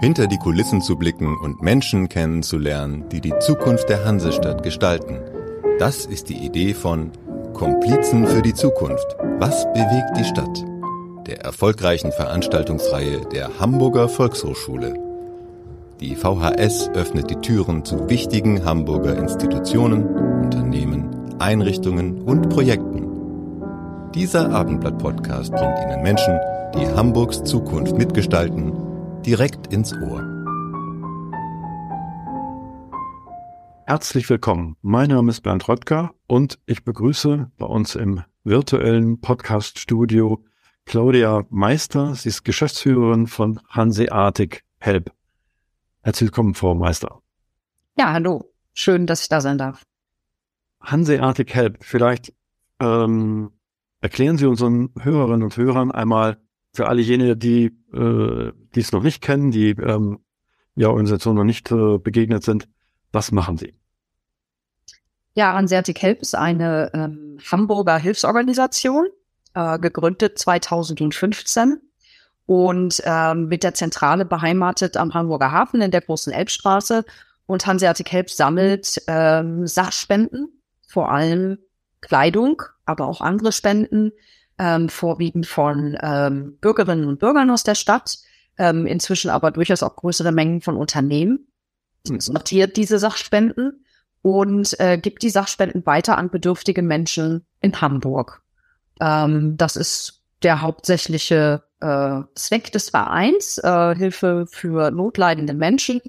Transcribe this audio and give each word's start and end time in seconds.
hinter 0.00 0.26
die 0.26 0.38
Kulissen 0.38 0.82
zu 0.82 0.96
blicken 0.96 1.36
und 1.38 1.62
Menschen 1.62 2.08
kennenzulernen, 2.08 3.08
die 3.10 3.20
die 3.20 3.34
Zukunft 3.40 3.88
der 3.88 4.04
Hansestadt 4.04 4.62
gestalten. 4.62 5.20
Das 5.78 6.06
ist 6.06 6.28
die 6.28 6.44
Idee 6.44 6.74
von 6.74 7.10
Komplizen 7.54 8.26
für 8.26 8.42
die 8.42 8.54
Zukunft. 8.54 9.16
Was 9.38 9.64
bewegt 9.72 10.16
die 10.18 10.24
Stadt? 10.24 10.64
Der 11.26 11.40
erfolgreichen 11.40 12.12
Veranstaltungsreihe 12.12 13.22
der 13.32 13.58
Hamburger 13.58 14.08
Volkshochschule. 14.08 14.94
Die 16.00 16.14
VHS 16.14 16.90
öffnet 16.90 17.30
die 17.30 17.36
Türen 17.36 17.84
zu 17.84 18.08
wichtigen 18.08 18.64
Hamburger 18.64 19.16
Institutionen, 19.16 20.06
Unternehmen, 20.44 21.08
Einrichtungen 21.38 22.20
und 22.20 22.50
Projekten. 22.50 23.06
Dieser 24.14 24.50
Abendblatt-Podcast 24.50 25.52
bringt 25.52 25.78
Ihnen 25.78 26.02
Menschen, 26.02 26.38
die 26.74 26.86
Hamburgs 26.86 27.42
Zukunft 27.44 27.96
mitgestalten 27.96 28.85
direkt 29.26 29.72
ins 29.72 29.92
Ohr. 29.92 30.22
Herzlich 33.84 34.30
willkommen. 34.30 34.76
Mein 34.82 35.08
Name 35.08 35.32
ist 35.32 35.40
Bernd 35.40 35.68
Röttger 35.68 36.14
und 36.28 36.60
ich 36.66 36.84
begrüße 36.84 37.50
bei 37.58 37.66
uns 37.66 37.96
im 37.96 38.22
virtuellen 38.44 39.20
Podcast-Studio 39.20 40.44
Claudia 40.84 41.44
Meister. 41.50 42.14
Sie 42.14 42.28
ist 42.28 42.44
Geschäftsführerin 42.44 43.26
von 43.26 43.60
Hanseatic 43.68 44.62
Help. 44.78 45.12
Herzlich 46.02 46.28
willkommen, 46.28 46.54
Frau 46.54 46.76
Meister. 46.76 47.20
Ja, 47.98 48.12
hallo. 48.12 48.52
Schön, 48.74 49.08
dass 49.08 49.22
ich 49.22 49.28
da 49.28 49.40
sein 49.40 49.58
darf. 49.58 49.82
Hanseatic 50.80 51.52
Help. 51.52 51.78
Vielleicht 51.82 52.32
ähm, 52.78 53.50
erklären 54.00 54.38
Sie 54.38 54.46
unseren 54.46 54.90
Hörerinnen 55.00 55.42
und 55.42 55.56
Hörern 55.56 55.90
einmal, 55.90 56.38
für 56.76 56.88
alle 56.88 57.00
jene, 57.00 57.36
die 57.36 57.76
äh, 57.96 58.52
die 58.74 58.80
es 58.80 58.92
noch 58.92 59.02
nicht 59.02 59.22
kennen, 59.22 59.50
die 59.50 59.70
ähm, 59.70 60.20
ja 60.74 60.88
Organisation 60.88 61.36
noch 61.36 61.44
nicht 61.44 61.70
äh, 61.72 61.98
begegnet 61.98 62.44
sind, 62.44 62.68
was 63.12 63.32
machen 63.32 63.56
Sie? 63.56 63.74
Ja, 65.34 65.54
Ansertic 65.54 66.00
Help 66.00 66.22
ist 66.22 66.34
eine 66.34 66.90
ähm, 66.94 67.38
Hamburger 67.50 67.98
Hilfsorganisation, 67.98 69.08
äh, 69.54 69.78
gegründet 69.78 70.38
2015 70.38 71.80
und 72.46 73.02
ähm, 73.04 73.48
mit 73.48 73.62
der 73.62 73.74
Zentrale 73.74 74.24
beheimatet 74.24 74.96
am 74.96 75.12
Hamburger 75.12 75.50
Hafen 75.50 75.82
in 75.82 75.90
der 75.90 76.00
großen 76.00 76.32
Elbstraße. 76.32 77.04
Und 77.46 77.66
Hanseatic 77.66 78.10
Help 78.10 78.30
sammelt 78.30 79.02
ähm, 79.08 79.66
Sachspenden, 79.66 80.48
vor 80.88 81.10
allem 81.10 81.58
Kleidung, 82.00 82.62
aber 82.84 83.06
auch 83.06 83.20
andere 83.20 83.52
Spenden, 83.52 84.12
ähm, 84.58 84.88
vorwiegend 84.88 85.46
von 85.46 85.96
ähm, 86.00 86.58
Bürgerinnen 86.60 87.06
und 87.06 87.18
Bürgern 87.18 87.50
aus 87.50 87.62
der 87.62 87.74
Stadt, 87.74 88.18
ähm, 88.58 88.86
inzwischen 88.86 89.30
aber 89.30 89.50
durchaus 89.50 89.82
auch 89.82 89.96
größere 89.96 90.32
Mengen 90.32 90.60
von 90.60 90.76
Unternehmen, 90.76 91.48
mhm. 92.08 92.20
sortiert 92.20 92.76
diese 92.76 92.98
Sachspenden 92.98 93.84
und 94.22 94.78
äh, 94.80 94.98
gibt 94.98 95.22
die 95.22 95.30
Sachspenden 95.30 95.84
weiter 95.86 96.18
an 96.18 96.30
bedürftige 96.30 96.82
Menschen 96.82 97.46
in 97.60 97.80
Hamburg. 97.80 98.42
Ähm, 99.00 99.56
das 99.56 99.76
ist 99.76 100.22
der 100.42 100.62
hauptsächliche 100.62 101.62
äh, 101.80 102.22
Zweck 102.34 102.72
des 102.72 102.90
Vereins, 102.90 103.58
äh, 103.58 103.94
Hilfe 103.94 104.46
für 104.50 104.90
notleidende 104.90 105.54
Menschen. 105.54 106.00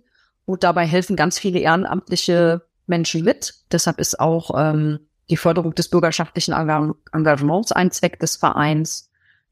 Und 0.45 0.64
dabei 0.64 0.86
helfen 0.86 1.16
ganz 1.16 1.40
viele 1.40 1.59
ehrenamtliche 1.59 2.62
Menschen 2.86 3.23
mit. 3.23 3.53
Deshalb 3.72 4.00
ist 4.00 4.20
auch 4.20 4.52
ähm, 4.58 5.06
die 5.30 5.38
Förderung 5.38 5.75
des 5.75 5.89
bürgerschaftlichen 5.89 6.53
Engagements 6.53 7.72
ein 7.72 7.92
Zweck 7.92 8.20
des 8.20 8.36
Vereins. 8.36 9.09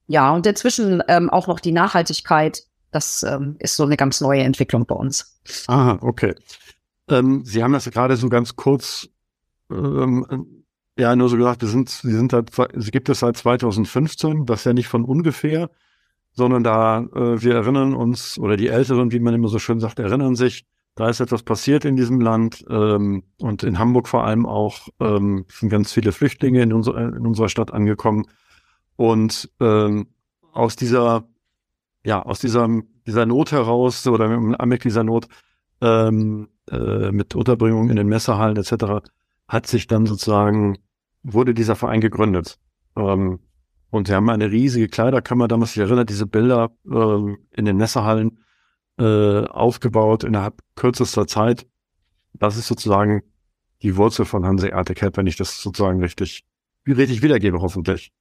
Ja, 0.07 0.31
und 0.31 0.45
inzwischen 0.45 1.03
ähm, 1.07 1.29
auch 1.29 1.47
noch 1.47 1.59
die 1.59 1.71
Nachhaltigkeit. 1.71 2.63
Das 2.91 3.23
ähm, 3.23 3.57
ist 3.59 3.75
so 3.75 3.83
eine 3.83 3.97
ganz 3.97 4.21
neue 4.21 4.43
Entwicklung 4.43 4.85
bei 4.85 4.95
uns. 4.95 5.37
Aha, 5.67 5.97
okay. 6.01 6.33
Ähm, 7.09 7.43
Sie 7.43 7.63
haben 7.63 7.73
das 7.73 7.89
gerade 7.89 8.15
so 8.15 8.29
ganz 8.29 8.55
kurz, 8.55 9.09
ähm, 9.69 10.65
ja, 10.97 11.15
nur 11.15 11.27
so 11.27 11.37
gesagt, 11.37 11.61
wir 11.61 11.67
sind, 11.67 11.89
Sie 11.89 12.13
sind 12.13 12.31
seit, 12.31 12.51
Sie 12.75 12.91
gibt 12.91 13.09
es 13.09 13.19
seit 13.19 13.35
2015, 13.35 14.45
das 14.45 14.61
ist 14.61 14.65
ja 14.65 14.73
nicht 14.73 14.87
von 14.87 15.03
ungefähr, 15.03 15.69
sondern 16.31 16.63
da, 16.63 16.99
äh, 16.99 17.41
wir 17.41 17.55
erinnern 17.55 17.95
uns, 17.95 18.37
oder 18.37 18.55
die 18.55 18.67
Älteren, 18.67 19.11
wie 19.11 19.19
man 19.19 19.33
immer 19.33 19.49
so 19.49 19.59
schön 19.59 19.79
sagt, 19.79 19.99
erinnern 19.99 20.35
sich, 20.35 20.65
da 20.95 21.09
ist 21.09 21.19
etwas 21.19 21.43
passiert 21.43 21.83
in 21.83 21.97
diesem 21.97 22.21
Land 22.21 22.65
ähm, 22.69 23.23
und 23.39 23.63
in 23.63 23.77
Hamburg 23.77 24.07
vor 24.07 24.23
allem 24.23 24.45
auch 24.45 24.87
ähm, 25.01 25.45
sind 25.49 25.69
ganz 25.69 25.91
viele 25.91 26.13
Flüchtlinge 26.13 26.61
in, 26.61 26.71
unser, 26.71 26.97
in 26.97 27.27
unserer 27.27 27.49
Stadt 27.49 27.73
angekommen. 27.73 28.25
Und 28.95 29.51
ähm, 29.59 30.07
aus 30.53 30.77
dieser, 30.77 31.27
ja, 32.05 32.21
aus 32.21 32.39
dieser, 32.39 32.69
dieser 33.05 33.25
Not 33.25 33.51
heraus 33.51 34.07
oder 34.07 34.25
Anblick 34.57 34.83
dieser 34.83 35.03
Not 35.03 35.27
ähm, 35.81 36.47
äh, 36.71 37.11
mit 37.11 37.35
Unterbringung 37.35 37.89
in 37.89 37.97
den 37.97 38.07
Messerhallen 38.07 38.55
etc. 38.55 39.05
hat 39.49 39.67
sich 39.67 39.87
dann 39.87 40.05
sozusagen, 40.05 40.77
wurde 41.23 41.53
dieser 41.53 41.75
Verein 41.75 41.99
gegründet. 41.99 42.57
Ähm, 42.95 43.39
und 43.89 44.07
wir 44.07 44.15
haben 44.15 44.29
eine 44.29 44.49
riesige 44.49 44.87
Kleiderkammer, 44.87 45.49
damals 45.49 45.73
sich 45.73 45.81
erinnert, 45.81 46.09
diese 46.09 46.25
Bilder 46.25 46.71
ähm, 46.89 47.37
in 47.51 47.65
den 47.65 47.75
Messerhallen 47.75 48.39
äh, 48.99 49.45
aufgebaut 49.45 50.23
innerhalb 50.23 50.61
kürzester 50.75 51.27
Zeit. 51.27 51.65
Das 52.33 52.57
ist 52.57 52.67
sozusagen 52.67 53.23
die 53.81 53.97
Wurzel 53.97 54.25
von 54.25 54.45
Hanseatic 54.45 55.01
Help, 55.01 55.17
wenn 55.17 55.27
ich 55.27 55.37
das 55.37 55.61
sozusagen 55.61 56.01
richtig, 56.01 56.45
richtig 56.87 57.21
wiedergebe, 57.21 57.61
hoffentlich. 57.61 58.11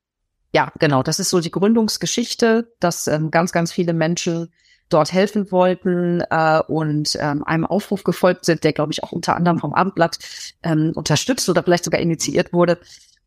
Ja, 0.52 0.72
genau. 0.78 1.02
Das 1.02 1.18
ist 1.18 1.30
so 1.30 1.40
die 1.40 1.50
Gründungsgeschichte, 1.50 2.72
dass 2.78 3.06
ähm, 3.06 3.30
ganz, 3.30 3.52
ganz 3.52 3.72
viele 3.72 3.92
Menschen 3.92 4.52
dort 4.88 5.12
helfen 5.12 5.50
wollten 5.50 6.22
äh, 6.30 6.60
und 6.68 7.16
ähm, 7.18 7.42
einem 7.44 7.64
Aufruf 7.64 8.04
gefolgt 8.04 8.44
sind, 8.44 8.62
der, 8.62 8.72
glaube 8.72 8.92
ich, 8.92 9.02
auch 9.02 9.12
unter 9.12 9.34
anderem 9.34 9.58
vom 9.58 9.74
Abendblatt 9.74 10.18
ähm, 10.62 10.92
unterstützt 10.94 11.48
oder 11.48 11.62
vielleicht 11.62 11.84
sogar 11.84 12.00
initiiert 12.00 12.52
wurde. 12.52 12.78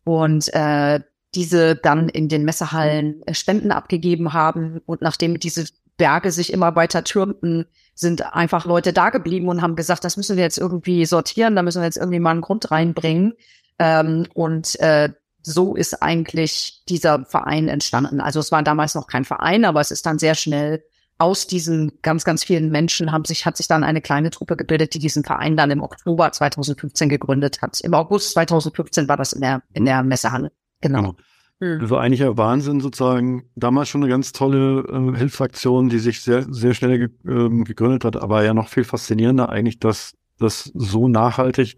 Und 0.03 0.53
äh, 0.53 1.01
diese 1.35 1.75
dann 1.75 2.09
in 2.09 2.29
den 2.29 2.45
Messehallen 2.45 3.21
äh, 3.25 3.33
Spenden 3.33 3.71
abgegeben 3.71 4.33
haben. 4.33 4.81
Und 4.85 5.01
nachdem 5.01 5.39
diese 5.39 5.65
Berge 5.97 6.31
sich 6.31 6.53
immer 6.53 6.75
weiter 6.75 7.03
türmten, 7.03 7.65
sind 7.95 8.33
einfach 8.33 8.65
Leute 8.65 8.93
da 8.93 9.09
geblieben 9.09 9.47
und 9.47 9.61
haben 9.61 9.75
gesagt, 9.75 10.03
das 10.03 10.17
müssen 10.17 10.37
wir 10.37 10.43
jetzt 10.43 10.57
irgendwie 10.57 11.05
sortieren, 11.05 11.55
da 11.55 11.63
müssen 11.63 11.81
wir 11.81 11.85
jetzt 11.85 11.97
irgendwie 11.97 12.19
mal 12.19 12.31
einen 12.31 12.41
Grund 12.41 12.69
reinbringen. 12.71 13.33
Ähm, 13.79 14.27
und 14.33 14.79
äh, 14.79 15.09
so 15.41 15.75
ist 15.75 16.01
eigentlich 16.01 16.83
dieser 16.89 17.25
Verein 17.25 17.67
entstanden. 17.67 18.21
Also 18.21 18.39
es 18.39 18.51
war 18.51 18.63
damals 18.63 18.95
noch 18.95 19.07
kein 19.07 19.25
Verein, 19.25 19.65
aber 19.65 19.81
es 19.81 19.91
ist 19.91 20.05
dann 20.05 20.19
sehr 20.19 20.35
schnell 20.35 20.83
aus 21.19 21.47
diesen 21.47 21.93
ganz, 22.01 22.25
ganz 22.25 22.43
vielen 22.43 22.69
Menschen 22.69 23.11
haben 23.11 23.25
sich, 23.25 23.45
hat 23.45 23.57
sich 23.57 23.67
dann 23.67 23.83
eine 23.83 24.01
kleine 24.01 24.29
Truppe 24.29 24.55
gebildet, 24.55 24.93
die 24.93 24.99
diesen 24.99 25.23
Verein 25.23 25.57
dann 25.57 25.71
im 25.71 25.81
Oktober 25.81 26.31
2015 26.31 27.09
gegründet 27.09 27.61
hat. 27.61 27.79
Im 27.81 27.93
August 27.93 28.33
2015 28.33 29.07
war 29.07 29.17
das 29.17 29.33
in 29.33 29.41
der, 29.41 29.63
in 29.73 29.85
der 29.85 30.03
Messehalle. 30.03 30.51
Genau. 30.81 30.99
genau. 30.99 31.15
Hm. 31.59 31.79
Das 31.79 31.89
war 31.89 32.01
eigentlich 32.01 32.19
ja 32.19 32.37
Wahnsinn 32.37 32.81
sozusagen. 32.81 33.49
Damals 33.55 33.89
schon 33.89 34.03
eine 34.03 34.09
ganz 34.09 34.31
tolle 34.31 34.81
äh, 34.81 35.17
Hilfsaktion, 35.17 35.89
die 35.89 35.99
sich 35.99 36.21
sehr, 36.21 36.45
sehr 36.49 36.73
schnell 36.73 36.99
ge 36.99 37.09
ähm, 37.27 37.63
gegründet 37.63 38.05
hat, 38.05 38.15
aber 38.15 38.43
ja 38.43 38.53
noch 38.53 38.69
viel 38.69 38.83
faszinierender 38.83 39.49
eigentlich, 39.49 39.79
dass 39.79 40.15
das 40.37 40.71
so 40.75 41.07
nachhaltig 41.07 41.75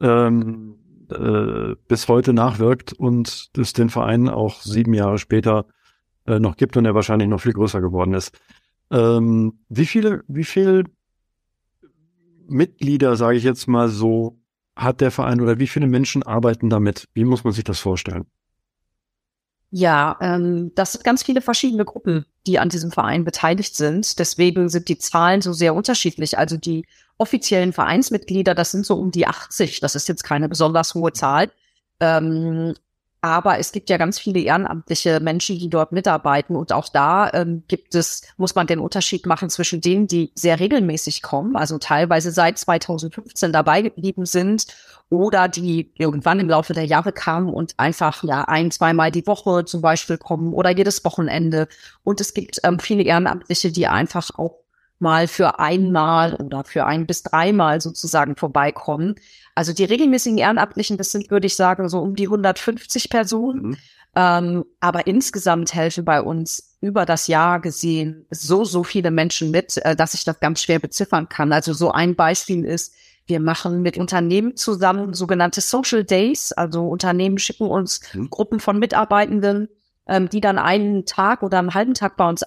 ähm, 0.00 0.76
äh, 1.10 1.74
bis 1.88 2.08
heute 2.08 2.32
nachwirkt 2.32 2.92
und 2.94 3.50
es 3.56 3.72
den 3.74 3.90
Verein 3.90 4.28
auch 4.28 4.62
sieben 4.62 4.94
Jahre 4.94 5.18
später 5.18 5.66
äh, 6.26 6.38
noch 6.38 6.56
gibt 6.56 6.76
und 6.76 6.86
er 6.86 6.94
wahrscheinlich 6.94 7.28
noch 7.28 7.40
viel 7.40 7.52
größer 7.52 7.80
geworden 7.80 8.14
ist. 8.14 8.38
Ähm, 8.90 9.60
wie 9.68 9.86
viele, 9.86 10.22
wie 10.28 10.44
viel 10.44 10.84
Mitglieder, 12.48 13.16
sage 13.16 13.36
ich 13.36 13.44
jetzt 13.44 13.66
mal 13.66 13.88
so, 13.88 14.38
hat 14.74 15.00
der 15.00 15.10
Verein 15.10 15.40
oder 15.40 15.58
wie 15.58 15.66
viele 15.66 15.86
Menschen 15.86 16.22
arbeiten 16.22 16.70
damit? 16.70 17.08
Wie 17.12 17.24
muss 17.24 17.44
man 17.44 17.52
sich 17.52 17.64
das 17.64 17.80
vorstellen? 17.80 18.24
Ja, 19.74 20.18
ähm, 20.20 20.70
das 20.74 20.92
sind 20.92 21.02
ganz 21.02 21.22
viele 21.22 21.40
verschiedene 21.40 21.86
Gruppen, 21.86 22.26
die 22.46 22.58
an 22.58 22.68
diesem 22.68 22.92
Verein 22.92 23.24
beteiligt 23.24 23.74
sind. 23.74 24.18
Deswegen 24.18 24.68
sind 24.68 24.88
die 24.88 24.98
Zahlen 24.98 25.40
so 25.40 25.54
sehr 25.54 25.74
unterschiedlich. 25.74 26.36
Also 26.36 26.58
die 26.58 26.84
offiziellen 27.16 27.72
Vereinsmitglieder, 27.72 28.54
das 28.54 28.70
sind 28.70 28.84
so 28.84 28.96
um 28.96 29.10
die 29.10 29.26
80. 29.26 29.80
Das 29.80 29.94
ist 29.94 30.08
jetzt 30.08 30.24
keine 30.24 30.50
besonders 30.50 30.92
hohe 30.94 31.14
Zahl. 31.14 31.50
Ähm, 32.00 32.74
aber 33.22 33.60
es 33.60 33.70
gibt 33.70 33.88
ja 33.88 33.98
ganz 33.98 34.18
viele 34.18 34.40
ehrenamtliche 34.40 35.20
Menschen, 35.20 35.56
die 35.56 35.70
dort 35.70 35.92
mitarbeiten. 35.92 36.56
Und 36.56 36.72
auch 36.72 36.88
da 36.88 37.30
ähm, 37.32 37.62
gibt 37.68 37.94
es, 37.94 38.22
muss 38.36 38.56
man 38.56 38.66
den 38.66 38.80
Unterschied 38.80 39.26
machen 39.26 39.48
zwischen 39.48 39.80
denen, 39.80 40.08
die 40.08 40.32
sehr 40.34 40.58
regelmäßig 40.58 41.22
kommen, 41.22 41.54
also 41.54 41.78
teilweise 41.78 42.32
seit 42.32 42.58
2015 42.58 43.52
dabei 43.52 43.82
geblieben 43.82 44.26
sind 44.26 44.66
oder 45.08 45.46
die 45.46 45.92
irgendwann 45.96 46.40
im 46.40 46.48
Laufe 46.48 46.72
der 46.72 46.84
Jahre 46.84 47.12
kamen 47.12 47.48
und 47.48 47.74
einfach 47.76 48.24
ja 48.24 48.42
ein, 48.42 48.72
zweimal 48.72 49.12
die 49.12 49.26
Woche 49.26 49.64
zum 49.66 49.82
Beispiel 49.82 50.18
kommen 50.18 50.52
oder 50.52 50.70
jedes 50.70 51.04
Wochenende. 51.04 51.68
Und 52.02 52.20
es 52.20 52.34
gibt 52.34 52.58
ähm, 52.64 52.80
viele 52.80 53.04
Ehrenamtliche, 53.04 53.70
die 53.70 53.86
einfach 53.86 54.30
auch 54.36 54.61
mal 55.02 55.28
für 55.28 55.58
einmal 55.58 56.34
oder 56.36 56.64
für 56.64 56.86
ein 56.86 57.06
bis 57.06 57.22
dreimal 57.22 57.80
sozusagen 57.80 58.36
vorbeikommen. 58.36 59.16
Also 59.54 59.74
die 59.74 59.84
regelmäßigen 59.84 60.38
Ehrenamtlichen, 60.38 60.96
das 60.96 61.10
sind, 61.10 61.30
würde 61.30 61.46
ich 61.46 61.56
sagen, 61.56 61.88
so 61.88 61.98
um 61.98 62.14
die 62.14 62.26
150 62.26 63.10
Personen. 63.10 63.62
Mhm. 63.62 63.76
Ähm, 64.14 64.64
aber 64.80 65.06
insgesamt 65.06 65.74
helfen 65.74 66.04
bei 66.04 66.22
uns 66.22 66.76
über 66.80 67.06
das 67.06 67.26
Jahr 67.26 67.60
gesehen 67.60 68.26
so, 68.30 68.64
so 68.64 68.84
viele 68.84 69.10
Menschen 69.10 69.50
mit, 69.50 69.78
äh, 69.78 69.96
dass 69.96 70.14
ich 70.14 70.24
das 70.24 70.38
ganz 70.38 70.62
schwer 70.62 70.78
beziffern 70.78 71.28
kann. 71.28 71.52
Also 71.52 71.72
so 71.72 71.90
ein 71.90 72.14
Beispiel 72.14 72.64
ist, 72.64 72.94
wir 73.26 73.40
machen 73.40 73.82
mit 73.82 73.98
Unternehmen 73.98 74.56
zusammen 74.56 75.14
sogenannte 75.14 75.60
Social 75.60 76.04
Days. 76.04 76.52
Also 76.52 76.86
Unternehmen 76.86 77.38
schicken 77.38 77.66
uns 77.66 78.00
mhm. 78.14 78.30
Gruppen 78.30 78.60
von 78.60 78.78
Mitarbeitenden, 78.78 79.68
ähm, 80.06 80.28
die 80.28 80.40
dann 80.40 80.58
einen 80.58 81.06
Tag 81.06 81.42
oder 81.42 81.58
einen 81.58 81.74
halben 81.74 81.94
Tag 81.94 82.16
bei 82.16 82.28
uns 82.28 82.42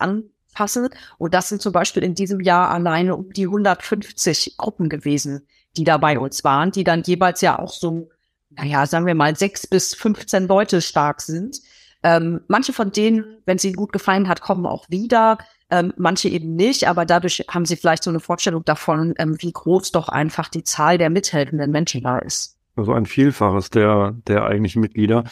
anpassen. 0.55 0.89
Und 1.17 1.33
das 1.33 1.49
sind 1.49 1.61
zum 1.61 1.73
Beispiel 1.73 2.03
in 2.03 2.15
diesem 2.15 2.39
Jahr 2.39 2.69
alleine 2.69 3.15
um 3.15 3.31
die 3.31 3.45
150 3.45 4.57
Gruppen 4.57 4.89
gewesen, 4.89 5.45
die 5.77 5.83
da 5.83 5.97
bei 5.97 6.17
uns 6.17 6.43
waren, 6.43 6.71
die 6.71 6.83
dann 6.83 7.03
jeweils 7.03 7.41
ja 7.41 7.59
auch 7.59 7.71
so, 7.71 8.09
naja, 8.49 8.85
sagen 8.85 9.05
wir 9.05 9.15
mal, 9.15 9.35
sechs 9.35 9.67
bis 9.67 9.93
15 9.93 10.47
Leute 10.47 10.81
stark 10.81 11.21
sind. 11.21 11.59
Ähm, 12.03 12.41
manche 12.47 12.71
von 12.71 12.91
denen, 12.91 13.41
wenn 13.45 13.57
es 13.57 13.63
ihnen 13.63 13.75
gut 13.75 13.91
gefallen 13.91 14.27
hat, 14.27 14.41
kommen 14.41 14.65
auch 14.65 14.89
wieder. 14.89 15.37
Ähm, 15.71 15.93
manche 15.97 16.29
eben 16.29 16.55
nicht, 16.55 16.87
aber 16.87 17.05
dadurch 17.05 17.43
haben 17.49 17.65
sie 17.65 17.75
vielleicht 17.75 18.03
so 18.03 18.11
eine 18.11 18.19
Vorstellung 18.19 18.63
davon, 18.63 19.15
ähm, 19.17 19.35
wie 19.39 19.51
groß 19.51 19.91
doch 19.91 20.09
einfach 20.09 20.47
die 20.47 20.63
Zahl 20.63 20.99
der 20.99 21.09
mithelfenden 21.09 21.71
Menschen 21.71 22.03
da 22.03 22.19
ist. 22.19 22.57
Also 22.75 22.93
ein 22.93 23.07
Vielfaches 23.07 23.71
der, 23.71 24.15
der 24.27 24.43
eigentlichen 24.43 24.81
Mitglieder. 24.81 25.23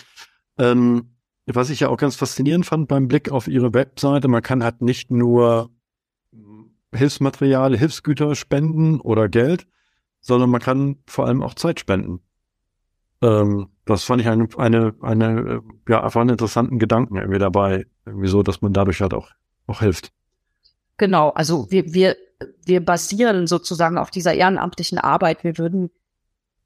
Ähm, 0.58 1.13
was 1.46 1.70
ich 1.70 1.82
ja 1.82 1.90
auch 1.90 1.98
ganz 1.98 2.16
faszinierend 2.16 2.66
fand 2.66 2.88
beim 2.88 3.08
Blick 3.08 3.32
auf 3.32 3.48
ihre 3.48 3.74
Webseite, 3.74 4.28
man 4.28 4.42
kann 4.42 4.64
halt 4.64 4.82
nicht 4.82 5.12
nur 5.12 5.70
Hilfsmaterial, 6.94 7.78
Hilfsgüter 7.78 8.36
spenden 8.36 9.02
oder 9.02 9.28
Geld, 9.30 9.68
sondern 10.22 10.50
man 10.50 10.62
kann 10.62 10.98
vor 11.06 11.26
allem 11.26 11.42
auch 11.42 11.54
Zeit 11.54 11.80
spenden. 11.80 12.22
Ähm, 13.22 13.70
das 13.86 14.04
fand 14.04 14.22
ich 14.22 14.28
eine, 14.28 14.48
eine, 14.58 14.94
eine, 15.02 15.62
ja, 15.88 16.04
einfach 16.04 16.22
einen 16.22 16.32
interessanten 16.32 16.80
Gedanken 16.80 17.18
irgendwie 17.18 17.40
dabei. 17.40 17.86
Irgendwie 18.06 18.28
so, 18.28 18.44
dass 18.44 18.62
man 18.62 18.74
dadurch 18.74 19.02
halt 19.02 19.14
auch, 19.14 19.30
auch 19.68 19.82
hilft. 19.82 20.12
Genau, 20.98 21.30
also 21.30 21.70
wir, 21.70 21.94
wir, 21.94 22.16
wir 22.66 22.84
basieren 22.84 23.48
sozusagen 23.48 23.98
auf 23.98 24.12
dieser 24.12 24.34
ehrenamtlichen 24.34 25.00
Arbeit. 25.00 25.44
Wir 25.44 25.58
würden 25.58 25.90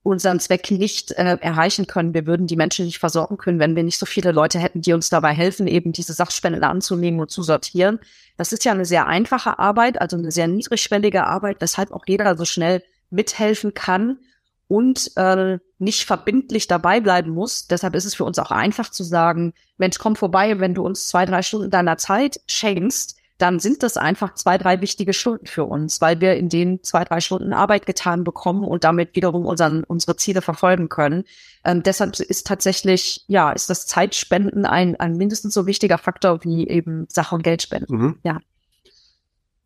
unseren 0.08 0.40
Zweck 0.40 0.72
nicht 0.72 1.12
äh, 1.12 1.38
erreichen 1.42 1.86
können. 1.86 2.14
Wir 2.14 2.26
würden 2.26 2.48
die 2.48 2.56
Menschen 2.56 2.86
nicht 2.86 3.00
versorgen 3.00 3.38
können, 3.38 3.60
wenn 3.60 3.76
wir 3.76 3.84
nicht 3.84 3.98
so 3.98 4.06
viele 4.06 4.32
Leute 4.32 4.58
hätten, 4.58 4.82
die 4.82 4.94
uns 4.94 5.10
dabei 5.10 5.34
helfen, 5.34 5.68
eben 5.68 5.92
diese 5.92 6.14
Sachspenden 6.14 6.64
anzunehmen 6.64 7.20
und 7.20 7.30
zu 7.30 7.44
sortieren. 7.44 8.00
Das 8.38 8.54
ist 8.54 8.66
ja 8.66 8.72
eine 8.72 8.86
sehr 8.86 9.08
einfache 9.08 9.60
Arbeit, 9.60 10.00
also 10.02 10.18
eine 10.18 10.32
sehr 10.32 10.48
niedrigschwellige 10.48 11.26
Arbeit, 11.26 11.58
weshalb 11.60 11.92
auch 11.92 12.06
jeder 12.08 12.38
so 12.38 12.46
schnell 12.46 12.84
mithelfen 13.10 13.74
kann 13.74 14.20
und 14.68 15.12
äh, 15.18 15.60
nicht 15.78 16.06
verbindlich 16.06 16.68
dabei 16.68 17.00
bleiben 17.00 17.32
muss. 17.32 17.68
Deshalb 17.68 17.96
ist 17.96 18.06
es 18.06 18.16
für 18.16 18.24
uns 18.24 18.40
auch 18.40 18.52
einfach 18.52 18.90
zu 18.90 19.04
sagen, 19.04 19.54
Mensch, 19.78 19.98
komm 20.00 20.16
vorbei, 20.16 20.60
wenn 20.60 20.74
du 20.74 20.86
uns 20.86 21.08
zwei, 21.08 21.26
drei 21.26 21.42
Stunden 21.42 21.70
deiner 21.70 21.98
Zeit 21.98 22.40
schenkst, 22.48 23.17
dann 23.38 23.60
sind 23.60 23.84
das 23.84 23.98
einfach 23.98 24.34
zwei, 24.34 24.58
drei 24.58 24.82
wichtige 24.82 25.14
Stunden 25.14 25.46
für 25.46 25.66
uns, 25.66 26.02
weil 26.02 26.20
wir 26.22 26.36
in 26.36 26.50
den 26.50 26.82
zwei, 26.84 27.04
drei 27.04 27.20
Stunden 27.20 27.54
Arbeit 27.54 27.86
getan 27.86 28.24
bekommen 28.24 28.64
und 28.64 28.84
damit 28.84 29.16
wiederum 29.16 29.46
unseren, 29.46 29.84
unsere 29.84 30.16
Ziele 30.18 30.42
verfolgen 30.42 30.90
können. 30.90 31.24
Ähm, 31.64 31.84
deshalb 31.84 32.20
ist 32.20 32.48
tatsächlich, 32.48 33.24
ja, 33.28 33.52
ist 33.52 33.70
das 33.70 33.86
Zeitspenden 33.86 34.66
ein, 34.66 34.96
ein 35.00 35.18
mindestens 35.18 35.54
so 35.54 35.68
wichtiger 35.68 35.98
Faktor 35.98 36.44
wie 36.44 36.68
eben 36.68 37.06
Sache 37.10 37.36
und 37.36 37.44
Geldspenden. 37.44 37.98
Mhm. 37.98 38.20
Ja. 38.24 38.40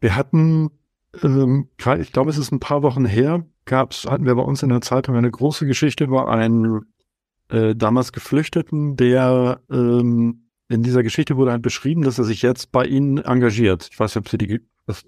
Wir 0.02 0.16
hatten, 0.16 0.72
ähm, 1.24 1.70
ich 2.00 2.12
glaube, 2.12 2.30
es 2.30 2.38
ist 2.38 2.52
ein 2.52 2.60
paar 2.60 2.84
Wochen 2.84 3.06
her, 3.06 3.46
gab's, 3.66 4.06
hatten 4.06 4.26
wir 4.26 4.36
bei 4.36 4.42
uns 4.42 4.64
in 4.64 4.70
der 4.70 4.82
Zeitung 4.82 5.16
eine 5.16 5.32
große 5.32 5.66
Geschichte 5.66 6.04
über 6.04 6.28
einen 6.28 6.82
äh, 7.50 7.76
damals 7.76 8.12
Geflüchteten, 8.12 8.98
der 8.98 9.62
ähm, 9.70 10.41
in 10.72 10.84
dieser 10.84 11.04
Geschichte 11.04 11.38
wurde 11.38 11.52
halt 11.52 11.62
beschrieben, 11.62 12.02
dass 12.04 12.18
er 12.18 12.24
sich 12.24 12.42
jetzt 12.42 12.72
bei 12.72 12.86
Ihnen 12.86 13.18
engagiert. 13.18 13.90
Ich 13.92 14.00
weiß 14.00 14.16
nicht, 14.16 14.26
ob 14.26 14.30
Sie 14.30 14.38
die 14.38 14.62
das 14.86 15.04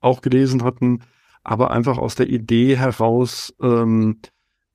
auch 0.00 0.20
gelesen 0.20 0.64
hatten, 0.64 1.00
aber 1.44 1.70
einfach 1.70 1.98
aus 1.98 2.14
der 2.14 2.28
Idee 2.28 2.76
heraus 2.76 3.54
ähm, 3.60 4.20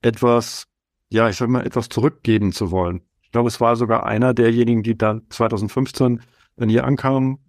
etwas, 0.02 0.68
ja, 1.10 1.30
ich 1.30 1.38
sag 1.38 1.50
mal, 1.50 1.66
etwas 1.66 1.90
zurückgeben 1.90 2.52
zu 2.52 2.72
wollen. 2.72 3.02
Ich 3.22 3.32
glaube, 3.32 3.48
es 3.48 3.60
war 3.60 3.76
sogar 3.76 4.06
einer 4.06 4.34
derjenigen, 4.34 4.84
die 4.84 4.98
dann 4.98 5.24
2015 5.30 6.22
dann 6.56 6.70
hier 6.70 6.86
ankamen, 6.86 7.40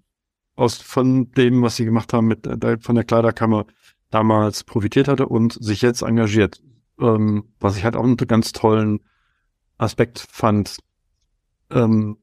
aus 0.56 0.78
von 0.78 1.30
dem, 1.32 1.62
was 1.62 1.76
sie 1.76 1.84
gemacht 1.84 2.12
haben 2.12 2.26
mit 2.26 2.46
äh, 2.46 2.78
von 2.80 2.96
der 2.96 3.04
Kleiderkammer 3.04 3.66
damals 4.10 4.64
profitiert 4.64 5.06
hatte 5.06 5.28
und 5.28 5.52
sich 5.52 5.82
jetzt 5.82 6.02
engagiert. 6.02 6.60
Ähm, 7.00 7.44
was 7.60 7.76
ich 7.76 7.84
halt 7.84 7.94
auch 7.94 8.02
einen 8.02 8.16
ganz 8.16 8.52
tollen 8.52 9.00
Aspekt 9.78 10.18
fand. 10.18 10.78
Ähm, 11.70 12.18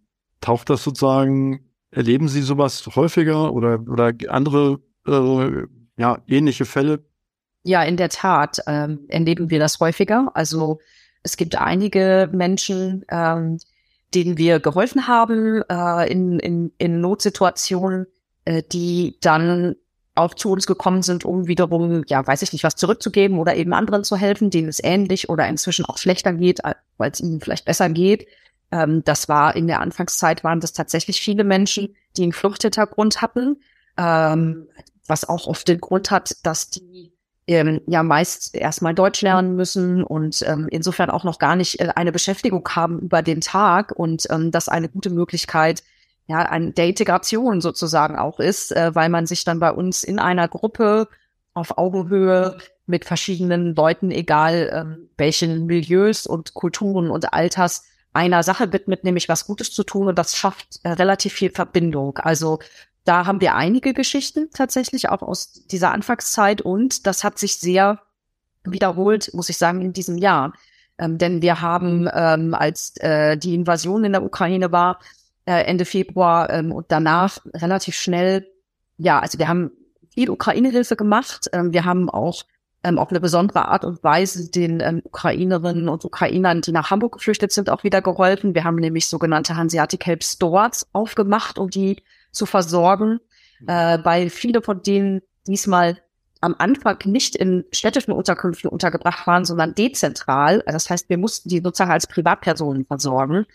taucht 0.45 0.69
das 0.69 0.83
sozusagen, 0.83 1.61
erleben 1.91 2.27
Sie 2.27 2.41
sowas 2.41 2.85
häufiger 2.95 3.51
oder, 3.51 3.79
oder 3.87 4.13
andere 4.27 4.79
äh, 5.07 5.65
ja, 5.97 6.19
ähnliche 6.27 6.65
Fälle? 6.65 7.03
Ja, 7.63 7.81
in 7.83 7.97
der 7.97 8.09
Tat 8.09 8.59
ähm, 8.67 9.05
erleben 9.07 9.49
wir 9.49 9.57
das 9.57 9.79
häufiger. 9.79 10.29
Also 10.35 10.79
es 11.23 11.35
gibt 11.35 11.59
einige 11.59 12.29
Menschen, 12.31 13.03
ähm, 13.09 13.57
denen 14.13 14.37
wir 14.37 14.59
geholfen 14.59 15.07
haben 15.07 15.63
äh, 15.67 16.11
in, 16.11 16.39
in, 16.39 16.71
in 16.77 17.01
Notsituationen, 17.01 18.05
äh, 18.45 18.61
die 18.71 19.17
dann 19.21 19.75
auch 20.13 20.35
zu 20.35 20.51
uns 20.51 20.67
gekommen 20.67 21.01
sind, 21.01 21.25
um 21.25 21.47
wiederum, 21.47 22.03
ja, 22.07 22.25
weiß 22.25 22.43
ich 22.43 22.53
nicht, 22.53 22.63
was 22.63 22.75
zurückzugeben 22.75 23.39
oder 23.39 23.55
eben 23.55 23.73
anderen 23.73 24.03
zu 24.03 24.15
helfen, 24.15 24.51
denen 24.51 24.69
es 24.69 24.81
ähnlich 24.81 25.27
oder 25.27 25.47
inzwischen 25.47 25.85
auch 25.85 25.97
schlechter 25.97 26.33
geht, 26.33 26.59
weil 26.97 27.11
es 27.11 27.19
ihnen 27.19 27.41
vielleicht 27.41 27.65
besser 27.65 27.89
geht. 27.89 28.27
Ähm, 28.75 29.03
das 29.05 29.29
war 29.29 29.55
in 29.55 29.67
der 29.67 29.79
Anfangszeit 29.79 30.43
waren 30.43 30.59
das 30.59 30.73
tatsächlich 30.73 31.21
viele 31.21 31.43
Menschen, 31.43 31.95
die 32.17 32.23
einen 32.23 32.33
Fluchthintergrund 32.33 33.21
hatten, 33.21 33.61
ähm, 33.97 34.67
was 35.07 35.27
auch 35.27 35.47
oft 35.47 35.67
den 35.67 35.79
Grund 35.79 36.11
hat, 36.11 36.35
dass 36.43 36.69
die 36.69 37.13
ähm, 37.47 37.81
ja 37.87 38.03
meist 38.03 38.55
erstmal 38.55 38.95
Deutsch 38.95 39.21
lernen 39.21 39.55
müssen 39.55 40.03
und 40.03 40.43
ähm, 40.47 40.67
insofern 40.69 41.09
auch 41.09 41.23
noch 41.23 41.39
gar 41.39 41.55
nicht 41.55 41.79
äh, 41.79 41.89
eine 41.95 42.11
Beschäftigung 42.11 42.67
haben 42.69 42.99
über 42.99 43.21
den 43.21 43.41
Tag 43.41 43.91
und 43.91 44.27
ähm, 44.29 44.51
das 44.51 44.67
eine 44.67 44.89
gute 44.89 45.11
Möglichkeit 45.11 45.83
ja, 46.27 46.39
ein, 46.39 46.73
der 46.73 46.87
Integration 46.87 47.61
sozusagen 47.61 48.17
auch 48.17 48.39
ist, 48.39 48.71
äh, 48.71 48.95
weil 48.95 49.09
man 49.09 49.27
sich 49.27 49.43
dann 49.43 49.59
bei 49.59 49.71
uns 49.71 50.03
in 50.03 50.17
einer 50.17 50.47
Gruppe 50.47 51.07
auf 51.53 51.77
Augenhöhe 51.77 52.57
mit 52.87 53.05
verschiedenen 53.05 53.75
Leuten, 53.75 54.09
egal 54.11 54.69
ähm, 54.73 55.09
welchen 55.17 55.67
Milieus 55.67 56.25
und 56.25 56.55
Kulturen 56.55 57.11
und 57.11 57.31
Alters, 57.31 57.83
einer 58.15 58.43
Sache 58.43 58.71
widmet, 58.73 59.03
nämlich 59.03 59.29
was 59.29 59.45
Gutes 59.45 59.71
zu 59.71 59.83
tun 59.83 60.07
und 60.07 60.17
das 60.17 60.35
schafft 60.35 60.79
äh, 60.83 60.89
relativ 60.89 61.33
viel 61.33 61.51
Verbindung. 61.51 62.17
Also 62.17 62.59
da 63.03 63.25
haben 63.25 63.41
wir 63.41 63.55
einige 63.55 63.93
Geschichten 63.93 64.49
tatsächlich 64.51 65.09
auch 65.09 65.21
aus 65.21 65.53
dieser 65.67 65.91
Anfangszeit 65.91 66.61
und 66.61 67.05
das 67.05 67.23
hat 67.23 67.37
sich 67.37 67.57
sehr 67.57 68.01
wiederholt, 68.63 69.31
muss 69.33 69.49
ich 69.49 69.57
sagen, 69.57 69.81
in 69.81 69.93
diesem 69.93 70.17
Jahr. 70.17 70.53
Ähm, 70.97 71.17
denn 71.17 71.41
wir 71.41 71.61
haben, 71.61 72.09
ähm, 72.13 72.53
als 72.53 72.95
äh, 72.97 73.37
die 73.37 73.53
Invasion 73.53 74.05
in 74.05 74.13
der 74.13 74.23
Ukraine 74.23 74.71
war, 74.71 74.99
äh, 75.45 75.63
Ende 75.65 75.85
Februar 75.85 76.49
ähm, 76.49 76.71
und 76.71 76.85
danach 76.89 77.39
relativ 77.53 77.95
schnell, 77.95 78.47
ja, 78.97 79.19
also 79.19 79.37
wir 79.37 79.47
haben 79.47 79.71
viel 80.13 80.29
Ukraine-Hilfe 80.29 80.95
gemacht. 80.95 81.47
Ähm, 81.53 81.73
wir 81.73 81.85
haben 81.85 82.09
auch 82.09 82.43
ähm, 82.85 82.99
auf 82.99 83.09
eine 83.09 83.19
besondere 83.19 83.67
Art 83.67 83.83
und 83.83 84.03
Weise 84.03 84.49
den 84.49 84.79
ähm, 84.79 85.01
Ukrainerinnen 85.03 85.89
und 85.89 86.05
Ukrainern, 86.05 86.61
die 86.61 86.71
nach 86.71 86.91
Hamburg 86.91 87.13
geflüchtet 87.13 87.51
sind, 87.51 87.69
auch 87.69 87.83
wieder 87.83 88.01
geholfen. 88.01 88.53
Wir 88.53 88.63
haben 88.63 88.75
nämlich 88.75 89.07
sogenannte 89.07 89.57
Hanseatic 89.57 90.05
Help 90.05 90.23
Stores 90.23 90.87
aufgemacht, 90.93 91.57
um 91.57 91.69
die 91.69 92.03
zu 92.31 92.45
versorgen, 92.45 93.19
äh, 93.65 93.97
weil 94.03 94.29
viele 94.29 94.61
von 94.61 94.83
denen 94.83 95.21
diesmal 95.47 95.97
am 96.41 96.55
Anfang 96.59 96.99
nicht 97.05 97.35
in 97.35 97.65
städtischen 97.71 98.13
Unterkünften 98.13 98.69
untergebracht 98.69 99.25
waren, 99.25 99.45
sondern 99.45 99.73
dezentral. 99.73 100.61
Das 100.67 100.89
heißt, 100.89 101.09
wir 101.09 101.17
mussten 101.17 101.49
die 101.49 101.61
sozusagen 101.63 101.91
als 101.91 102.05
Privatpersonen 102.05 102.85
versorgen. 102.85 103.47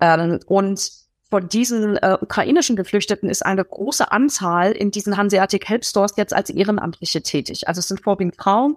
Ähm, 0.00 0.40
und 0.46 0.90
von 1.30 1.48
diesen 1.48 1.96
äh, 1.96 2.18
ukrainischen 2.20 2.74
Geflüchteten 2.74 3.30
ist 3.30 3.46
eine 3.46 3.64
große 3.64 4.10
Anzahl 4.10 4.72
in 4.72 4.90
diesen 4.90 5.16
Hanseatic 5.16 5.68
Help 5.68 5.84
Stores 5.84 6.14
jetzt 6.16 6.34
als 6.34 6.50
Ehrenamtliche 6.50 7.22
tätig. 7.22 7.68
Also 7.68 7.78
es 7.78 7.88
sind 7.88 8.02
vorwiegend 8.02 8.36
Frauen, 8.36 8.76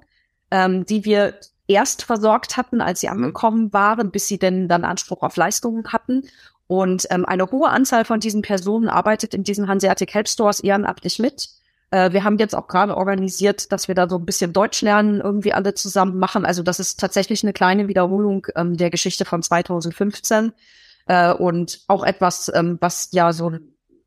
ähm, 0.51 0.85
die 0.85 1.03
wir 1.03 1.33
erst 1.67 2.03
versorgt 2.03 2.55
hatten, 2.55 2.79
als 2.79 2.99
sie 2.99 3.09
angekommen 3.09 3.73
waren, 3.73 4.11
bis 4.11 4.27
sie 4.27 4.37
denn 4.37 4.67
dann 4.67 4.85
Anspruch 4.85 5.23
auf 5.23 5.35
Leistungen 5.35 5.91
hatten. 5.91 6.23
Und 6.67 7.07
ähm, 7.09 7.25
eine 7.25 7.49
hohe 7.51 7.69
Anzahl 7.69 8.05
von 8.05 8.19
diesen 8.19 8.43
Personen 8.43 8.87
arbeitet 8.87 9.33
in 9.33 9.43
diesen 9.43 9.67
Hanseatic 9.67 10.13
Help 10.13 10.27
Stores 10.27 10.59
ehrenamtlich 10.59 11.17
mit. 11.17 11.49
Äh, 11.89 12.13
wir 12.13 12.23
haben 12.23 12.37
jetzt 12.37 12.55
auch 12.55 12.67
gerade 12.67 12.95
organisiert, 12.95 13.71
dass 13.71 13.87
wir 13.87 13.95
da 13.95 14.07
so 14.07 14.17
ein 14.17 14.25
bisschen 14.25 14.53
Deutsch 14.53 14.81
lernen 14.81 15.21
irgendwie 15.21 15.53
alle 15.53 15.73
zusammen 15.73 16.19
machen. 16.19 16.45
Also 16.45 16.61
das 16.61 16.79
ist 16.79 16.99
tatsächlich 16.99 17.43
eine 17.43 17.53
kleine 17.53 17.87
Wiederholung 17.87 18.45
ähm, 18.55 18.77
der 18.77 18.91
Geschichte 18.91 19.25
von 19.25 19.41
2015. 19.41 20.53
Äh, 21.07 21.33
und 21.33 21.81
auch 21.87 22.03
etwas, 22.03 22.51
ähm, 22.53 22.77
was 22.81 23.09
ja 23.11 23.33
so, 23.33 23.51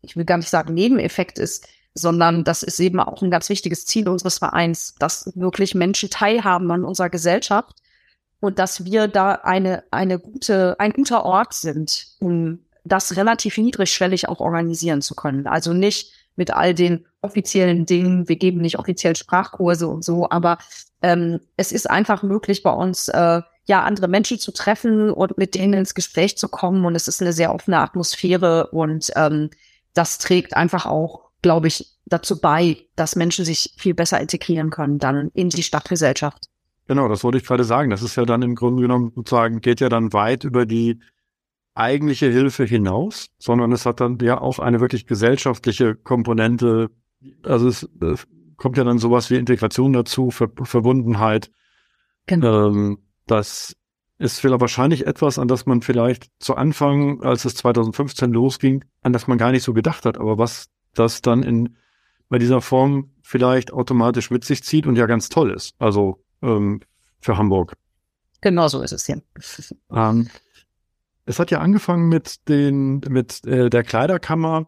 ich 0.02 0.16
will 0.16 0.24
gar 0.24 0.38
nicht 0.38 0.48
sagen 0.48 0.74
Nebeneffekt 0.74 1.38
ist, 1.38 1.68
sondern 1.94 2.44
das 2.44 2.62
ist 2.62 2.78
eben 2.78 3.00
auch 3.00 3.22
ein 3.22 3.30
ganz 3.30 3.48
wichtiges 3.48 3.86
Ziel 3.86 4.08
unseres 4.08 4.38
Vereins, 4.38 4.94
dass 4.98 5.32
wirklich 5.34 5.74
Menschen 5.74 6.10
teilhaben 6.10 6.70
an 6.70 6.84
unserer 6.84 7.10
Gesellschaft 7.10 7.74
und 8.40 8.58
dass 8.58 8.84
wir 8.84 9.08
da 9.08 9.32
eine, 9.32 9.84
eine 9.90 10.18
gute, 10.18 10.78
ein 10.78 10.92
guter 10.92 11.24
Ort 11.24 11.54
sind, 11.54 12.08
um 12.20 12.66
das 12.84 13.16
relativ 13.16 13.58
niedrigschwellig 13.58 14.28
auch 14.28 14.40
organisieren 14.40 15.02
zu 15.02 15.14
können. 15.14 15.46
Also 15.46 15.72
nicht 15.72 16.12
mit 16.36 16.52
all 16.52 16.74
den 16.74 17.06
offiziellen 17.22 17.86
Dingen, 17.86 18.28
wir 18.28 18.36
geben 18.36 18.60
nicht 18.60 18.78
offiziell 18.78 19.16
Sprachkurse 19.16 19.88
und 19.88 20.04
so, 20.04 20.28
aber 20.30 20.58
ähm, 21.02 21.40
es 21.56 21.72
ist 21.72 21.90
einfach 21.90 22.22
möglich 22.22 22.62
bei 22.62 22.70
uns, 22.70 23.08
äh, 23.08 23.40
ja, 23.66 23.82
andere 23.82 24.08
Menschen 24.08 24.38
zu 24.38 24.52
treffen 24.52 25.10
und 25.10 25.36
mit 25.38 25.54
denen 25.54 25.74
ins 25.74 25.94
Gespräch 25.94 26.38
zu 26.38 26.48
kommen. 26.48 26.84
Und 26.84 26.94
es 26.94 27.08
ist 27.08 27.20
eine 27.20 27.32
sehr 27.32 27.52
offene 27.52 27.78
Atmosphäre 27.78 28.68
und 28.68 29.10
ähm, 29.16 29.50
das 29.92 30.18
trägt 30.18 30.56
einfach 30.56 30.86
auch, 30.86 31.30
glaube 31.42 31.66
ich, 31.68 31.96
dazu 32.06 32.40
bei, 32.40 32.76
dass 32.94 33.16
Menschen 33.16 33.44
sich 33.44 33.74
viel 33.76 33.94
besser 33.94 34.20
integrieren 34.20 34.70
können 34.70 34.98
dann 34.98 35.30
in 35.34 35.50
die 35.50 35.62
Stadtgesellschaft. 35.62 36.48
Genau, 36.86 37.08
das 37.08 37.24
wollte 37.24 37.38
ich 37.38 37.44
gerade 37.44 37.64
sagen. 37.64 37.90
Das 37.90 38.02
ist 38.02 38.16
ja 38.16 38.24
dann 38.24 38.42
im 38.42 38.54
Grunde 38.54 38.82
genommen 38.82 39.12
sozusagen, 39.14 39.60
geht 39.60 39.80
ja 39.80 39.88
dann 39.88 40.12
weit 40.12 40.44
über 40.44 40.66
die 40.66 41.00
eigentliche 41.74 42.30
Hilfe 42.30 42.64
hinaus, 42.64 43.26
sondern 43.38 43.72
es 43.72 43.84
hat 43.84 44.00
dann 44.00 44.18
ja 44.20 44.40
auch 44.40 44.60
eine 44.60 44.80
wirklich 44.80 45.06
gesellschaftliche 45.06 45.96
Komponente. 45.96 46.90
Also 47.42 47.68
es, 47.68 47.88
es 48.00 48.26
kommt 48.56 48.76
ja 48.76 48.84
dann 48.84 48.98
sowas 48.98 49.30
wie 49.30 49.36
Integration 49.36 49.92
dazu, 49.92 50.30
Ver 50.30 50.48
Verbundenheit. 50.62 51.50
Genau. 52.26 52.68
Ähm, 52.68 52.98
das 53.26 53.76
ist 54.18 54.40
vielleicht 54.40 54.60
wahrscheinlich 54.60 55.06
etwas, 55.06 55.38
an 55.38 55.48
das 55.48 55.66
man 55.66 55.82
vielleicht 55.82 56.30
zu 56.38 56.56
Anfang, 56.56 57.22
als 57.22 57.44
es 57.44 57.54
2015 57.56 58.32
losging, 58.32 58.84
an 59.02 59.12
das 59.12 59.26
man 59.26 59.38
gar 59.38 59.52
nicht 59.52 59.62
so 59.62 59.74
gedacht 59.74 60.06
hat, 60.06 60.18
aber 60.18 60.38
was 60.38 60.68
das 60.94 61.20
dann 61.20 61.42
in 61.42 61.76
bei 62.28 62.38
dieser 62.38 62.60
Form 62.60 63.12
vielleicht 63.22 63.72
automatisch 63.72 64.30
mit 64.30 64.44
sich 64.44 64.64
zieht 64.64 64.86
und 64.86 64.96
ja 64.96 65.06
ganz 65.06 65.28
toll 65.28 65.52
ist. 65.52 65.74
Also 65.78 66.24
ähm, 66.42 66.80
für 67.20 67.36
Hamburg. 67.36 67.74
Genau 68.40 68.68
so 68.68 68.82
ist 68.82 68.92
es 68.92 69.06
hier. 69.06 69.22
Ähm, 69.92 70.28
es 71.24 71.38
hat 71.38 71.50
ja 71.50 71.58
angefangen 71.58 72.08
mit 72.08 72.48
den, 72.48 73.00
mit 73.08 73.44
äh, 73.46 73.68
der 73.68 73.82
Kleiderkammer. 73.82 74.66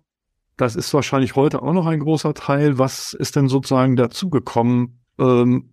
Das 0.56 0.74
ist 0.74 0.92
wahrscheinlich 0.92 1.36
heute 1.36 1.62
auch 1.62 1.72
noch 1.72 1.86
ein 1.86 2.00
großer 2.00 2.34
Teil. 2.34 2.78
Was 2.78 3.12
ist 3.12 3.36
denn 3.36 3.48
sozusagen 3.48 3.94
dazugekommen? 3.94 5.00
Ähm, 5.18 5.70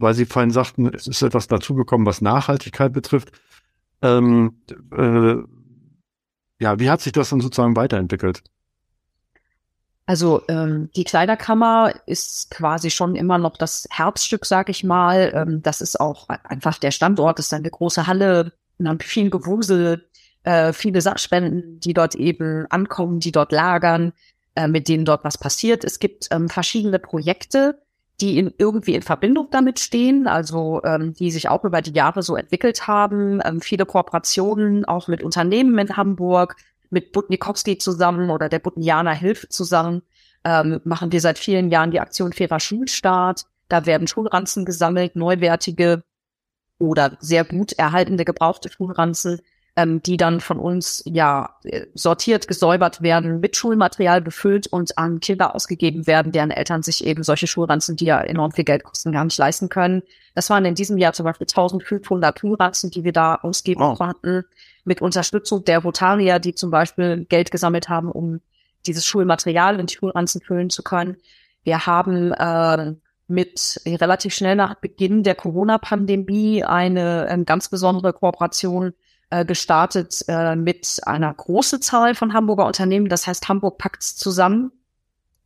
weil 0.00 0.14
Sie 0.14 0.26
vorhin 0.26 0.50
sagten, 0.50 0.92
es 0.94 1.06
ist 1.06 1.22
etwas 1.22 1.46
dazugekommen, 1.46 2.06
was 2.06 2.20
Nachhaltigkeit 2.20 2.92
betrifft. 2.92 3.30
Ähm, 4.02 4.62
äh, 4.96 5.36
ja, 6.58 6.78
wie 6.78 6.90
hat 6.90 7.00
sich 7.00 7.12
das 7.12 7.30
dann 7.30 7.40
sozusagen 7.40 7.76
weiterentwickelt? 7.76 8.42
Also 10.06 10.42
ähm, 10.48 10.90
die 10.96 11.04
Kleiderkammer 11.04 11.94
ist 12.06 12.50
quasi 12.50 12.90
schon 12.90 13.14
immer 13.14 13.38
noch 13.38 13.56
das 13.56 13.86
Herzstück, 13.90 14.44
sag 14.44 14.68
ich 14.68 14.82
mal. 14.82 15.32
Ähm, 15.34 15.62
das 15.62 15.80
ist 15.80 16.00
auch 16.00 16.28
einfach 16.28 16.78
der 16.78 16.90
Standort, 16.90 17.38
das 17.38 17.46
ist 17.46 17.52
eine 17.52 17.70
große 17.70 18.06
Halle 18.06 18.52
und 18.78 18.88
haben 18.88 18.98
viel 18.98 19.30
Gewusel, 19.30 20.08
äh, 20.42 20.72
viele 20.72 21.00
Sachspenden, 21.00 21.78
die 21.78 21.94
dort 21.94 22.14
eben 22.16 22.66
ankommen, 22.70 23.20
die 23.20 23.30
dort 23.30 23.52
lagern, 23.52 24.12
äh, 24.56 24.66
mit 24.66 24.88
denen 24.88 25.04
dort 25.04 25.22
was 25.22 25.38
passiert. 25.38 25.84
Es 25.84 26.00
gibt 26.00 26.26
ähm, 26.32 26.48
verschiedene 26.48 26.98
Projekte, 26.98 27.80
die 28.20 28.38
in, 28.38 28.52
irgendwie 28.58 28.94
in 28.94 29.02
Verbindung 29.02 29.48
damit 29.50 29.78
stehen, 29.78 30.26
also 30.26 30.82
ähm, 30.84 31.14
die 31.14 31.30
sich 31.30 31.48
auch 31.48 31.64
über 31.64 31.82
die 31.82 31.92
Jahre 31.92 32.22
so 32.22 32.36
entwickelt 32.36 32.86
haben. 32.86 33.40
Ähm, 33.44 33.60
viele 33.60 33.86
Kooperationen 33.86 34.84
auch 34.84 35.08
mit 35.08 35.22
Unternehmen 35.22 35.78
in 35.78 35.96
Hamburg, 35.96 36.56
mit 36.90 37.12
Butnikowski 37.12 37.78
zusammen 37.78 38.30
oder 38.30 38.48
der 38.48 38.58
Butnianer 38.58 39.14
Hilfe 39.14 39.48
zusammen. 39.48 40.02
Ähm, 40.44 40.80
machen 40.84 41.12
wir 41.12 41.20
seit 41.20 41.38
vielen 41.38 41.70
Jahren 41.70 41.90
die 41.90 42.00
Aktion 42.00 42.32
Fairer 42.32 42.60
Schulstart. 42.60 43.44
Da 43.68 43.86
werden 43.86 44.08
Schulranzen 44.08 44.64
gesammelt, 44.64 45.16
neuwertige 45.16 46.02
oder 46.78 47.16
sehr 47.20 47.44
gut 47.44 47.72
erhaltene 47.74 48.24
gebrauchte 48.24 48.70
Schulranzen, 48.70 49.40
ähm, 49.76 50.02
die 50.02 50.16
dann 50.16 50.40
von 50.40 50.58
uns 50.58 51.02
ja 51.06 51.56
sortiert, 51.94 52.48
gesäubert 52.48 53.02
werden, 53.02 53.40
mit 53.40 53.56
Schulmaterial 53.56 54.20
befüllt 54.20 54.66
und 54.66 54.98
an 54.98 55.20
Kinder 55.20 55.54
ausgegeben 55.54 56.06
werden, 56.06 56.32
deren 56.32 56.50
Eltern 56.50 56.82
sich 56.82 57.04
eben 57.04 57.22
solche 57.22 57.46
Schulranzen, 57.46 57.96
die 57.96 58.06
ja 58.06 58.20
enorm 58.20 58.52
viel 58.52 58.64
Geld 58.64 58.84
kosten, 58.84 59.12
gar 59.12 59.24
nicht 59.24 59.38
leisten 59.38 59.68
können. 59.68 60.02
Das 60.34 60.50
waren 60.50 60.64
in 60.64 60.74
diesem 60.74 60.98
Jahr 60.98 61.12
zum 61.12 61.24
Beispiel 61.24 61.46
1500 61.46 62.38
Schulranzen, 62.38 62.90
die 62.90 63.04
wir 63.04 63.12
da 63.12 63.36
ausgeben 63.36 63.82
oh. 63.82 63.94
konnten, 63.94 64.44
mit 64.84 65.02
Unterstützung 65.02 65.64
der 65.64 65.80
Rotarier, 65.80 66.38
die 66.38 66.54
zum 66.54 66.70
Beispiel 66.70 67.24
Geld 67.28 67.50
gesammelt 67.50 67.88
haben, 67.88 68.10
um 68.10 68.40
dieses 68.86 69.06
Schulmaterial 69.06 69.78
in 69.78 69.86
die 69.86 69.94
Schulranzen 69.94 70.40
füllen 70.40 70.70
zu 70.70 70.82
können. 70.82 71.16
Wir 71.62 71.86
haben 71.86 72.32
äh, 72.32 72.94
mit 73.28 73.80
relativ 73.86 74.34
schnell 74.34 74.56
nach 74.56 74.74
Beginn 74.76 75.22
der 75.22 75.34
Corona-Pandemie 75.34 76.64
eine 76.64 77.28
äh, 77.28 77.44
ganz 77.44 77.68
besondere 77.68 78.12
Kooperation 78.12 78.94
äh, 79.30 79.44
gestartet 79.44 80.24
äh, 80.28 80.56
mit 80.56 81.00
einer 81.06 81.32
großen 81.32 81.80
Zahl 81.80 82.14
von 82.14 82.32
Hamburger 82.32 82.66
Unternehmen. 82.66 83.08
Das 83.08 83.26
heißt, 83.26 83.48
Hamburg 83.48 83.78
packt's 83.78 84.16
zusammen. 84.16 84.72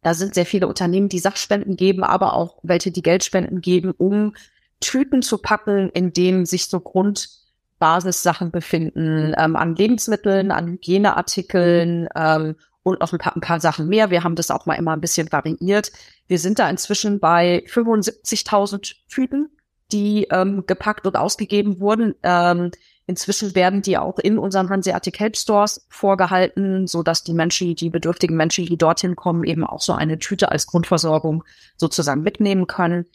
Da 0.02 0.14
sind 0.14 0.34
sehr 0.34 0.46
viele 0.46 0.68
Unternehmen, 0.68 1.08
die 1.08 1.18
Sachspenden 1.18 1.76
geben, 1.76 2.04
aber 2.04 2.34
auch 2.34 2.58
welche, 2.62 2.90
die 2.90 3.02
Geldspenden 3.02 3.60
geben, 3.60 3.92
um 3.96 4.34
Tüten 4.80 5.22
zu 5.22 5.38
packen, 5.38 5.88
in 5.90 6.12
denen 6.12 6.44
sich 6.44 6.68
so 6.68 6.80
Grundbasissachen 6.80 8.50
befinden, 8.50 9.34
ähm, 9.36 9.56
an 9.56 9.74
Lebensmitteln, 9.76 10.50
an 10.50 10.66
Hygieneartikeln 10.66 12.08
ähm, 12.14 12.56
und 12.82 13.00
noch 13.00 13.12
ein 13.12 13.18
paar, 13.18 13.34
ein 13.34 13.40
paar 13.40 13.60
Sachen 13.60 13.88
mehr. 13.88 14.10
Wir 14.10 14.24
haben 14.24 14.34
das 14.34 14.50
auch 14.50 14.66
mal 14.66 14.74
immer 14.74 14.92
ein 14.92 15.00
bisschen 15.00 15.32
variiert. 15.32 15.90
Wir 16.26 16.38
sind 16.38 16.58
da 16.58 16.68
inzwischen 16.68 17.18
bei 17.18 17.64
75.000 17.66 18.94
Tüten, 19.08 19.50
die 19.90 20.24
ähm, 20.30 20.64
gepackt 20.66 21.06
und 21.06 21.16
ausgegeben 21.16 21.80
wurden. 21.80 22.14
Ähm, 22.22 22.70
inzwischen 23.06 23.54
werden 23.54 23.82
die 23.82 23.98
auch 23.98 24.18
in 24.18 24.38
unseren 24.38 24.70
Hanseatic 24.70 25.20
Help 25.20 25.36
Stores 25.36 25.86
vorgehalten, 25.88 26.86
so 26.86 27.02
dass 27.02 27.22
die 27.22 27.34
Menschen, 27.34 27.74
die 27.74 27.90
bedürftigen 27.90 28.36
Menschen, 28.36 28.66
die 28.66 28.78
dorthin 28.78 29.16
kommen, 29.16 29.44
eben 29.44 29.64
auch 29.64 29.80
so 29.80 29.92
eine 29.92 30.18
Tüte 30.18 30.50
als 30.50 30.66
Grundversorgung 30.66 31.44
sozusagen 31.76 32.22
mitnehmen 32.22 32.66
können. 32.66 33.06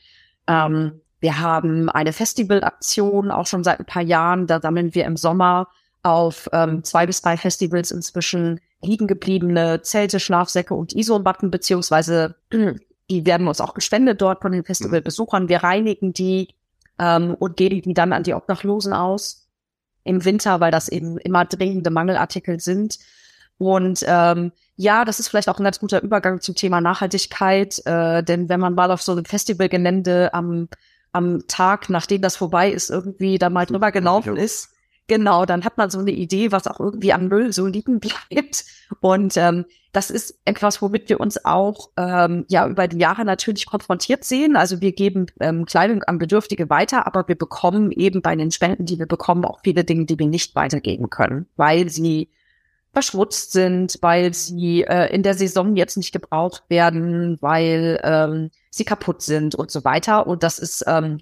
Ähm, 0.47 1.01
wir 1.19 1.39
haben 1.39 1.89
eine 1.89 2.13
Festivalaktion 2.13 3.31
auch 3.31 3.47
schon 3.47 3.63
seit 3.63 3.79
ein 3.79 3.85
paar 3.85 4.03
Jahren. 4.03 4.47
Da 4.47 4.61
sammeln 4.61 4.93
wir 4.95 5.05
im 5.05 5.17
Sommer 5.17 5.67
auf 6.03 6.47
ähm, 6.53 6.83
zwei 6.83 7.05
bis 7.05 7.21
drei 7.21 7.35
Festivals 7.35 7.91
inzwischen 7.91 8.61
liegen 8.81 9.07
gebliebene 9.07 9.81
Zelte, 9.81 10.19
Schlafsäcke 10.19 10.73
und 10.73 10.95
Isomatten, 10.95 11.51
beziehungsweise 11.51 12.35
die 13.09 13.25
werden 13.25 13.47
uns 13.47 13.59
auch 13.59 13.73
gespendet 13.73 14.21
dort 14.21 14.41
von 14.41 14.51
den 14.51 14.63
Festivalbesuchern. 14.63 15.49
Wir 15.49 15.63
reinigen 15.63 16.13
die 16.13 16.49
ähm, 16.99 17.35
und 17.37 17.57
geben 17.57 17.81
die 17.81 17.93
dann 17.93 18.13
an 18.13 18.23
die 18.23 18.33
Obdachlosen 18.33 18.93
aus 18.93 19.48
im 20.09 20.25
Winter, 20.25 20.59
weil 20.59 20.71
das 20.71 20.89
eben 20.89 21.17
immer 21.19 21.45
dringende 21.45 21.91
Mangelartikel 21.91 22.59
sind. 22.59 22.97
Und 23.59 24.03
ähm, 24.07 24.51
ja, 24.75 25.05
das 25.05 25.19
ist 25.19 25.27
vielleicht 25.27 25.49
auch 25.49 25.59
ein 25.59 25.63
ganz 25.63 25.79
guter 25.79 26.01
Übergang 26.01 26.41
zum 26.41 26.55
Thema 26.55 26.81
Nachhaltigkeit, 26.81 27.85
äh, 27.85 28.23
denn 28.23 28.49
wenn 28.49 28.59
man 28.59 28.73
mal 28.73 28.89
auf 28.91 29.01
so 29.01 29.11
einem 29.11 29.25
Festivalgelände 29.25 30.33
am, 30.33 30.67
am 31.11 31.47
Tag, 31.47 31.89
nachdem 31.89 32.21
das 32.21 32.37
vorbei 32.37 32.71
ist, 32.71 32.89
irgendwie 32.89 33.37
da 33.37 33.49
mal 33.49 33.65
drüber 33.65 33.91
gelaufen 33.91 34.35
ist, 34.35 34.71
Genau, 35.09 35.43
dann 35.45 35.65
hat 35.65 35.75
man 35.79 35.89
so 35.89 35.97
eine 35.97 36.11
Idee, 36.11 36.51
was 36.51 36.67
auch 36.67 36.79
irgendwie 36.79 37.13
am 37.13 37.29
Müll 37.29 37.51
so 37.51 37.65
liegen 37.65 37.99
bleibt. 37.99 38.63
Und 39.01 39.35
ähm, 39.37 39.65
das 39.91 40.11
ist 40.11 40.39
etwas, 40.45 40.83
womit 40.83 41.09
wir 41.09 41.19
uns 41.19 41.43
auch 41.45 41.89
ähm, 41.97 42.45
ja 42.47 42.67
über 42.67 42.87
die 42.87 42.99
Jahre 42.99 43.25
natürlich 43.25 43.65
konfrontiert 43.65 44.23
sehen. 44.23 44.55
Also 44.55 44.81
wir 44.81 44.91
geben 44.91 45.25
ähm, 45.39 45.65
Kleidung 45.65 46.03
an 46.03 46.19
Bedürftige 46.19 46.69
weiter, 46.69 47.07
aber 47.07 47.27
wir 47.27 47.35
bekommen 47.35 47.91
eben 47.91 48.21
bei 48.21 48.35
den 48.35 48.51
Spenden, 48.51 48.85
die 48.85 48.99
wir 48.99 49.07
bekommen, 49.07 49.45
auch 49.45 49.61
viele 49.63 49.83
Dinge, 49.83 50.05
die 50.05 50.19
wir 50.19 50.27
nicht 50.27 50.53
weitergeben 50.53 51.09
können, 51.09 51.47
weil 51.55 51.89
sie 51.89 52.29
verschmutzt 52.93 53.51
sind, 53.51 53.97
weil 54.01 54.35
sie 54.35 54.83
äh, 54.83 55.11
in 55.11 55.23
der 55.23 55.33
Saison 55.33 55.75
jetzt 55.75 55.97
nicht 55.97 56.11
gebraucht 56.11 56.65
werden, 56.69 57.39
weil 57.41 57.99
ähm, 58.03 58.51
sie 58.69 58.85
kaputt 58.85 59.23
sind 59.23 59.55
und 59.55 59.71
so 59.71 59.83
weiter. 59.83 60.27
Und 60.27 60.43
das 60.43 60.59
ist 60.59 60.83
ähm, 60.85 61.17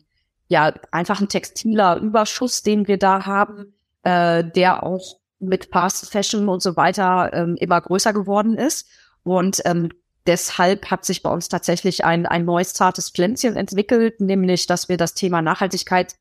ja 0.50 0.74
einfach 0.91 1.22
ein 1.22 1.29
textiler 1.29 1.96
Überschuss, 2.01 2.63
den 2.63 2.89
wir 2.89 2.98
da 2.98 3.25
haben 3.25 3.74
äh, 4.08 4.50
der 4.50 4.84
auch 4.84 5.18
mit 5.40 5.68
Fast 5.72 6.10
Fashion 6.10 6.48
und 6.48 6.62
so 6.62 6.78
weiter 6.78 7.30
ähm, 7.34 7.58
immer 7.60 7.82
größer 7.82 8.14
geworden 8.14 8.58
ist. 8.58 8.88
Und 9.24 9.62
ähm, 9.66 9.90
deshalb 10.26 10.90
hat 10.90 11.04
sich 11.04 11.22
bei 11.24 11.30
uns 11.30 11.50
tatsächlich 11.50 12.06
ein, 12.06 12.26
ein 12.26 12.46
neues 12.46 12.74
zartes 12.74 13.10
Pflänzchen 13.10 13.58
entwickelt, 13.58 14.22
nämlich, 14.22 14.66
dass 14.66 14.88
wir 14.88 14.96
das 14.96 15.14
Thema 15.14 15.42
Nachhaltigkeit 15.42 16.16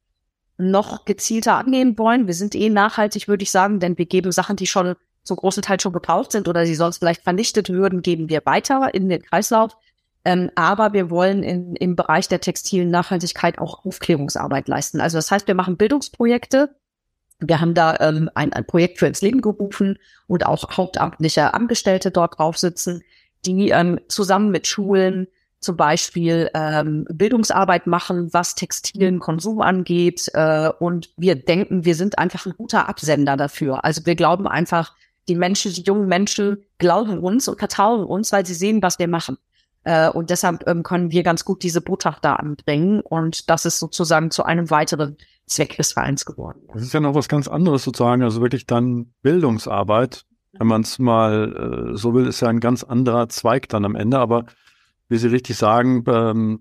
noch 0.58 1.04
gezielter 1.04 1.54
angehen 1.54 1.96
wollen. 1.96 2.26
Wir 2.26 2.34
sind 2.34 2.56
eh 2.56 2.70
nachhaltig, 2.70 3.28
würde 3.28 3.44
ich 3.44 3.52
sagen, 3.52 3.78
denn 3.78 3.96
wir 3.96 4.06
geben 4.06 4.32
Sachen, 4.32 4.56
die 4.56 4.66
schon 4.66 4.96
zum 5.22 5.36
großen 5.36 5.62
Teil 5.62 5.78
schon 5.78 5.92
gebraucht 5.92 6.32
sind 6.32 6.48
oder 6.48 6.66
sie 6.66 6.74
sonst 6.74 6.98
vielleicht 6.98 7.22
vernichtet 7.22 7.68
würden, 7.68 8.02
geben 8.02 8.28
wir 8.28 8.42
weiter 8.46 8.92
in 8.94 9.08
den 9.08 9.22
Kreislauf. 9.22 9.76
Ähm, 10.24 10.50
aber 10.56 10.92
wir 10.92 11.08
wollen 11.08 11.44
in, 11.44 11.76
im 11.76 11.94
Bereich 11.94 12.26
der 12.26 12.40
textilen 12.40 12.90
Nachhaltigkeit 12.90 13.60
auch 13.60 13.84
Aufklärungsarbeit 13.84 14.66
leisten. 14.66 15.00
Also 15.00 15.18
das 15.18 15.30
heißt, 15.30 15.46
wir 15.46 15.54
machen 15.54 15.76
Bildungsprojekte, 15.76 16.74
wir 17.40 17.60
haben 17.60 17.74
da 17.74 17.96
ähm, 18.00 18.30
ein, 18.34 18.52
ein 18.52 18.66
Projekt 18.66 18.98
für 18.98 19.06
ins 19.06 19.20
Leben 19.20 19.40
gerufen 19.40 19.98
und 20.26 20.46
auch 20.46 20.76
hauptamtliche 20.76 21.54
Angestellte 21.54 22.10
dort 22.10 22.38
drauf 22.38 22.56
sitzen, 22.56 23.02
die 23.44 23.70
ähm, 23.70 24.00
zusammen 24.08 24.50
mit 24.50 24.66
Schulen 24.66 25.28
zum 25.60 25.76
Beispiel 25.76 26.50
ähm, 26.54 27.06
Bildungsarbeit 27.10 27.86
machen, 27.86 28.32
was 28.32 28.54
textilen 28.54 29.18
Konsum 29.18 29.60
angeht. 29.60 30.30
Äh, 30.34 30.70
und 30.78 31.10
wir 31.16 31.34
denken, 31.34 31.84
wir 31.84 31.94
sind 31.94 32.18
einfach 32.18 32.46
ein 32.46 32.54
guter 32.56 32.88
Absender 32.88 33.36
dafür. 33.36 33.84
Also 33.84 34.06
wir 34.06 34.14
glauben 34.14 34.46
einfach, 34.46 34.94
die 35.28 35.34
Menschen, 35.34 35.72
die 35.72 35.82
jungen 35.82 36.06
Menschen 36.06 36.64
glauben 36.78 37.18
uns 37.18 37.48
und 37.48 37.58
vertrauen 37.58 38.04
uns, 38.04 38.32
weil 38.32 38.46
sie 38.46 38.54
sehen, 38.54 38.82
was 38.82 38.98
wir 38.98 39.08
machen. 39.08 39.38
Äh, 39.82 40.08
und 40.08 40.30
deshalb 40.30 40.66
ähm, 40.68 40.82
können 40.82 41.10
wir 41.10 41.22
ganz 41.22 41.44
gut 41.44 41.62
diese 41.62 41.80
Botschaft 41.80 42.24
da 42.24 42.34
anbringen. 42.34 43.00
Und 43.00 43.50
das 43.50 43.64
ist 43.64 43.78
sozusagen 43.78 44.30
zu 44.30 44.44
einem 44.44 44.70
weiteren 44.70 45.16
Zweck 45.46 45.76
des 45.76 45.92
Vereins 45.92 46.24
geworden. 46.24 46.60
Das 46.72 46.82
ist 46.82 46.92
ja 46.92 47.00
noch 47.00 47.14
was 47.14 47.28
ganz 47.28 47.48
anderes 47.48 47.84
sozusagen, 47.84 48.22
also 48.22 48.40
wirklich 48.40 48.66
dann 48.66 49.12
Bildungsarbeit. 49.22 50.24
Wenn 50.58 50.66
man 50.66 50.82
es 50.82 50.98
mal 50.98 51.92
äh, 51.92 51.96
so 51.96 52.14
will, 52.14 52.26
ist 52.26 52.40
ja 52.40 52.48
ein 52.48 52.60
ganz 52.60 52.82
anderer 52.82 53.28
Zweig 53.28 53.68
dann 53.68 53.84
am 53.84 53.94
Ende. 53.94 54.18
Aber 54.18 54.46
wie 55.08 55.18
Sie 55.18 55.28
richtig 55.28 55.56
sagen, 55.56 56.02
ähm, 56.08 56.60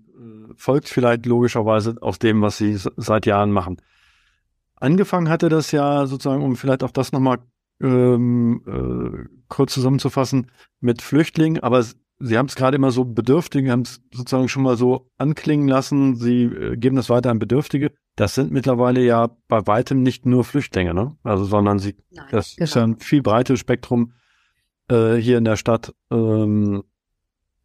folgt 0.56 0.88
vielleicht 0.88 1.26
logischerweise 1.26 1.96
aus 2.00 2.18
dem, 2.18 2.42
was 2.42 2.58
Sie 2.58 2.78
seit 2.96 3.26
Jahren 3.26 3.50
machen. 3.50 3.78
Angefangen 4.76 5.28
hatte 5.28 5.48
das 5.48 5.72
ja 5.72 6.06
sozusagen, 6.06 6.42
um 6.42 6.56
vielleicht 6.56 6.84
auch 6.84 6.90
das 6.90 7.12
nochmal 7.12 7.38
ähm, 7.80 8.62
äh, 8.66 9.28
kurz 9.48 9.74
zusammenzufassen, 9.74 10.50
mit 10.80 11.02
Flüchtlingen, 11.02 11.62
aber 11.62 11.84
Sie 12.18 12.38
haben 12.38 12.46
es 12.46 12.54
gerade 12.54 12.76
immer 12.76 12.90
so 12.90 13.04
Bedürftige, 13.04 13.70
haben 13.70 13.82
es 13.82 14.00
sozusagen 14.12 14.48
schon 14.48 14.62
mal 14.62 14.76
so 14.76 15.10
anklingen 15.18 15.68
lassen. 15.68 16.16
Sie 16.16 16.44
äh, 16.44 16.76
geben 16.76 16.96
das 16.96 17.10
weiter 17.10 17.30
an 17.30 17.38
Bedürftige. 17.38 17.92
Das 18.16 18.34
sind 18.34 18.50
mittlerweile 18.50 19.00
ja 19.02 19.36
bei 19.48 19.66
weitem 19.66 20.02
nicht 20.02 20.24
nur 20.24 20.44
Flüchtlinge, 20.44 20.94
ne? 20.94 21.16
Also, 21.22 21.44
sondern 21.44 21.78
sie, 21.78 21.96
Nein, 22.10 22.26
das 22.30 22.56
genau. 22.56 22.64
ist 22.64 22.74
ja 22.74 22.82
ein 22.84 22.98
viel 22.98 23.22
breites 23.22 23.60
Spektrum 23.60 24.12
äh, 24.88 25.16
hier 25.16 25.36
in 25.36 25.44
der 25.44 25.56
Stadt, 25.56 25.94
ähm, 26.10 26.84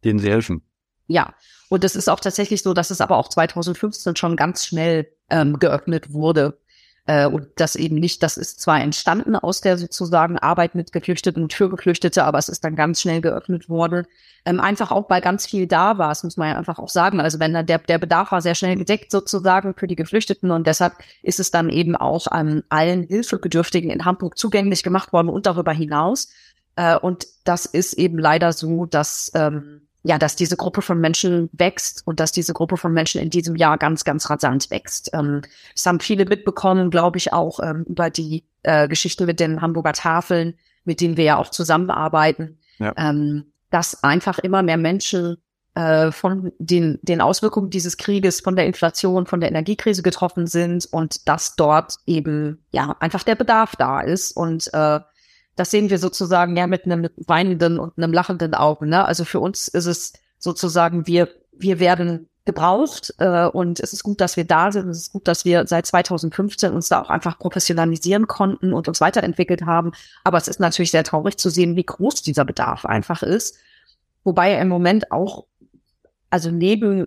denen 0.04 0.18
sie 0.18 0.30
helfen. 0.30 0.62
Ja, 1.06 1.34
und 1.70 1.84
es 1.84 1.96
ist 1.96 2.08
auch 2.08 2.20
tatsächlich 2.20 2.62
so, 2.62 2.74
dass 2.74 2.90
es 2.90 3.00
aber 3.00 3.16
auch 3.16 3.28
2015 3.28 4.16
schon 4.16 4.36
ganz 4.36 4.66
schnell 4.66 5.08
ähm, 5.30 5.58
geöffnet 5.58 6.12
wurde 6.12 6.58
äh, 7.06 7.26
und 7.26 7.48
das 7.56 7.74
eben 7.74 7.96
nicht, 7.96 8.22
das 8.22 8.36
ist 8.36 8.60
zwar 8.60 8.80
entstanden 8.80 9.34
aus 9.34 9.60
der 9.60 9.76
sozusagen 9.76 10.38
Arbeit 10.38 10.76
mit 10.76 10.92
Geflüchteten 10.92 11.42
und 11.42 11.52
für 11.52 11.68
Geflüchtete, 11.68 12.24
aber 12.24 12.38
es 12.38 12.48
ist 12.48 12.62
dann 12.62 12.76
ganz 12.76 13.00
schnell 13.00 13.20
geöffnet 13.20 13.68
worden. 13.68 14.06
Ähm, 14.44 14.60
einfach 14.60 14.92
auch, 14.92 15.10
weil 15.10 15.20
ganz 15.20 15.46
viel 15.46 15.66
da 15.66 15.98
war, 15.98 16.10
das 16.10 16.22
muss 16.22 16.36
man 16.36 16.50
ja 16.50 16.56
einfach 16.56 16.78
auch 16.78 16.88
sagen. 16.88 17.20
Also 17.20 17.40
wenn 17.40 17.54
dann 17.54 17.66
der, 17.66 17.78
der 17.78 17.98
Bedarf 17.98 18.30
war 18.30 18.40
sehr 18.40 18.54
schnell 18.54 18.76
gedeckt 18.76 19.10
sozusagen 19.10 19.74
für 19.74 19.88
die 19.88 19.96
Geflüchteten 19.96 20.52
und 20.52 20.66
deshalb 20.66 20.94
ist 21.22 21.40
es 21.40 21.50
dann 21.50 21.70
eben 21.70 21.96
auch 21.96 22.28
an 22.28 22.62
allen 22.68 23.02
Hilfebedürftigen 23.02 23.90
in 23.90 24.04
Hamburg 24.04 24.38
zugänglich 24.38 24.84
gemacht 24.84 25.12
worden 25.12 25.28
und 25.28 25.46
darüber 25.46 25.72
hinaus. 25.72 26.28
Äh, 26.76 26.96
und 26.96 27.26
das 27.44 27.66
ist 27.66 27.94
eben 27.94 28.18
leider 28.18 28.52
so, 28.52 28.86
dass 28.86 29.32
ähm, 29.34 29.88
ja, 30.02 30.18
dass 30.18 30.36
diese 30.36 30.56
Gruppe 30.56 30.82
von 30.82 31.00
Menschen 31.00 31.48
wächst 31.52 32.02
und 32.06 32.18
dass 32.18 32.32
diese 32.32 32.52
Gruppe 32.52 32.76
von 32.76 32.92
Menschen 32.92 33.20
in 33.20 33.30
diesem 33.30 33.56
Jahr 33.56 33.78
ganz, 33.78 34.04
ganz 34.04 34.28
rasant 34.28 34.70
wächst. 34.70 35.10
Ähm, 35.12 35.42
das 35.74 35.86
haben 35.86 36.00
viele 36.00 36.24
mitbekommen, 36.24 36.90
glaube 36.90 37.18
ich, 37.18 37.32
auch 37.32 37.60
ähm, 37.60 37.84
über 37.88 38.10
die 38.10 38.44
äh, 38.62 38.88
Geschichte 38.88 39.26
mit 39.26 39.38
den 39.38 39.62
Hamburger 39.62 39.92
Tafeln, 39.92 40.54
mit 40.84 41.00
denen 41.00 41.16
wir 41.16 41.24
ja 41.24 41.36
auch 41.36 41.50
zusammenarbeiten, 41.50 42.58
ja. 42.78 42.92
ähm, 42.96 43.52
dass 43.70 44.02
einfach 44.02 44.38
immer 44.40 44.62
mehr 44.62 44.76
Menschen 44.76 45.36
äh, 45.74 46.10
von 46.10 46.52
den, 46.58 46.98
den 47.02 47.20
Auswirkungen 47.20 47.70
dieses 47.70 47.96
Krieges, 47.96 48.40
von 48.40 48.56
der 48.56 48.66
Inflation, 48.66 49.26
von 49.26 49.40
der 49.40 49.50
Energiekrise 49.50 50.02
getroffen 50.02 50.46
sind 50.46 50.86
und 50.86 51.28
dass 51.28 51.54
dort 51.54 51.96
eben 52.06 52.64
ja 52.72 52.96
einfach 52.98 53.22
der 53.22 53.36
Bedarf 53.36 53.76
da 53.76 54.00
ist 54.00 54.32
und 54.32 54.68
äh, 54.74 55.00
das 55.62 55.70
sehen 55.70 55.90
wir 55.90 56.00
sozusagen 56.00 56.56
ja 56.56 56.66
mit 56.66 56.86
einem 56.86 57.08
weinenden 57.18 57.78
und 57.78 57.96
einem 57.96 58.12
lachenden 58.12 58.52
Auge. 58.52 58.84
Ne? 58.84 59.04
Also 59.04 59.24
für 59.24 59.38
uns 59.38 59.68
ist 59.68 59.86
es 59.86 60.12
sozusagen, 60.36 61.06
wir, 61.06 61.28
wir 61.52 61.78
werden 61.78 62.28
gebraucht 62.44 63.14
äh, 63.18 63.46
und 63.46 63.78
es 63.78 63.92
ist 63.92 64.02
gut, 64.02 64.20
dass 64.20 64.36
wir 64.36 64.44
da 64.44 64.72
sind. 64.72 64.88
Es 64.88 64.98
ist 64.98 65.12
gut, 65.12 65.28
dass 65.28 65.44
wir 65.44 65.68
seit 65.68 65.86
2015 65.86 66.72
uns 66.72 66.88
da 66.88 67.00
auch 67.00 67.10
einfach 67.10 67.38
professionalisieren 67.38 68.26
konnten 68.26 68.72
und 68.72 68.88
uns 68.88 69.00
weiterentwickelt 69.00 69.62
haben. 69.62 69.92
Aber 70.24 70.36
es 70.36 70.48
ist 70.48 70.58
natürlich 70.58 70.90
sehr 70.90 71.04
traurig 71.04 71.36
zu 71.36 71.48
sehen, 71.48 71.76
wie 71.76 71.86
groß 71.86 72.22
dieser 72.22 72.44
Bedarf 72.44 72.84
einfach 72.84 73.22
ist. 73.22 73.56
Wobei 74.24 74.50
er 74.50 74.62
im 74.62 74.68
Moment 74.68 75.12
auch, 75.12 75.46
also 76.28 76.50
neben 76.50 77.06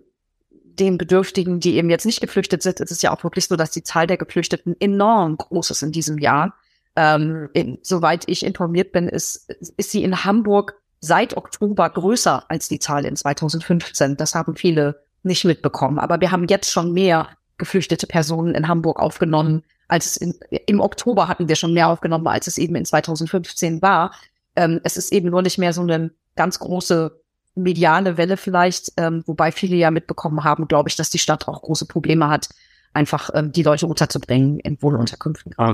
den 0.52 0.98
Bedürftigen, 0.98 1.60
die 1.60 1.76
eben 1.76 1.90
jetzt 1.90 2.06
nicht 2.06 2.22
geflüchtet 2.22 2.64
sind, 2.64 2.80
ist 2.80 2.92
es 2.92 3.02
ja 3.02 3.14
auch 3.14 3.26
wirklich 3.26 3.50
so, 3.50 3.58
dass 3.58 3.72
die 3.72 3.84
Zahl 3.84 4.08
der 4.08 4.16
Geflüchteten 4.16 4.80
enorm 4.80 5.36
groß 5.36 5.72
ist 5.72 5.82
in 5.82 5.92
diesem 5.92 6.20
Jahr. 6.20 6.54
Ähm, 6.96 7.50
in, 7.54 7.80
soweit 7.82 8.24
ich 8.28 8.46
informiert 8.46 8.92
bin, 8.92 9.10
ist, 9.10 9.50
ist 9.78 9.92
sie 9.92 10.04
in 10.04 10.24
Hamburg 10.24 10.76
seit 11.02 11.36
Oktober 11.38 11.90
größer 11.90 12.46
als 12.50 12.68
die 12.68 12.80
Zahl 12.80 13.06
in 13.06 13.16
2015. 13.16 14.18
Das 14.18 14.36
haben 14.36 14.56
viele 14.56 15.04
nicht 15.24 15.46
mitbekommen. 15.46 16.00
Aber 16.00 16.22
wir 16.22 16.32
haben 16.32 16.48
jetzt 16.48 16.72
schon 16.72 16.94
mehr 16.94 17.30
geflüchtete 17.58 18.08
Personen 18.08 18.56
in 18.56 18.68
Hamburg 18.68 19.00
aufgenommen, 19.00 19.64
als 19.88 20.06
es 20.06 20.18
in, 20.18 20.34
im 20.66 20.80
Oktober 20.80 21.28
hatten 21.28 21.48
wir 21.48 21.56
schon 21.56 21.74
mehr 21.74 21.90
aufgenommen, 21.90 22.28
als 22.28 22.48
es 22.48 22.58
eben 22.58 22.76
in 22.76 22.86
2015 22.86 23.82
war. 23.82 24.14
Ähm, 24.56 24.82
es 24.84 24.98
ist 24.98 25.12
eben 25.12 25.30
nur 25.30 25.42
nicht 25.42 25.58
mehr 25.58 25.74
so 25.74 25.82
eine 25.82 26.12
ganz 26.36 26.60
große 26.60 27.20
mediale 27.56 28.18
Welle 28.18 28.36
vielleicht, 28.38 28.92
ähm, 28.98 29.24
wobei 29.26 29.52
viele 29.52 29.76
ja 29.76 29.92
mitbekommen 29.92 30.44
haben, 30.44 30.68
glaube 30.68 30.90
ich, 30.90 30.96
dass 30.96 31.10
die 31.10 31.20
Stadt 31.20 31.48
auch 31.48 31.62
große 31.62 31.86
Probleme 31.86 32.30
hat, 32.30 32.50
einfach 32.94 33.30
ähm, 33.34 33.52
die 33.52 33.64
Leute 33.64 33.88
unterzubringen 33.88 34.60
in 34.60 34.82
Wohnunterkünften. 34.82 35.54
Ah, 35.58 35.74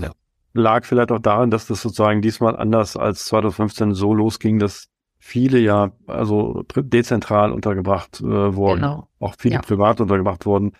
lag 0.53 0.85
vielleicht 0.85 1.11
auch 1.11 1.19
daran, 1.19 1.51
dass 1.51 1.67
das 1.67 1.81
sozusagen 1.81 2.21
diesmal 2.21 2.55
anders 2.55 2.97
als 2.97 3.25
2015 3.25 3.93
so 3.93 4.13
losging, 4.13 4.59
dass 4.59 4.89
viele 5.17 5.59
ja 5.59 5.91
also 6.07 6.63
dezentral 6.75 7.51
untergebracht 7.51 8.21
äh, 8.21 8.55
wurden, 8.55 8.81
genau. 8.81 9.07
auch 9.19 9.35
viele 9.37 9.55
ja. 9.55 9.61
privat 9.61 10.01
untergebracht 10.01 10.45
wurden 10.45 10.73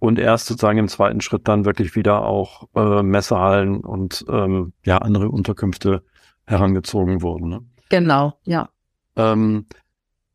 und 0.00 0.18
erst 0.18 0.46
sozusagen 0.46 0.78
im 0.78 0.88
zweiten 0.88 1.20
Schritt 1.20 1.46
dann 1.46 1.64
wirklich 1.64 1.94
wieder 1.94 2.22
auch 2.22 2.68
äh, 2.74 3.02
Messehallen 3.02 3.80
und 3.80 4.24
ähm, 4.28 4.72
ja 4.84 4.98
andere 4.98 5.28
Unterkünfte 5.28 6.02
herangezogen 6.46 7.22
wurden. 7.22 7.48
Ne? 7.48 7.60
Genau, 7.90 8.34
ja. 8.44 8.70
Ähm, 9.14 9.66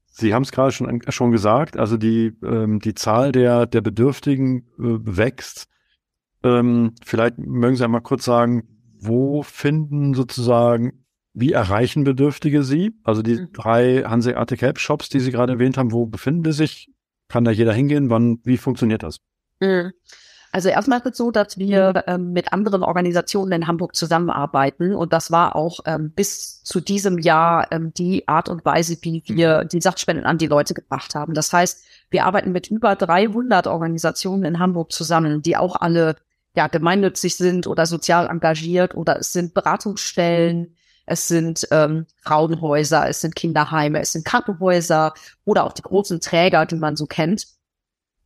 Sie 0.08 0.34
haben 0.34 0.44
es 0.44 0.54
gerade 0.54 0.72
schon 0.72 1.02
schon 1.10 1.32
gesagt, 1.32 1.78
also 1.78 1.98
die 1.98 2.34
ähm, 2.42 2.80
die 2.80 2.94
Zahl 2.94 3.34
der 3.34 3.66
der 3.66 3.82
Bedürftigen 3.82 4.60
äh, 4.80 5.18
wächst. 5.18 5.68
Ähm, 6.46 6.94
vielleicht 7.04 7.40
mögen 7.40 7.76
Sie 7.76 7.84
einmal 7.84 8.02
kurz 8.02 8.24
sagen, 8.24 8.68
wo 9.00 9.42
finden 9.42 10.14
sozusagen, 10.14 11.04
wie 11.34 11.52
erreichen 11.52 12.04
Bedürftige 12.04 12.64
Sie? 12.64 12.94
Also 13.04 13.24
die 13.24 13.36
mhm. 13.36 13.52
drei 13.52 14.04
Hanseatic 14.04 14.62
Help 14.62 14.80
Shops, 14.80 15.10
die 15.10 15.20
Sie 15.20 15.32
gerade 15.32 15.54
erwähnt 15.54 15.78
haben, 15.78 15.92
wo 15.92 16.06
befinden 16.06 16.44
die 16.44 16.52
sich? 16.54 16.92
Kann 17.30 17.44
da 17.44 17.52
jeder 17.52 17.74
hingehen? 17.74 18.12
Wann, 18.12 18.40
wie 18.44 18.58
funktioniert 18.58 19.02
das? 19.02 19.18
Mhm. 19.60 19.92
Also 20.52 20.70
erstmal 20.70 21.00
ist 21.00 21.06
es 21.08 21.18
so, 21.18 21.32
dass 21.32 21.58
wir 21.58 22.04
ähm, 22.08 22.32
mit 22.32 22.54
anderen 22.54 22.84
Organisationen 22.84 23.52
in 23.52 23.68
Hamburg 23.68 23.94
zusammenarbeiten 23.94 24.94
und 24.94 25.12
das 25.12 25.30
war 25.30 25.54
auch 25.56 25.80
ähm, 25.86 26.12
bis 26.12 26.64
zu 26.64 26.80
diesem 26.80 27.18
Jahr 27.18 27.70
ähm, 27.72 27.92
die 27.94 28.26
Art 28.30 28.48
und 28.48 28.64
Weise, 28.64 28.98
wie 29.02 29.22
wir 29.26 29.64
mhm. 29.64 29.68
die 29.68 29.82
Sachspenden 29.82 30.26
an 30.26 30.38
die 30.38 30.48
Leute 30.48 30.74
gebracht 30.74 31.16
haben. 31.16 31.34
Das 31.34 31.52
heißt, 31.52 31.84
wir 32.10 32.24
arbeiten 32.24 32.54
mit 32.54 32.68
über 32.68 32.96
300 32.96 33.68
Organisationen 33.68 34.46
in 34.46 34.60
Hamburg 34.60 34.94
zusammen, 34.94 35.42
die 35.42 35.58
auch 35.58 35.76
alle 35.76 36.16
ja, 36.56 36.68
gemeinnützig 36.68 37.36
sind 37.36 37.68
oder 37.68 37.86
sozial 37.86 38.28
engagiert 38.28 38.96
oder 38.96 39.20
es 39.20 39.34
sind 39.34 39.54
Beratungsstellen, 39.54 40.76
es 41.06 41.28
sind 41.28 41.68
ähm, 41.72 42.06
Frauenhäuser, 42.24 43.08
es 43.08 43.22
sind 43.22 43.36
Kinderheime, 43.36 44.00
es 44.00 44.14
sind 44.14 44.26
Krankenhäuser 44.26 45.14
oder 45.44 45.66
auch 45.66 45.74
die 45.74 45.84
großen 45.84 46.20
Träger, 46.22 46.66
die 46.66 46.76
man 46.76 46.96
so 46.96 47.06
kennt. 47.06 47.48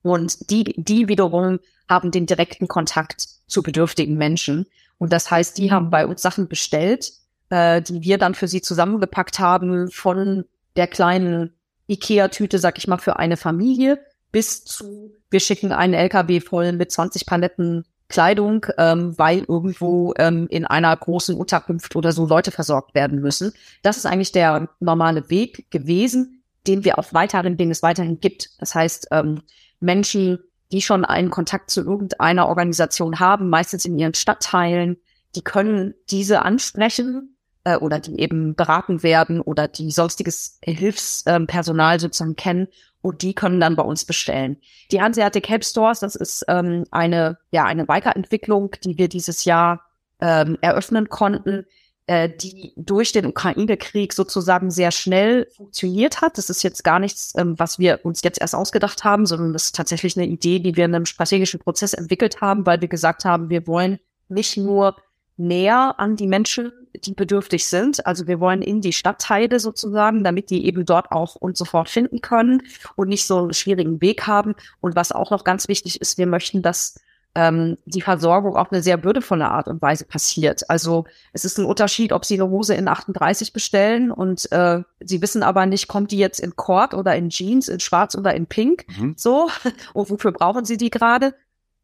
Und 0.01 0.49
die, 0.49 0.63
die 0.77 1.07
wiederum 1.09 1.59
haben 1.89 2.11
den 2.11 2.25
direkten 2.25 2.67
Kontakt 2.67 3.27
zu 3.47 3.63
bedürftigen 3.63 4.15
Menschen. 4.15 4.65
Und 4.97 5.11
das 5.11 5.29
heißt, 5.29 5.57
die 5.57 5.71
haben 5.71 5.89
bei 5.89 6.05
uns 6.07 6.21
Sachen 6.21 6.47
bestellt, 6.47 7.11
äh, 7.49 7.81
die 7.81 8.01
wir 8.01 8.17
dann 8.17 8.35
für 8.35 8.47
sie 8.47 8.61
zusammengepackt 8.61 9.39
haben, 9.39 9.91
von 9.91 10.45
der 10.77 10.87
kleinen 10.87 11.53
Ikea-Tüte, 11.87 12.59
sag 12.59 12.77
ich 12.77 12.87
mal, 12.87 12.99
für 12.99 13.17
eine 13.17 13.35
Familie 13.35 13.99
bis 14.31 14.63
zu, 14.63 15.11
wir 15.29 15.39
schicken 15.39 15.71
einen 15.71 15.93
LKW 15.93 16.39
voll 16.39 16.71
mit 16.71 16.91
20 16.91 17.25
Paletten 17.25 17.85
Kleidung, 18.09 18.65
ähm, 18.77 19.17
weil 19.17 19.45
irgendwo 19.47 20.13
ähm, 20.17 20.47
in 20.49 20.65
einer 20.65 20.95
großen 20.95 21.35
Unterkunft 21.35 21.95
oder 21.95 22.11
so 22.11 22.25
Leute 22.25 22.51
versorgt 22.51 22.95
werden 22.95 23.21
müssen. 23.21 23.53
Das 23.83 23.97
ist 23.97 24.05
eigentlich 24.05 24.31
der 24.31 24.67
normale 24.79 25.29
Weg 25.29 25.71
gewesen, 25.71 26.43
den 26.67 26.83
wir 26.83 26.99
auch 26.99 27.13
weiterhin, 27.13 27.55
den 27.55 27.71
es 27.71 27.83
weiterhin 27.83 28.19
gibt. 28.19 28.49
Das 28.59 28.75
heißt, 28.75 29.09
ähm, 29.11 29.43
Menschen, 29.79 30.39
die 30.71 30.81
schon 30.81 31.05
einen 31.05 31.29
Kontakt 31.29 31.69
zu 31.69 31.81
irgendeiner 31.81 32.47
Organisation 32.47 33.19
haben, 33.19 33.49
meistens 33.49 33.85
in 33.85 33.97
ihren 33.97 34.13
Stadtteilen, 34.13 34.97
die 35.35 35.43
können 35.43 35.93
diese 36.09 36.41
ansprechen 36.41 37.37
äh, 37.63 37.77
oder 37.77 37.99
die 37.99 38.19
eben 38.19 38.55
beraten 38.55 39.03
werden 39.03 39.41
oder 39.41 39.67
die 39.67 39.91
sonstiges 39.91 40.59
Hilfspersonal 40.63 41.99
sozusagen 41.99 42.35
kennen 42.35 42.67
und 43.01 43.21
die 43.21 43.33
können 43.33 43.59
dann 43.59 43.75
bei 43.75 43.83
uns 43.83 44.05
bestellen. 44.05 44.57
Die 44.91 45.01
Hanseatic 45.01 45.47
Help 45.47 45.63
Stores, 45.63 45.99
das 45.99 46.15
ist 46.15 46.45
ähm, 46.47 46.83
eine, 46.91 47.37
ja, 47.51 47.65
eine 47.65 47.87
Weiterentwicklung, 47.87 48.71
die 48.83 48.97
wir 48.97 49.07
dieses 49.07 49.45
Jahr 49.45 49.81
ähm, 50.19 50.57
eröffnen 50.61 51.07
konnten, 51.07 51.65
äh, 52.07 52.29
die 52.29 52.73
durch 52.75 53.11
den 53.11 53.25
Ukraine-Krieg 53.25 54.13
sozusagen 54.13 54.69
sehr 54.69 54.91
schnell 54.91 55.47
funktioniert 55.55 56.21
hat. 56.21 56.37
Das 56.37 56.49
ist 56.49 56.63
jetzt 56.63 56.83
gar 56.83 56.99
nichts, 56.99 57.33
ähm, 57.37 57.57
was 57.57 57.79
wir 57.79 58.01
uns 58.03 58.21
jetzt 58.23 58.41
erst 58.41 58.55
ausgedacht 58.55 59.03
haben, 59.03 59.25
sondern 59.25 59.53
das 59.53 59.65
ist 59.65 59.75
tatsächlich 59.75 60.17
eine 60.17 60.27
Idee, 60.27 60.59
die 60.59 60.75
wir 60.75 60.85
in 60.85 60.95
einem 60.95 61.05
strategischen 61.05 61.59
Prozess 61.59 61.93
entwickelt 61.93 62.41
haben, 62.41 62.65
weil 62.65 62.81
wir 62.81 62.87
gesagt 62.89 63.23
haben, 63.23 63.49
wir 63.49 63.65
wollen 63.65 63.99
nicht 64.27 64.57
nur 64.57 64.95
näher 65.39 65.95
an 65.97 66.15
die 66.15 66.27
Menschen, 66.27 66.71
die 66.93 67.13
bedürftig 67.13 67.65
sind. 67.67 68.05
Also 68.05 68.27
wir 68.27 68.39
wollen 68.39 68.61
in 68.61 68.81
die 68.81 68.93
Stadtteile 68.93 69.59
sozusagen, 69.59 70.23
damit 70.23 70.49
die 70.49 70.65
eben 70.65 70.85
dort 70.85 71.11
auch 71.11 71.35
uns 71.35 71.57
sofort 71.57 71.89
finden 71.89 72.21
können 72.21 72.63
und 72.95 73.09
nicht 73.09 73.25
so 73.25 73.39
einen 73.39 73.53
schwierigen 73.53 74.01
Weg 74.01 74.27
haben. 74.27 74.55
Und 74.81 74.95
was 74.95 75.11
auch 75.11 75.31
noch 75.31 75.43
ganz 75.43 75.67
wichtig 75.67 76.01
ist, 76.01 76.17
wir 76.17 76.27
möchten, 76.27 76.61
dass 76.61 76.99
ähm, 77.35 77.77
die 77.85 78.01
Versorgung 78.01 78.55
auf 78.55 78.71
eine 78.71 78.81
sehr 78.81 79.03
würdevolle 79.03 79.49
Art 79.49 79.67
und 79.67 79.81
Weise 79.81 80.05
passiert. 80.05 80.69
Also 80.69 81.05
es 81.31 81.45
ist 81.45 81.59
ein 81.59 81.65
Unterschied, 81.65 82.11
ob 82.11 82.25
Sie 82.25 82.33
eine 82.35 82.49
Hose 82.49 82.73
in 82.73 82.87
38 82.87 83.53
bestellen 83.53 84.11
und 84.11 84.51
äh, 84.51 84.81
Sie 84.99 85.21
wissen 85.21 85.43
aber 85.43 85.65
nicht, 85.65 85.87
kommt 85.87 86.11
die 86.11 86.17
jetzt 86.17 86.39
in 86.39 86.55
Cord 86.55 86.93
oder 86.93 87.15
in 87.15 87.29
Jeans, 87.29 87.67
in 87.67 87.79
Schwarz 87.79 88.15
oder 88.15 88.33
in 88.33 88.47
Pink, 88.47 88.85
mhm. 88.97 89.13
so 89.15 89.49
und 89.93 90.09
wofür 90.09 90.31
brauchen 90.31 90.65
Sie 90.65 90.77
die 90.77 90.89
gerade? 90.89 91.35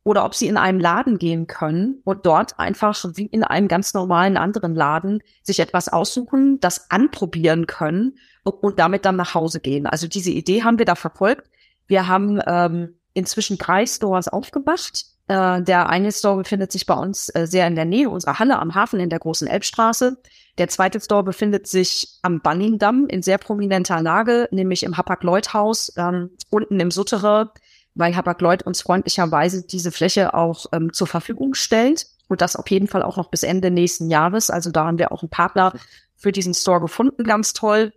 Oder 0.05 0.23
ob 0.23 0.35
Sie 0.35 0.47
in 0.47 0.55
einem 0.55 0.79
Laden 0.79 1.17
gehen 1.17 1.47
können 1.47 1.99
und 2.05 2.25
dort 2.25 2.57
einfach 2.59 3.03
wie 3.15 3.25
in 3.25 3.43
einem 3.43 3.67
ganz 3.67 3.93
normalen 3.93 4.37
anderen 4.37 4.73
Laden 4.75 5.21
sich 5.41 5.59
etwas 5.59 5.89
aussuchen, 5.89 6.59
das 6.61 6.89
anprobieren 6.91 7.67
können 7.67 8.17
und, 8.43 8.79
damit 8.79 9.03
dann 9.03 9.17
nach 9.17 9.33
Hause 9.33 9.59
gehen. 9.59 9.87
Also 9.87 10.07
diese 10.07 10.31
Idee 10.31 10.63
haben 10.63 10.77
wir 10.77 10.85
da 10.85 10.95
verfolgt. 10.95 11.49
Wir 11.87 12.07
haben 12.07 12.39
ähm, 12.45 12.99
inzwischen 13.13 13.57
drei 13.57 13.85
Stores 13.85 14.27
aufgemacht 14.27 15.15
äh, 15.27 15.61
der 15.61 15.89
eine 15.89 16.11
Store 16.11 16.37
befindet 16.37 16.71
sich 16.71 16.85
bei 16.85 16.93
uns 16.93 17.29
äh, 17.29 17.47
sehr 17.47 17.65
in 17.67 17.75
der 17.75 17.85
Nähe 17.85 18.09
unserer 18.09 18.37
Halle 18.37 18.59
am 18.59 18.75
Hafen 18.75 18.99
in 18.99 19.09
der 19.09 19.19
großen 19.19 19.47
Elbstraße. 19.47 20.17
Der 20.57 20.67
zweite 20.67 21.01
Store 21.01 21.23
befindet 21.23 21.67
sich 21.67 22.19
am 22.21 22.41
Banningdamm 22.41 23.07
in 23.07 23.23
sehr 23.23 23.39
prominenter 23.39 24.01
Lage, 24.01 24.47
nämlich 24.51 24.83
im 24.83 24.97
Hapag-Lloyd-Haus 24.97 25.93
ähm, 25.97 26.29
unten 26.49 26.79
im 26.79 26.91
Suttere, 26.91 27.51
weil 27.95 28.15
Hapag-Lloyd 28.15 28.63
uns 28.63 28.81
freundlicherweise 28.81 29.65
diese 29.65 29.91
Fläche 29.91 30.33
auch 30.33 30.67
ähm, 30.71 30.93
zur 30.93 31.07
Verfügung 31.07 31.53
stellt 31.53 32.07
und 32.27 32.41
das 32.41 32.55
auf 32.55 32.69
jeden 32.69 32.87
Fall 32.87 33.03
auch 33.03 33.17
noch 33.17 33.29
bis 33.29 33.43
Ende 33.43 33.71
nächsten 33.71 34.09
Jahres. 34.09 34.49
Also 34.49 34.71
da 34.71 34.85
haben 34.85 34.99
wir 34.99 35.11
auch 35.11 35.23
einen 35.23 35.29
Partner 35.29 35.73
für 36.15 36.31
diesen 36.31 36.53
Store 36.53 36.81
gefunden, 36.81 37.23
ganz 37.23 37.53
toll. 37.53 37.93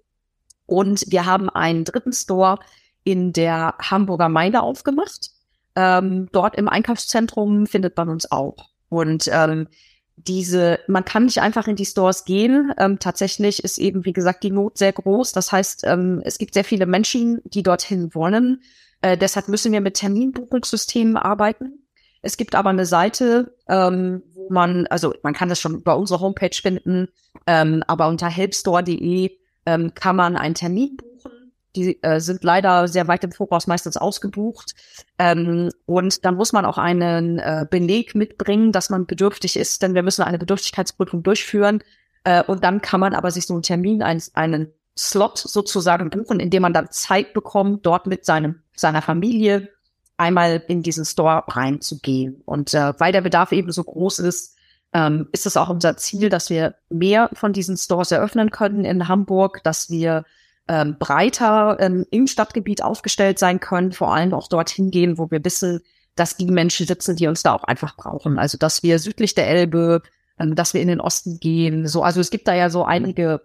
Und 0.67 1.05
wir 1.09 1.27
haben 1.27 1.49
einen 1.51 1.85
dritten 1.85 2.13
Store 2.13 2.59
in 3.05 3.33
der 3.33 3.75
Hamburger 3.79 4.29
Meile 4.29 4.63
aufgemacht 4.63 5.31
ähm, 5.79 6.29
dort 6.33 6.57
im 6.57 6.69
Einkaufszentrum 6.69 7.69
findet 7.69 7.97
man 7.97 8.09
uns 8.09 8.33
auch. 8.33 8.71
Und 8.89 9.31
ähm, 9.33 9.69
diese, 10.17 10.81
man 10.89 11.05
kann 11.05 11.27
nicht 11.27 11.41
einfach 11.41 11.69
in 11.69 11.77
die 11.77 11.87
Stores 11.87 12.25
gehen. 12.25 12.73
Ähm, 12.79 12.99
tatsächlich 12.99 13.63
ist 13.63 13.79
eben, 13.79 14.05
wie 14.05 14.13
gesagt, 14.13 14.43
die 14.43 14.51
Not 14.51 14.77
sehr 14.77 14.93
groß. 14.93 15.31
Das 15.31 15.53
heißt, 15.53 15.85
ähm, 15.85 16.21
es 16.25 16.39
gibt 16.39 16.55
sehr 16.55 16.65
viele 16.65 16.87
Menschen, 16.87 17.41
die 17.45 17.63
dorthin 17.63 18.13
wollen. 18.13 18.61
Äh, 19.03 19.17
deshalb 19.17 19.49
müssen 19.49 19.73
wir 19.73 19.81
mit 19.81 19.95
Terminbuchungssystemen 19.95 21.17
arbeiten. 21.17 21.87
Es 22.21 22.37
gibt 22.37 22.55
aber 22.55 22.71
eine 22.71 22.87
Seite, 22.87 23.55
ähm, 23.69 24.23
wo 24.35 24.49
man, 24.51 24.87
also 24.89 25.15
man 25.23 25.35
kann 25.35 25.49
das 25.49 25.61
schon 25.61 25.77
über 25.77 25.97
unsere 25.97 26.21
Homepage 26.21 26.55
finden, 26.55 27.09
ähm, 27.47 27.85
aber 27.87 28.09
unter 28.09 28.29
helpstore.de 28.29 29.31
ähm, 29.67 29.95
kann 29.95 30.17
man 30.17 30.37
einen 30.37 30.55
Termin 30.55 30.97
buchen 30.97 31.39
die 31.77 32.03
äh, 32.03 32.21
sind 32.21 32.45
leider 32.45 32.89
sehr 32.89 33.09
weit 33.09 33.25
im 33.25 33.33
Voraus 33.33 33.67
meistens 33.67 33.97
ausgebucht. 33.97 34.75
Ähm, 35.19 35.71
und 35.87 36.25
dann 36.25 36.35
muss 36.35 36.53
man 36.53 36.65
auch 36.65 36.79
einen 36.79 37.39
äh, 37.39 37.67
Beleg 37.71 38.15
mitbringen, 38.15 38.73
dass 38.73 38.91
man 38.91 39.07
bedürftig 39.07 39.57
ist, 39.57 39.83
denn 39.83 39.95
wir 39.95 40.03
müssen 40.03 40.23
eine 40.23 40.39
Bedürftigkeitsprüfung 40.39 41.23
durchführen. 41.23 41.83
Äh, 42.25 42.43
und 42.43 42.65
dann 42.65 42.81
kann 42.83 43.01
man 43.01 43.15
aber 43.15 43.31
sich 43.31 43.47
so 43.47 43.55
einen 43.55 43.63
Termin, 43.63 44.03
einen, 44.03 44.23
einen 44.35 44.73
Slot 44.99 45.39
sozusagen 45.39 46.11
buchen, 46.11 46.41
in 46.41 46.51
dem 46.51 46.63
man 46.63 46.73
dann 46.73 46.91
Zeit 46.91 47.33
bekommt, 47.33 47.87
dort 47.87 48.07
mit 48.07 48.25
seinem, 48.25 48.63
seiner 48.75 49.01
Familie 49.01 49.69
einmal 50.17 50.63
in 50.67 50.83
diesen 50.83 51.05
Store 51.05 51.45
reinzugehen. 51.47 52.43
Und 52.45 52.75
äh, 52.75 52.93
weil 52.99 53.13
der 53.13 53.21
Bedarf 53.21 53.53
eben 53.53 53.71
so 53.71 53.85
groß 53.85 54.19
ist, 54.19 54.57
ähm, 54.93 55.29
ist 55.33 55.47
es 55.47 55.57
auch 55.57 55.69
unser 55.69 55.97
Ziel, 55.97 56.29
dass 56.29 56.51
wir 56.51 56.75
mehr 56.91 57.31
von 57.35 57.53
diesen 57.53 57.77
Stores 57.77 58.11
eröffnen 58.11 58.51
können 58.51 58.85
in 58.85 59.07
Hamburg, 59.07 59.63
dass 59.63 59.91
wir 59.91 60.25
ähm, 60.67 60.97
breiter 60.99 61.77
ähm, 61.81 62.05
im 62.11 62.27
Stadtgebiet 62.27 62.83
aufgestellt 62.83 63.39
sein 63.39 63.61
können, 63.61 63.93
vor 63.93 64.13
allem 64.13 64.35
auch 64.35 64.49
dorthin 64.49 64.91
gehen, 64.91 65.17
wo 65.19 65.31
wir 65.31 65.45
wissen, 65.45 65.81
dass 66.15 66.37
die 66.37 66.47
Menschen 66.47 66.87
sitzen, 66.87 67.17
die 67.17 67.27
uns 67.27 67.43
da 67.43 67.55
auch 67.55 67.65
einfach 67.65 67.97
brauchen. 67.97 68.39
Also 68.39 68.59
dass 68.59 68.83
wir 68.83 68.99
südlich 68.99 69.35
der 69.35 69.49
Elbe, 69.49 70.03
ähm, 70.39 70.55
dass 70.55 70.75
wir 70.75 70.83
in 70.83 70.89
den 70.89 71.01
Osten 71.01 71.39
gehen. 71.39 71.87
So, 71.87 72.03
also 72.03 72.21
es 72.21 72.31
gibt 72.31 72.49
da 72.49 72.55
ja 72.55 72.71
so 72.71 72.85
einige 72.85 73.43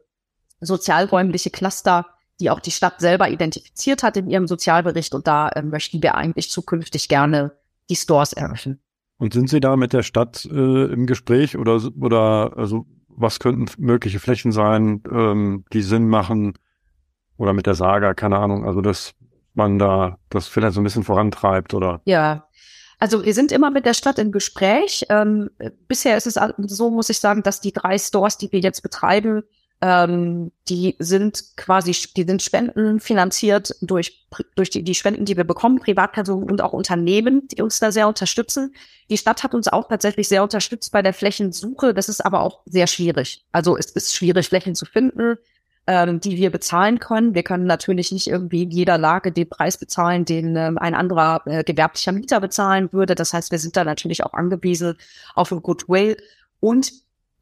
sozialräumliche 0.66 1.50
Cluster, 1.50 2.06
die 2.40 2.50
auch 2.50 2.60
die 2.60 2.72
Stadt 2.72 3.00
selber 3.00 3.30
identifiziert 3.30 4.04
hat 4.04 4.18
in 4.18 4.30
ihrem 4.30 4.48
Sozialbericht 4.48 5.14
und 5.14 5.28
da 5.28 5.50
äh, 5.50 5.62
möchten 5.62 6.02
wir 6.02 6.16
eigentlich 6.16 6.50
zukünftig 6.50 7.08
gerne 7.08 7.52
die 7.90 7.96
Stores 7.96 8.34
eröffnen. 8.34 8.80
Und 9.18 9.34
sind 9.34 9.50
Sie 9.50 9.60
da 9.60 9.76
mit 9.76 9.94
der 9.94 10.04
Stadt 10.04 10.46
äh, 10.46 10.86
im 10.86 11.06
Gespräch 11.06 11.58
oder 11.58 11.82
oder 12.00 12.54
also 12.58 12.86
was 13.08 13.40
könnten 13.40 13.68
mögliche 13.78 14.20
Flächen 14.20 14.52
sein, 14.52 15.04
ähm, 15.12 15.66
die 15.72 15.84
Sinn 15.84 16.08
machen, 16.08 16.56
oder 17.38 17.54
mit 17.54 17.66
der 17.66 17.76
Saga, 17.76 18.14
keine 18.14 18.38
Ahnung, 18.38 18.66
also 18.66 18.82
dass 18.82 19.14
man 19.54 19.80
da 19.80 20.18
das 20.30 20.48
vielleicht 20.48 20.74
so 20.74 20.82
ein 20.82 20.84
bisschen 20.84 21.04
vorantreibt 21.04 21.74
oder. 21.74 22.02
Ja. 22.06 22.48
Also 23.00 23.26
wir 23.26 23.34
sind 23.34 23.52
immer 23.52 23.70
mit 23.70 23.86
der 23.86 23.94
Stadt 23.94 24.18
im 24.18 24.32
Gespräch. 24.32 25.06
Ähm, 25.10 25.50
bisher 25.88 26.16
ist 26.16 26.26
es 26.26 26.40
so, 26.58 26.90
muss 26.90 27.10
ich 27.10 27.20
sagen, 27.20 27.44
dass 27.44 27.60
die 27.60 27.74
drei 27.74 27.98
Stores, 27.98 28.38
die 28.38 28.52
wir 28.52 28.60
jetzt 28.60 28.82
betreiben, 28.82 29.44
ähm, 29.84 30.54
die 30.70 30.96
sind 31.00 31.58
quasi, 31.58 31.94
die 32.16 32.24
sind 32.24 32.42
Spenden 32.42 33.02
finanziert 33.02 33.76
durch, 33.82 34.26
durch 34.56 34.70
die, 34.70 34.82
die 34.82 34.96
Spenden, 34.96 35.26
die 35.26 35.36
wir 35.36 35.44
bekommen, 35.44 35.80
Privatpersonen 35.80 36.50
und 36.50 36.62
auch 36.62 36.72
Unternehmen, 36.72 37.50
die 37.50 37.62
uns 37.62 37.80
da 37.80 37.92
sehr 37.92 38.08
unterstützen. 38.08 38.74
Die 39.10 39.18
Stadt 39.18 39.44
hat 39.44 39.54
uns 39.54 39.68
auch 39.68 39.90
tatsächlich 39.90 40.30
sehr 40.30 40.42
unterstützt 40.42 40.94
bei 40.94 41.02
der 41.02 41.14
Flächensuche. 41.14 41.94
Das 41.94 42.08
ist 42.08 42.26
aber 42.26 42.40
auch 42.40 42.62
sehr 42.66 42.88
schwierig. 42.88 43.44
Also 43.52 43.76
es 43.76 43.88
ist 43.88 44.16
schwierig, 44.16 44.48
Flächen 44.48 44.74
zu 44.74 44.86
finden 44.86 45.38
ähm, 45.86 46.22
die 46.22 46.38
wir 46.38 46.50
bezahlen 46.50 47.00
können. 47.00 47.36
Wir 47.36 47.44
können 47.44 47.66
natürlich 47.66 48.14
nicht 48.14 48.28
irgendwie 48.28 48.64
in 48.64 48.72
jeder 48.72 48.98
Lage 48.98 49.34
den 49.34 49.50
Preis 49.50 49.78
bezahlen, 49.78 50.24
den 50.24 50.56
ähm, 50.56 50.78
ein 50.78 50.96
anderer 50.96 51.42
äh, 51.46 51.66
gewerblicher 51.66 52.14
Mieter 52.14 52.40
bezahlen 52.40 52.94
würde. 52.94 53.16
Das 53.16 53.34
heißt, 53.34 53.52
wir 53.52 53.60
sind 53.60 53.76
da 53.76 53.84
natürlich 53.84 54.24
auch 54.24 54.34
angewiesen 54.34 54.96
auf 55.36 55.52
ein 55.52 55.62
Goodwill. 55.62 56.16
Und 56.62 56.94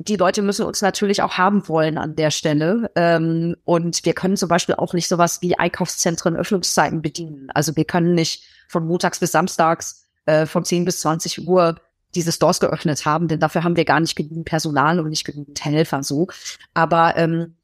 die 0.08 0.16
Leute 0.16 0.42
müssen 0.42 0.66
uns 0.66 0.82
natürlich 0.82 1.22
auch 1.22 1.38
haben 1.38 1.68
wollen 1.68 1.98
an 1.98 2.16
der 2.16 2.32
Stelle. 2.32 2.92
Ähm, 2.96 3.56
und 3.64 4.06
wir 4.06 4.14
können 4.14 4.38
zum 4.38 4.50
Beispiel 4.50 4.76
auch 4.76 4.94
nicht 4.94 5.08
sowas 5.08 5.42
wie 5.42 5.58
Einkaufszentren, 5.58 6.36
Öffnungszeiten 6.36 7.02
bedienen. 7.02 7.50
Also 7.54 7.76
wir 7.76 7.86
können 7.86 8.14
nicht 8.14 8.44
von 8.68 8.86
montags 8.88 9.20
bis 9.20 9.32
samstags 9.32 10.08
äh, 10.26 10.46
von 10.46 10.64
10 10.64 10.86
bis 10.86 11.02
20 11.02 11.48
Uhr 11.48 11.76
diese 12.16 12.32
Stores 12.32 12.60
geöffnet 12.60 13.06
haben, 13.06 13.28
denn 13.28 13.40
dafür 13.40 13.64
haben 13.64 13.78
wir 13.78 13.86
gar 13.86 14.00
nicht 14.00 14.16
genügend 14.16 14.46
Personal 14.46 15.00
und 15.00 15.10
nicht 15.10 15.26
genügend 15.26 15.64
Helfer 15.64 16.04
so. 16.04 16.28
Aber 16.74 17.16
ähm, 17.18 17.56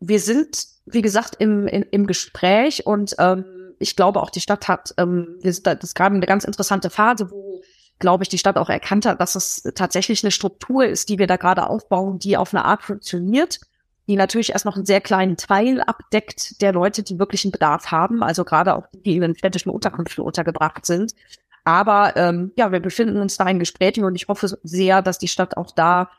wir 0.00 0.20
sind, 0.20 0.66
wie 0.86 1.02
gesagt, 1.02 1.36
im, 1.38 1.66
im, 1.66 1.84
im 1.90 2.06
Gespräch 2.06 2.86
und 2.86 3.14
ähm, 3.18 3.44
ich 3.78 3.96
glaube 3.96 4.20
auch 4.20 4.30
die 4.30 4.40
Stadt 4.40 4.68
hat, 4.68 4.94
ähm, 4.98 5.38
wir 5.40 5.52
sind 5.52 5.66
da, 5.66 5.74
das 5.74 5.90
ist 5.90 5.94
gerade 5.94 6.14
eine 6.14 6.26
ganz 6.26 6.44
interessante 6.44 6.90
Phase, 6.90 7.30
wo, 7.30 7.62
glaube 7.98 8.24
ich, 8.24 8.28
die 8.28 8.38
Stadt 8.38 8.56
auch 8.56 8.68
erkannt 8.68 9.06
hat, 9.06 9.20
dass 9.20 9.34
es 9.34 9.62
tatsächlich 9.74 10.22
eine 10.22 10.30
Struktur 10.30 10.86
ist, 10.86 11.08
die 11.08 11.18
wir 11.18 11.26
da 11.26 11.36
gerade 11.36 11.68
aufbauen, 11.68 12.18
die 12.18 12.36
auf 12.36 12.54
eine 12.54 12.64
Art 12.64 12.82
funktioniert, 12.82 13.60
die 14.08 14.16
natürlich 14.16 14.52
erst 14.52 14.64
noch 14.64 14.76
einen 14.76 14.86
sehr 14.86 15.00
kleinen 15.00 15.36
Teil 15.36 15.80
abdeckt 15.80 16.60
der 16.62 16.72
Leute, 16.72 17.02
die 17.02 17.18
wirklich 17.18 17.44
einen 17.44 17.52
Bedarf 17.52 17.90
haben, 17.90 18.22
also 18.22 18.44
gerade 18.44 18.74
auch 18.74 18.86
die, 18.92 19.02
die 19.02 19.16
in 19.16 19.22
den 19.22 19.36
städtischen 19.36 19.70
Unterkünften 19.70 20.24
untergebracht 20.24 20.86
sind. 20.86 21.14
Aber 21.64 22.16
ähm, 22.16 22.52
ja, 22.56 22.72
wir 22.72 22.80
befinden 22.80 23.20
uns 23.20 23.36
da 23.36 23.46
in 23.46 23.58
Gesprächen 23.58 24.04
und 24.04 24.14
ich 24.14 24.28
hoffe 24.28 24.58
sehr, 24.62 25.02
dass 25.02 25.18
die 25.18 25.28
Stadt 25.28 25.56
auch 25.56 25.72
da 25.72 26.10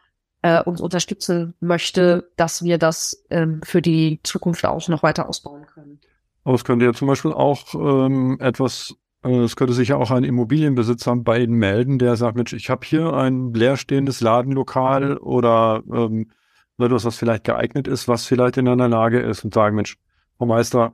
äh, 0.42 0.62
uns 0.62 0.82
unterstützen 0.82 1.56
möchte, 1.60 2.30
dass 2.36 2.64
wir 2.64 2.78
das 2.78 3.26
ähm, 3.30 3.62
für 3.64 3.82
die 3.82 4.20
Zukunft 4.24 4.66
auch 4.66 4.88
noch 4.88 5.04
weiter 5.04 5.28
ausbauen 5.28 5.66
können. 5.66 6.00
Aber 6.44 6.56
es 6.56 6.64
könnte 6.64 6.86
ja 6.86 6.94
zum 6.94 7.08
Beispiel 7.08 7.34
auch 7.34 7.74
ähm, 7.74 8.38
etwas, 8.40 8.96
äh, 9.24 9.44
es 9.44 9.56
könnte 9.56 9.74
sich 9.74 9.90
ja 9.90 9.98
auch 9.98 10.12
ein 10.12 10.24
Immobilienbesitzer 10.24 11.16
bei 11.18 11.40
Ihnen 11.40 11.54
melden, 11.54 12.00
der 12.00 12.16
sagt, 12.16 12.36
Mensch, 12.36 12.54
ich 12.54 12.70
habe 12.70 12.86
hier 12.86 13.14
ein 13.14 13.54
leerstehendes 13.54 14.22
Ladenlokal 14.22 15.18
oder 15.18 15.84
ähm, 15.92 16.32
etwas, 16.78 17.06
was 17.06 17.18
vielleicht 17.18 17.44
geeignet 17.44 17.88
ist, 17.88 18.08
was 18.08 18.26
vielleicht 18.26 18.58
in 18.58 18.68
einer 18.68 18.88
Lage 18.88 19.20
ist 19.20 19.44
und 19.44 19.54
sagen, 19.54 19.76
Mensch, 19.76 19.98
Frau 20.38 20.46
Meister, 20.46 20.94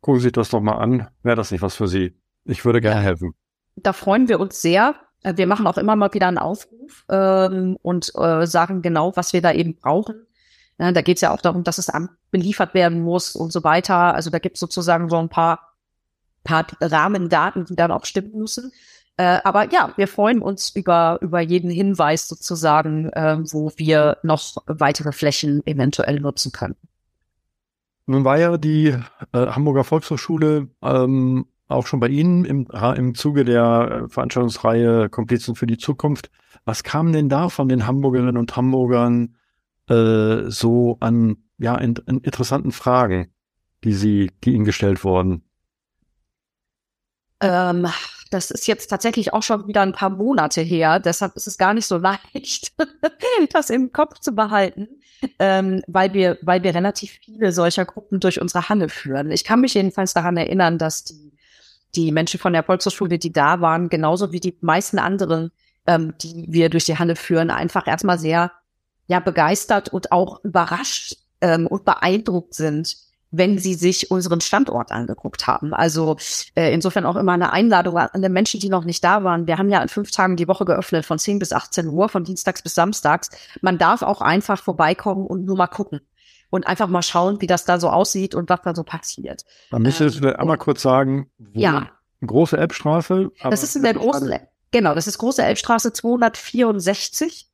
gucken 0.00 0.20
Sie 0.20 0.24
sich 0.24 0.32
das 0.32 0.50
doch 0.50 0.60
mal 0.60 0.76
an, 0.76 1.08
wäre 1.22 1.36
das 1.36 1.50
nicht 1.50 1.62
was 1.62 1.74
für 1.74 1.88
Sie? 1.88 2.14
Ich 2.44 2.64
würde 2.64 2.80
gerne 2.80 3.00
helfen. 3.00 3.34
Da 3.76 3.92
freuen 3.92 4.28
wir 4.28 4.38
uns 4.38 4.60
sehr. 4.60 4.94
Äh, 5.22 5.36
wir 5.36 5.46
machen 5.46 5.66
auch 5.66 5.78
immer 5.78 5.96
mal 5.96 6.12
wieder 6.14 6.28
einen 6.28 6.38
Aufruf 6.38 7.04
ähm, 7.08 7.76
und 7.82 8.12
äh, 8.14 8.46
sagen 8.46 8.82
genau, 8.82 9.16
was 9.16 9.32
wir 9.32 9.42
da 9.42 9.52
eben 9.52 9.74
brauchen. 9.74 10.26
Ja, 10.78 10.92
da 10.92 11.02
geht 11.02 11.18
es 11.18 11.20
ja 11.20 11.32
auch 11.32 11.40
darum, 11.40 11.64
dass 11.64 11.78
es 11.78 11.90
beliefert 12.30 12.74
werden 12.74 13.00
muss 13.00 13.36
und 13.36 13.52
so 13.52 13.62
weiter. 13.64 14.14
Also 14.14 14.30
da 14.30 14.38
gibt 14.38 14.56
es 14.56 14.60
sozusagen 14.60 15.08
so 15.08 15.16
ein 15.16 15.28
paar, 15.28 15.73
paar 16.44 16.66
Rahmendaten, 16.80 17.64
die 17.64 17.76
dann 17.76 17.90
auch 17.90 18.04
stimmen 18.04 18.38
müssen. 18.38 18.72
Äh, 19.16 19.38
aber 19.44 19.72
ja, 19.72 19.92
wir 19.96 20.08
freuen 20.08 20.42
uns 20.42 20.70
über, 20.70 21.18
über 21.20 21.40
jeden 21.40 21.70
Hinweis 21.70 22.26
sozusagen, 22.28 23.10
äh, 23.10 23.38
wo 23.52 23.72
wir 23.76 24.18
noch 24.22 24.56
weitere 24.66 25.12
Flächen 25.12 25.64
eventuell 25.66 26.20
nutzen 26.20 26.52
können. 26.52 26.76
Nun 28.06 28.24
war 28.24 28.38
ja 28.38 28.56
die 28.56 28.88
äh, 28.88 29.46
Hamburger 29.46 29.84
Volkshochschule 29.84 30.68
ähm, 30.82 31.46
auch 31.68 31.86
schon 31.86 32.00
bei 32.00 32.08
Ihnen 32.08 32.44
im, 32.44 32.66
im 32.66 33.14
Zuge 33.14 33.44
der 33.44 34.06
Veranstaltungsreihe 34.08 35.08
Komplizen 35.08 35.54
für 35.54 35.66
die 35.66 35.78
Zukunft. 35.78 36.30
Was 36.64 36.82
kam 36.82 37.12
denn 37.12 37.28
da 37.28 37.48
von 37.48 37.68
den 37.68 37.86
Hamburgerinnen 37.86 38.36
und 38.36 38.54
Hamburgern 38.56 39.36
äh, 39.88 40.50
so 40.50 40.98
an, 41.00 41.36
ja, 41.58 41.76
in, 41.76 41.94
in 42.06 42.18
interessanten 42.18 42.72
Fragen, 42.72 43.28
die 43.84 43.92
sie, 43.92 44.30
die 44.44 44.52
ihnen 44.52 44.64
gestellt 44.64 45.04
wurden? 45.04 45.42
Ähm, 47.44 47.86
das 48.30 48.50
ist 48.50 48.66
jetzt 48.66 48.88
tatsächlich 48.88 49.32
auch 49.32 49.42
schon 49.42 49.68
wieder 49.68 49.82
ein 49.82 49.92
paar 49.92 50.10
Monate 50.10 50.60
her. 50.60 50.98
Deshalb 50.98 51.36
ist 51.36 51.46
es 51.46 51.58
gar 51.58 51.74
nicht 51.74 51.86
so 51.86 51.98
leicht, 52.34 52.72
das 53.52 53.70
im 53.70 53.92
Kopf 53.92 54.18
zu 54.18 54.34
behalten, 54.34 54.88
ähm, 55.38 55.82
weil 55.86 56.12
wir, 56.14 56.38
weil 56.42 56.62
wir 56.62 56.74
relativ 56.74 57.12
viele 57.24 57.52
solcher 57.52 57.84
Gruppen 57.84 58.20
durch 58.20 58.40
unsere 58.40 58.68
Hanne 58.68 58.88
führen. 58.88 59.30
Ich 59.30 59.44
kann 59.44 59.60
mich 59.60 59.74
jedenfalls 59.74 60.14
daran 60.14 60.36
erinnern, 60.36 60.78
dass 60.78 61.04
die, 61.04 61.32
die 61.94 62.10
Menschen 62.12 62.40
von 62.40 62.52
der 62.52 62.64
Volkshochschule, 62.64 63.18
die 63.18 63.32
da 63.32 63.60
waren, 63.60 63.88
genauso 63.88 64.32
wie 64.32 64.40
die 64.40 64.56
meisten 64.60 64.98
anderen, 64.98 65.52
ähm, 65.86 66.14
die 66.20 66.46
wir 66.48 66.70
durch 66.70 66.84
die 66.84 66.98
Hanne 66.98 67.14
führen, 67.14 67.50
einfach 67.50 67.86
erstmal 67.86 68.18
sehr 68.18 68.50
ja 69.06 69.20
begeistert 69.20 69.90
und 69.90 70.12
auch 70.12 70.42
überrascht 70.44 71.18
ähm, 71.40 71.66
und 71.66 71.84
beeindruckt 71.84 72.54
sind, 72.54 72.96
wenn 73.36 73.58
sie 73.58 73.74
sich 73.74 74.10
unseren 74.10 74.40
Standort 74.40 74.92
angeguckt 74.92 75.46
haben. 75.46 75.74
Also 75.74 76.16
äh, 76.54 76.72
insofern 76.72 77.04
auch 77.04 77.16
immer 77.16 77.32
eine 77.32 77.52
Einladung 77.52 77.96
an 77.96 78.22
die 78.22 78.28
Menschen, 78.28 78.60
die 78.60 78.68
noch 78.68 78.84
nicht 78.84 79.02
da 79.02 79.24
waren. 79.24 79.46
Wir 79.46 79.58
haben 79.58 79.68
ja 79.68 79.80
an 79.80 79.88
fünf 79.88 80.10
Tagen 80.10 80.36
die 80.36 80.46
Woche 80.46 80.64
geöffnet, 80.64 81.04
von 81.04 81.18
10 81.18 81.38
bis 81.38 81.52
18 81.52 81.88
Uhr, 81.88 82.08
von 82.08 82.24
Dienstags 82.24 82.62
bis 82.62 82.74
Samstags. 82.74 83.30
Man 83.60 83.78
darf 83.78 84.02
auch 84.02 84.20
einfach 84.20 84.62
vorbeikommen 84.62 85.26
und 85.26 85.44
nur 85.44 85.56
mal 85.56 85.66
gucken 85.66 86.00
und 86.50 86.66
einfach 86.66 86.86
mal 86.86 87.02
schauen, 87.02 87.40
wie 87.40 87.48
das 87.48 87.64
da 87.64 87.80
so 87.80 87.88
aussieht 87.88 88.34
und 88.34 88.48
was 88.48 88.60
da 88.62 88.74
so 88.74 88.84
passiert. 88.84 89.44
Man 89.70 89.82
müsste 89.82 90.04
ähm, 90.04 90.10
es 90.10 90.22
einmal 90.36 90.58
kurz 90.58 90.82
sagen, 90.82 91.28
ja. 91.52 91.90
große 92.24 92.56
Elbstraße. 92.56 93.32
Das 93.42 93.64
ist 93.64 93.74
in 93.74 93.82
der 93.82 93.94
großen, 93.94 94.32
genau, 94.70 94.94
das 94.94 95.08
ist 95.08 95.18
große 95.18 95.42
Elbstraße 95.42 95.92
264. 95.92 97.48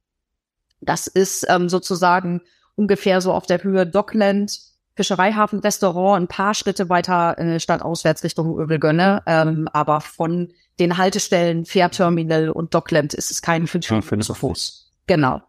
Das 0.82 1.06
ist 1.06 1.46
ähm, 1.48 1.70
sozusagen 1.70 2.42
ungefähr 2.74 3.20
so 3.20 3.32
auf 3.32 3.46
der 3.46 3.62
Höhe 3.62 3.86
Dockland, 3.86 4.69
Fischereihafen, 5.00 5.60
Restaurant, 5.60 6.22
ein 6.22 6.28
paar 6.28 6.52
Schritte 6.52 6.90
weiter 6.90 7.38
äh, 7.38 7.58
stadtauswärts 7.58 8.22
Richtung 8.22 8.58
Övelgönne. 8.58 9.22
Ähm, 9.24 9.66
aber 9.72 10.02
von 10.02 10.52
den 10.78 10.98
Haltestellen 10.98 11.64
Fährterminal 11.64 12.50
und 12.50 12.74
Dockland 12.74 13.14
ist 13.14 13.30
es 13.30 13.40
kein 13.40 13.66
fünf 13.66 13.90
Minuten 13.90 14.20
zu 14.20 14.34
Fuß. 14.34 14.92
Genau. 15.06 15.40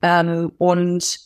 Ähm, 0.00 0.52
und 0.58 1.18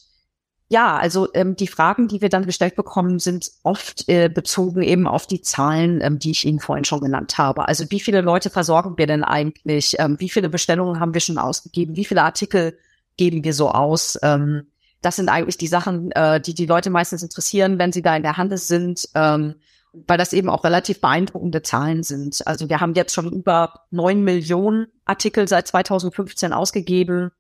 ja, 0.71 0.97
also 0.97 1.29
ähm, 1.35 1.57
die 1.57 1.67
Fragen, 1.67 2.09
die 2.09 2.23
wir 2.23 2.31
dann 2.31 2.47
gestellt 2.47 2.75
bekommen, 2.75 3.19
sind 3.19 3.51
oft 3.63 4.09
äh, 4.09 4.29
bezogen 4.29 4.83
eben 4.83 5.07
auf 5.07 5.27
die 5.27 5.43
Zahlen, 5.43 6.01
ähm, 6.01 6.19
die 6.19 6.31
ich 6.31 6.47
Ihnen 6.47 6.61
vorhin 6.61 6.85
schon 6.85 7.01
genannt 7.01 7.37
habe. 7.37 7.69
Also 7.69 7.85
wie 7.91 8.01
viele 8.01 8.23
Leute 8.23 8.49
versorgen 8.49 8.97
wir 8.97 9.07
denn 9.07 9.25
eigentlich? 9.25 9.97
Ähm, 9.99 10.17
wie 10.21 10.29
viele 10.31 10.49
Bestellungen 10.49 11.01
haben 11.01 11.13
wir 11.13 11.21
schon 11.21 11.39
ausgegeben? 11.39 11.97
Wie 11.97 12.05
viele 12.05 12.23
Artikel 12.23 12.79
geben 13.17 13.45
wir 13.45 13.53
so 13.53 13.71
aus. 13.71 14.19
Ähm, 14.23 14.69
das 15.01 15.17
sind 15.17 15.29
eigentlich 15.29 15.59
die 15.59 15.67
Sachen, 15.67 16.11
äh, 16.13 16.41
die 16.41 16.55
die 16.55 16.67
Leute 16.67 16.91
meistens 16.91 17.23
interessieren, 17.23 17.79
wenn 17.79 17.93
sie 17.93 18.03
da 18.03 18.17
in 18.17 18.23
der 18.23 18.37
Hand 18.37 18.59
sind, 18.59 19.09
ähm, 19.15 19.55
weil 19.93 20.19
das 20.19 20.33
eben 20.33 20.49
auch 20.49 20.65
relativ 20.65 21.01
beeindruckende 21.01 21.63
Zahlen 21.63 22.03
sind. 22.03 22.47
Also 22.47 22.69
wir 22.69 22.81
haben 22.81 22.95
jetzt 22.95 23.15
schon 23.15 23.33
über 23.33 23.87
neun 23.91 24.23
Millionen 24.23 24.89
Artikel 25.05 25.49
seit 25.49 25.67
2015 25.69 26.53
ausgegeben. 26.53 27.31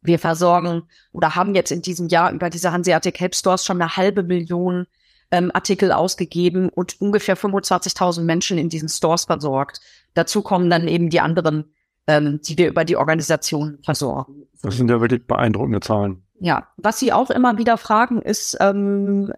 Wir 0.00 0.18
versorgen 0.18 0.84
oder 1.12 1.34
haben 1.34 1.54
jetzt 1.54 1.72
in 1.72 1.82
diesem 1.82 2.08
Jahr 2.08 2.32
über 2.32 2.50
diese 2.50 2.72
Hanseatic 2.72 3.18
Help 3.20 3.34
Stores 3.34 3.64
schon 3.64 3.80
eine 3.80 3.96
halbe 3.96 4.22
Million 4.22 4.86
ähm, 5.30 5.50
Artikel 5.52 5.90
ausgegeben 5.90 6.68
und 6.68 7.00
ungefähr 7.00 7.36
25.000 7.36 8.22
Menschen 8.22 8.58
in 8.58 8.68
diesen 8.68 8.88
Stores 8.88 9.24
versorgt. 9.24 9.80
Dazu 10.14 10.42
kommen 10.42 10.70
dann 10.70 10.86
eben 10.86 11.10
die 11.10 11.20
anderen 11.20 11.72
ähm, 12.06 12.40
die 12.42 12.56
wir 12.56 12.68
über 12.68 12.84
die 12.84 12.96
Organisation 12.96 13.78
versorgen. 13.82 14.46
Das 14.62 14.76
sind 14.76 14.88
ja 14.90 15.00
wirklich 15.00 15.26
beeindruckende 15.26 15.80
Zahlen. 15.80 16.22
Ja, 16.38 16.68
was 16.76 16.98
Sie 16.98 17.12
auch 17.12 17.30
immer 17.30 17.58
wieder 17.58 17.78
fragen, 17.78 18.20
ist, 18.20 18.56
ähm, 18.60 19.32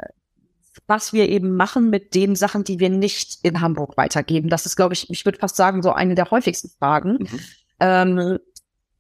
was 0.87 1.13
wir 1.13 1.29
eben 1.29 1.55
machen 1.55 1.91
mit 1.91 2.15
den 2.15 2.35
Sachen, 2.35 2.65
die 2.65 2.81
wir 2.81 2.91
nicht 2.91 3.45
in 3.45 3.61
Hamburg 3.61 3.97
weitergeben. 3.97 4.49
Das 4.49 4.67
ist, 4.67 4.77
glaube 4.77 4.95
ich, 4.95 5.11
ich 5.11 5.25
würde 5.25 5.39
fast 5.39 5.57
sagen, 5.57 5.83
so 5.83 5.93
eine 5.93 6.15
der 6.15 6.31
häufigsten 6.31 6.71
Fragen. 6.79 7.19
Mhm. 7.19 7.41
Ähm, 7.81 8.39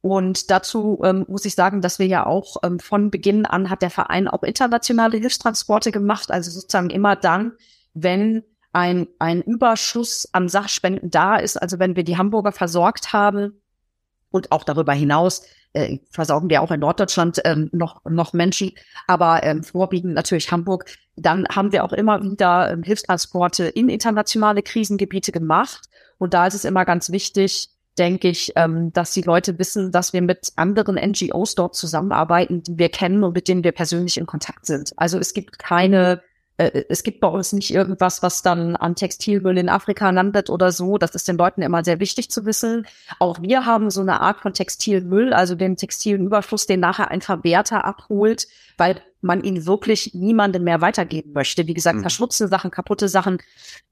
und 0.00 0.50
dazu 0.50 1.00
ähm, 1.04 1.24
muss 1.28 1.44
ich 1.44 1.54
sagen, 1.54 1.80
dass 1.80 1.98
wir 1.98 2.06
ja 2.06 2.24
auch 2.26 2.56
ähm, 2.62 2.78
von 2.78 3.10
Beginn 3.10 3.46
an 3.46 3.68
hat 3.68 3.82
der 3.82 3.90
Verein 3.90 4.28
auch 4.28 4.42
internationale 4.42 5.18
Hilfstransporte 5.18 5.90
gemacht. 5.90 6.30
Also 6.30 6.50
sozusagen 6.50 6.90
immer 6.90 7.16
dann, 7.16 7.52
wenn 7.94 8.44
ein, 8.72 9.08
ein 9.18 9.42
Überschuss 9.42 10.28
an 10.32 10.48
Sachspenden 10.48 11.10
da 11.10 11.36
ist, 11.36 11.56
also 11.56 11.78
wenn 11.78 11.96
wir 11.96 12.04
die 12.04 12.16
Hamburger 12.16 12.52
versorgt 12.52 13.12
haben 13.12 13.60
und 14.30 14.52
auch 14.52 14.62
darüber 14.62 14.92
hinaus 14.92 15.42
äh, 15.72 15.98
versorgen 16.10 16.50
wir 16.50 16.62
auch 16.62 16.70
in 16.70 16.80
Norddeutschland 16.80 17.40
ähm, 17.44 17.68
noch, 17.72 18.04
noch 18.04 18.32
Menschen, 18.32 18.72
aber 19.06 19.42
ähm, 19.42 19.62
vorwiegend 19.62 20.14
natürlich 20.14 20.50
Hamburg, 20.50 20.86
dann 21.16 21.46
haben 21.48 21.72
wir 21.72 21.84
auch 21.84 21.92
immer 21.92 22.22
wieder 22.22 22.70
ähm, 22.70 22.82
Hilfstransporte 22.82 23.64
in 23.64 23.88
internationale 23.88 24.62
Krisengebiete 24.62 25.32
gemacht. 25.32 25.88
Und 26.18 26.34
da 26.34 26.46
ist 26.46 26.54
es 26.54 26.64
immer 26.64 26.84
ganz 26.84 27.10
wichtig, 27.10 27.70
denke 27.98 28.28
ich, 28.28 28.52
ähm, 28.56 28.92
dass 28.92 29.12
die 29.12 29.22
Leute 29.22 29.58
wissen, 29.58 29.92
dass 29.92 30.12
wir 30.12 30.22
mit 30.22 30.52
anderen 30.56 30.96
NGOs 30.96 31.54
dort 31.54 31.74
zusammenarbeiten, 31.74 32.62
die 32.62 32.78
wir 32.78 32.88
kennen 32.88 33.24
und 33.24 33.34
mit 33.34 33.48
denen 33.48 33.64
wir 33.64 33.72
persönlich 33.72 34.16
in 34.16 34.26
Kontakt 34.26 34.66
sind. 34.66 34.92
Also 34.96 35.18
es 35.18 35.34
gibt 35.34 35.58
keine 35.58 36.22
äh, 36.58 36.84
es 36.88 37.02
gibt 37.02 37.20
bei 37.20 37.28
uns 37.28 37.52
nicht 37.52 37.72
irgendwas, 37.72 38.22
was 38.22 38.42
dann 38.42 38.76
an 38.76 38.94
Textilmüll 38.94 39.56
in 39.56 39.68
Afrika 39.68 40.10
landet 40.10 40.50
oder 40.50 40.70
so. 40.72 40.98
Das 40.98 41.14
ist 41.14 41.28
den 41.28 41.38
Leuten 41.38 41.62
immer 41.62 41.82
sehr 41.84 42.00
wichtig 42.00 42.30
zu 42.30 42.44
wissen. 42.44 42.86
Auch 43.18 43.40
wir 43.40 43.64
haben 43.64 43.90
so 43.90 44.02
eine 44.02 44.20
Art 44.20 44.40
von 44.40 44.52
Textilmüll, 44.52 45.32
also 45.32 45.54
den 45.54 45.76
textilen 45.76 46.26
Überfluss, 46.26 46.66
den 46.66 46.80
nachher 46.80 47.10
ein 47.10 47.22
Verwerter 47.22 47.84
abholt, 47.84 48.48
weil 48.76 49.00
man 49.20 49.42
ihn 49.42 49.66
wirklich 49.66 50.14
niemandem 50.14 50.64
mehr 50.64 50.80
weitergeben 50.80 51.32
möchte. 51.32 51.66
Wie 51.66 51.74
gesagt, 51.74 51.96
mhm. 51.98 52.02
verschmutzte 52.02 52.48
Sachen, 52.48 52.70
kaputte 52.70 53.08
Sachen, 53.08 53.38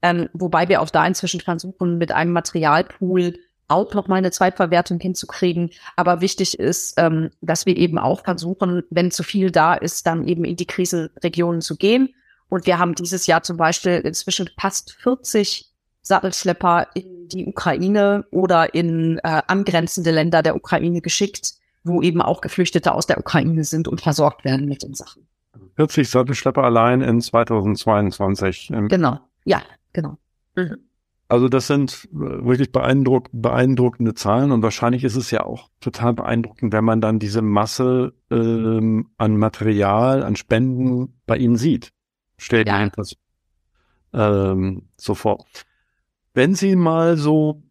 ähm, 0.01 0.29
wobei 0.33 0.69
wir 0.69 0.81
auch 0.81 0.89
da 0.89 1.05
inzwischen 1.05 1.41
versuchen, 1.41 1.97
mit 1.97 2.11
einem 2.11 2.31
Materialpool 2.31 3.39
auch 3.69 3.93
noch 3.93 4.07
mal 4.07 4.15
eine 4.15 4.31
Zweitverwertung 4.31 4.99
hinzukriegen. 4.99 5.71
Aber 5.97 6.21
wichtig 6.21 6.57
ist, 6.57 6.93
ähm, 6.97 7.31
dass 7.41 7.65
wir 7.65 7.75
eben 7.75 7.97
auch 7.97 8.23
versuchen, 8.23 8.83
wenn 8.89 9.11
zu 9.11 9.23
viel 9.23 9.51
da 9.51 9.73
ist, 9.73 10.07
dann 10.07 10.25
eben 10.25 10.45
in 10.45 10.55
die 10.55 10.67
Krisenregionen 10.67 11.61
zu 11.61 11.75
gehen 11.75 12.13
und 12.49 12.65
wir 12.65 12.79
haben 12.79 12.95
dieses 12.95 13.27
Jahr 13.27 13.43
zum 13.43 13.57
Beispiel 13.57 14.01
inzwischen 14.03 14.49
fast 14.59 14.93
40 14.93 15.65
Sattelschlepper 16.01 16.87
in 16.93 17.27
die 17.27 17.45
Ukraine 17.45 18.25
oder 18.31 18.73
in 18.73 19.19
äh, 19.19 19.41
angrenzende 19.47 20.11
Länder 20.11 20.41
der 20.41 20.55
Ukraine 20.55 21.01
geschickt, 21.01 21.53
wo 21.83 22.01
eben 22.01 22.21
auch 22.21 22.41
Geflüchtete 22.41 22.93
aus 22.93 23.07
der 23.07 23.19
Ukraine 23.19 23.63
sind 23.63 23.87
und 23.87 24.01
versorgt 24.01 24.45
werden 24.45 24.67
mit 24.67 24.83
den 24.83 24.93
Sachen. 24.93 25.27
40 25.75 26.09
Sattelschlepper 26.09 26.63
allein 26.63 27.01
in 27.01 27.21
2022. 27.21 28.71
Genau, 28.87 29.19
ja, 29.43 29.61
genau. 29.93 30.17
Mhm. 30.55 30.77
Also 31.29 31.49
das 31.49 31.67
sind 31.67 32.07
äh, 32.13 32.45
wirklich 32.45 32.71
beeindruck 32.71 33.27
beeindruckende 33.33 34.13
Zahlen 34.13 34.51
und 34.51 34.61
wahrscheinlich 34.61 35.03
ist 35.03 35.17
es 35.17 35.29
ja 35.29 35.45
auch 35.45 35.69
total 35.81 36.13
beeindruckend, 36.13 36.71
wenn 36.71 36.85
man 36.85 37.01
dann 37.01 37.19
diese 37.19 37.41
Masse 37.41 38.13
ähm, 38.31 39.09
an 39.17 39.35
Material, 39.35 40.23
an 40.23 40.37
Spenden 40.37 41.19
bei 41.25 41.37
Ihnen 41.37 41.57
sieht. 41.57 41.91
Stell 42.37 42.67
ja. 42.67 42.89
das 42.89 43.15
ähm, 44.13 44.83
so 44.97 45.15
vor. 45.15 45.45
Wenn 46.33 46.55
Sie 46.55 46.75
mal 46.75 47.17
so 47.17 47.63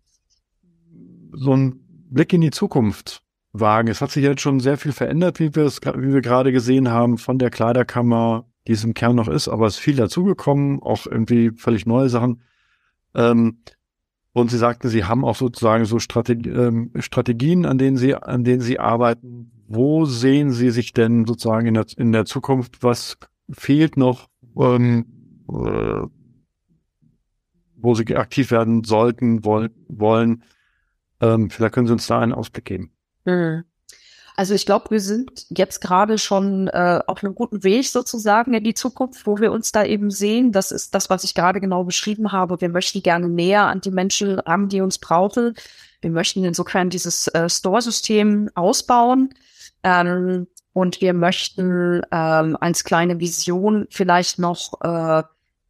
so 1.32 1.52
einen 1.52 1.80
Blick 2.10 2.32
in 2.32 2.40
die 2.40 2.50
Zukunft 2.50 3.22
wagen, 3.52 3.88
es 3.88 4.00
hat 4.00 4.10
sich 4.10 4.24
jetzt 4.24 4.40
schon 4.40 4.60
sehr 4.60 4.78
viel 4.78 4.92
verändert, 4.92 5.38
wie 5.38 5.54
wir 5.54 5.64
es, 5.64 5.80
wie 5.82 6.12
wir 6.12 6.22
gerade 6.22 6.52
gesehen 6.52 6.90
haben, 6.90 7.18
von 7.18 7.38
der 7.38 7.50
Kleiderkammer, 7.50 8.46
die 8.66 8.72
es 8.72 8.84
im 8.84 8.94
Kern 8.94 9.16
noch 9.16 9.28
ist, 9.28 9.48
aber 9.48 9.66
es 9.66 9.74
ist 9.74 9.80
viel 9.80 9.96
dazugekommen, 9.96 10.82
auch 10.82 11.06
irgendwie 11.06 11.50
völlig 11.50 11.86
neue 11.86 12.08
Sachen. 12.08 12.42
Ähm, 13.14 13.58
und 14.32 14.50
Sie 14.50 14.58
sagten, 14.58 14.88
Sie 14.88 15.04
haben 15.04 15.24
auch 15.24 15.36
sozusagen 15.36 15.86
so 15.86 15.98
Strategie, 15.98 16.50
ähm, 16.50 16.90
Strategien, 16.98 17.64
an 17.64 17.78
denen 17.78 17.96
Sie, 17.96 18.14
an 18.14 18.44
denen 18.44 18.60
Sie 18.60 18.78
arbeiten. 18.78 19.50
Wo 19.68 20.04
sehen 20.04 20.52
Sie 20.52 20.70
sich 20.70 20.92
denn 20.92 21.24
sozusagen 21.26 21.66
in 21.66 21.74
der, 21.74 21.86
in 21.96 22.12
der 22.12 22.26
Zukunft? 22.26 22.82
Was 22.82 23.16
fehlt 23.50 23.96
noch? 23.96 24.28
Ähm, 24.58 25.06
äh, 25.48 26.06
wo 27.76 27.94
sie 27.94 28.16
aktiv 28.16 28.50
werden 28.50 28.84
sollten, 28.84 29.44
woll 29.44 29.70
wollen. 29.88 30.42
Ähm, 31.20 31.50
vielleicht 31.50 31.74
können 31.74 31.86
Sie 31.86 31.92
uns 31.92 32.06
da 32.06 32.18
einen 32.18 32.32
Ausblick 32.32 32.64
geben. 32.64 32.92
Mhm. 33.24 33.64
Also 34.38 34.52
ich 34.52 34.66
glaube, 34.66 34.90
wir 34.90 35.00
sind 35.00 35.46
jetzt 35.48 35.80
gerade 35.80 36.18
schon 36.18 36.68
äh, 36.68 37.00
auf 37.06 37.24
einem 37.24 37.34
guten 37.34 37.64
Weg 37.64 37.88
sozusagen 37.88 38.52
in 38.52 38.64
die 38.64 38.74
Zukunft, 38.74 39.26
wo 39.26 39.38
wir 39.38 39.50
uns 39.50 39.72
da 39.72 39.82
eben 39.82 40.10
sehen. 40.10 40.52
Das 40.52 40.72
ist 40.72 40.94
das, 40.94 41.08
was 41.08 41.24
ich 41.24 41.34
gerade 41.34 41.58
genau 41.58 41.84
beschrieben 41.84 42.32
habe. 42.32 42.60
Wir 42.60 42.68
möchten 42.68 43.02
gerne 43.02 43.30
näher 43.30 43.62
an 43.62 43.80
die 43.80 43.90
Menschen 43.90 44.38
ran, 44.38 44.68
die 44.68 44.82
uns 44.82 44.98
brauchen. 44.98 45.54
Wir 46.02 46.10
möchten 46.10 46.44
insofern 46.44 46.90
dieses 46.90 47.28
äh, 47.28 47.48
Store-System 47.48 48.50
ausbauen. 48.54 49.30
Ähm, 49.82 50.48
und 50.76 51.00
wir 51.00 51.14
möchten 51.14 52.02
ähm, 52.12 52.54
als 52.60 52.84
kleine 52.84 53.18
Vision 53.18 53.86
vielleicht 53.88 54.38
noch 54.38 54.78
äh, 54.82 55.22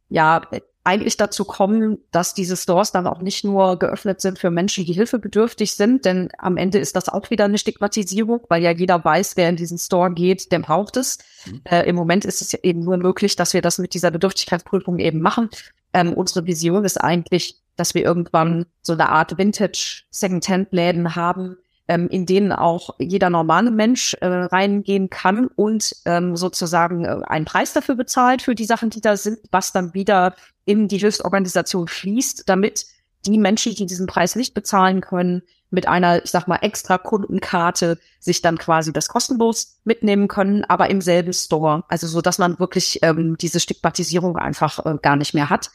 ja 0.09 0.41
eigentlich 0.83 1.15
dazu 1.15 1.45
kommen, 1.45 1.99
dass 2.11 2.33
diese 2.33 2.57
Stores 2.57 2.91
dann 2.91 3.07
auch 3.07 3.21
nicht 3.21 3.45
nur 3.45 3.79
geöffnet 3.79 4.19
sind 4.19 4.37
für 4.37 4.51
Menschen, 4.51 4.83
die 4.83 4.91
hilfebedürftig 4.91 5.75
sind, 5.75 6.03
denn 6.03 6.27
am 6.37 6.57
Ende 6.57 6.79
ist 6.79 6.97
das 6.97 7.07
auch 7.07 7.29
wieder 7.29 7.45
eine 7.45 7.57
Stigmatisierung, 7.57 8.41
weil 8.49 8.61
ja 8.61 8.71
jeder 8.71 9.01
weiß, 9.05 9.37
wer 9.37 9.47
in 9.47 9.55
diesen 9.55 9.77
Store 9.77 10.11
geht, 10.11 10.51
der 10.51 10.59
braucht 10.59 10.97
es. 10.97 11.19
Mhm. 11.45 11.61
Äh, 11.63 11.87
Im 11.87 11.95
Moment 11.95 12.25
ist 12.25 12.41
es 12.41 12.53
eben 12.55 12.81
nur 12.81 12.97
möglich, 12.97 13.37
dass 13.37 13.53
wir 13.53 13.61
das 13.61 13.77
mit 13.77 13.93
dieser 13.93 14.11
Bedürftigkeitsprüfung 14.11 14.99
eben 14.99 15.21
machen. 15.21 15.49
Ähm, 15.93 16.11
unsere 16.11 16.45
Vision 16.45 16.83
ist 16.83 16.97
eigentlich, 16.97 17.61
dass 17.77 17.95
wir 17.95 18.03
irgendwann 18.03 18.65
so 18.81 18.91
eine 18.91 19.07
Art 19.07 19.37
Vintage 19.37 20.03
Secondhand-Läden 20.09 21.15
haben, 21.15 21.55
ähm, 21.87 22.09
in 22.09 22.25
denen 22.25 22.51
auch 22.51 22.95
jeder 22.99 23.29
normale 23.29 23.71
Mensch 23.71 24.15
äh, 24.21 24.27
reingehen 24.27 25.09
kann 25.09 25.47
und 25.47 25.95
ähm, 26.05 26.35
sozusagen 26.35 27.05
äh, 27.05 27.21
einen 27.25 27.45
Preis 27.45 27.73
dafür 27.73 27.95
bezahlt 27.95 28.41
für 28.41 28.55
die 28.55 28.65
Sachen, 28.65 28.89
die 28.89 29.01
da 29.01 29.15
sind, 29.17 29.39
was 29.51 29.71
dann 29.71 29.93
wieder 29.93 30.35
in 30.65 30.87
die 30.87 30.97
Hilfsorganisation 30.97 31.87
fließt, 31.87 32.43
damit 32.47 32.85
die 33.25 33.37
Menschen, 33.37 33.75
die 33.75 33.85
diesen 33.85 34.07
Preis 34.07 34.35
nicht 34.35 34.53
bezahlen 34.53 35.01
können, 35.01 35.43
mit 35.69 35.87
einer, 35.87 36.23
ich 36.23 36.31
sag 36.31 36.47
mal, 36.47 36.59
extra 36.61 36.97
Kundenkarte 36.97 37.99
sich 38.19 38.41
dann 38.41 38.57
quasi 38.57 38.93
das 38.93 39.09
kostenlos 39.09 39.79
mitnehmen 39.83 40.27
können, 40.27 40.63
aber 40.63 40.89
im 40.89 41.01
selben 41.01 41.33
Store. 41.33 41.83
Also 41.89 42.07
so, 42.07 42.21
dass 42.21 42.37
man 42.37 42.59
wirklich 42.59 42.99
ähm, 43.01 43.37
diese 43.37 43.59
Stigmatisierung 43.59 44.37
einfach 44.37 44.85
äh, 44.85 44.97
gar 45.01 45.17
nicht 45.17 45.33
mehr 45.33 45.49
hat. 45.49 45.71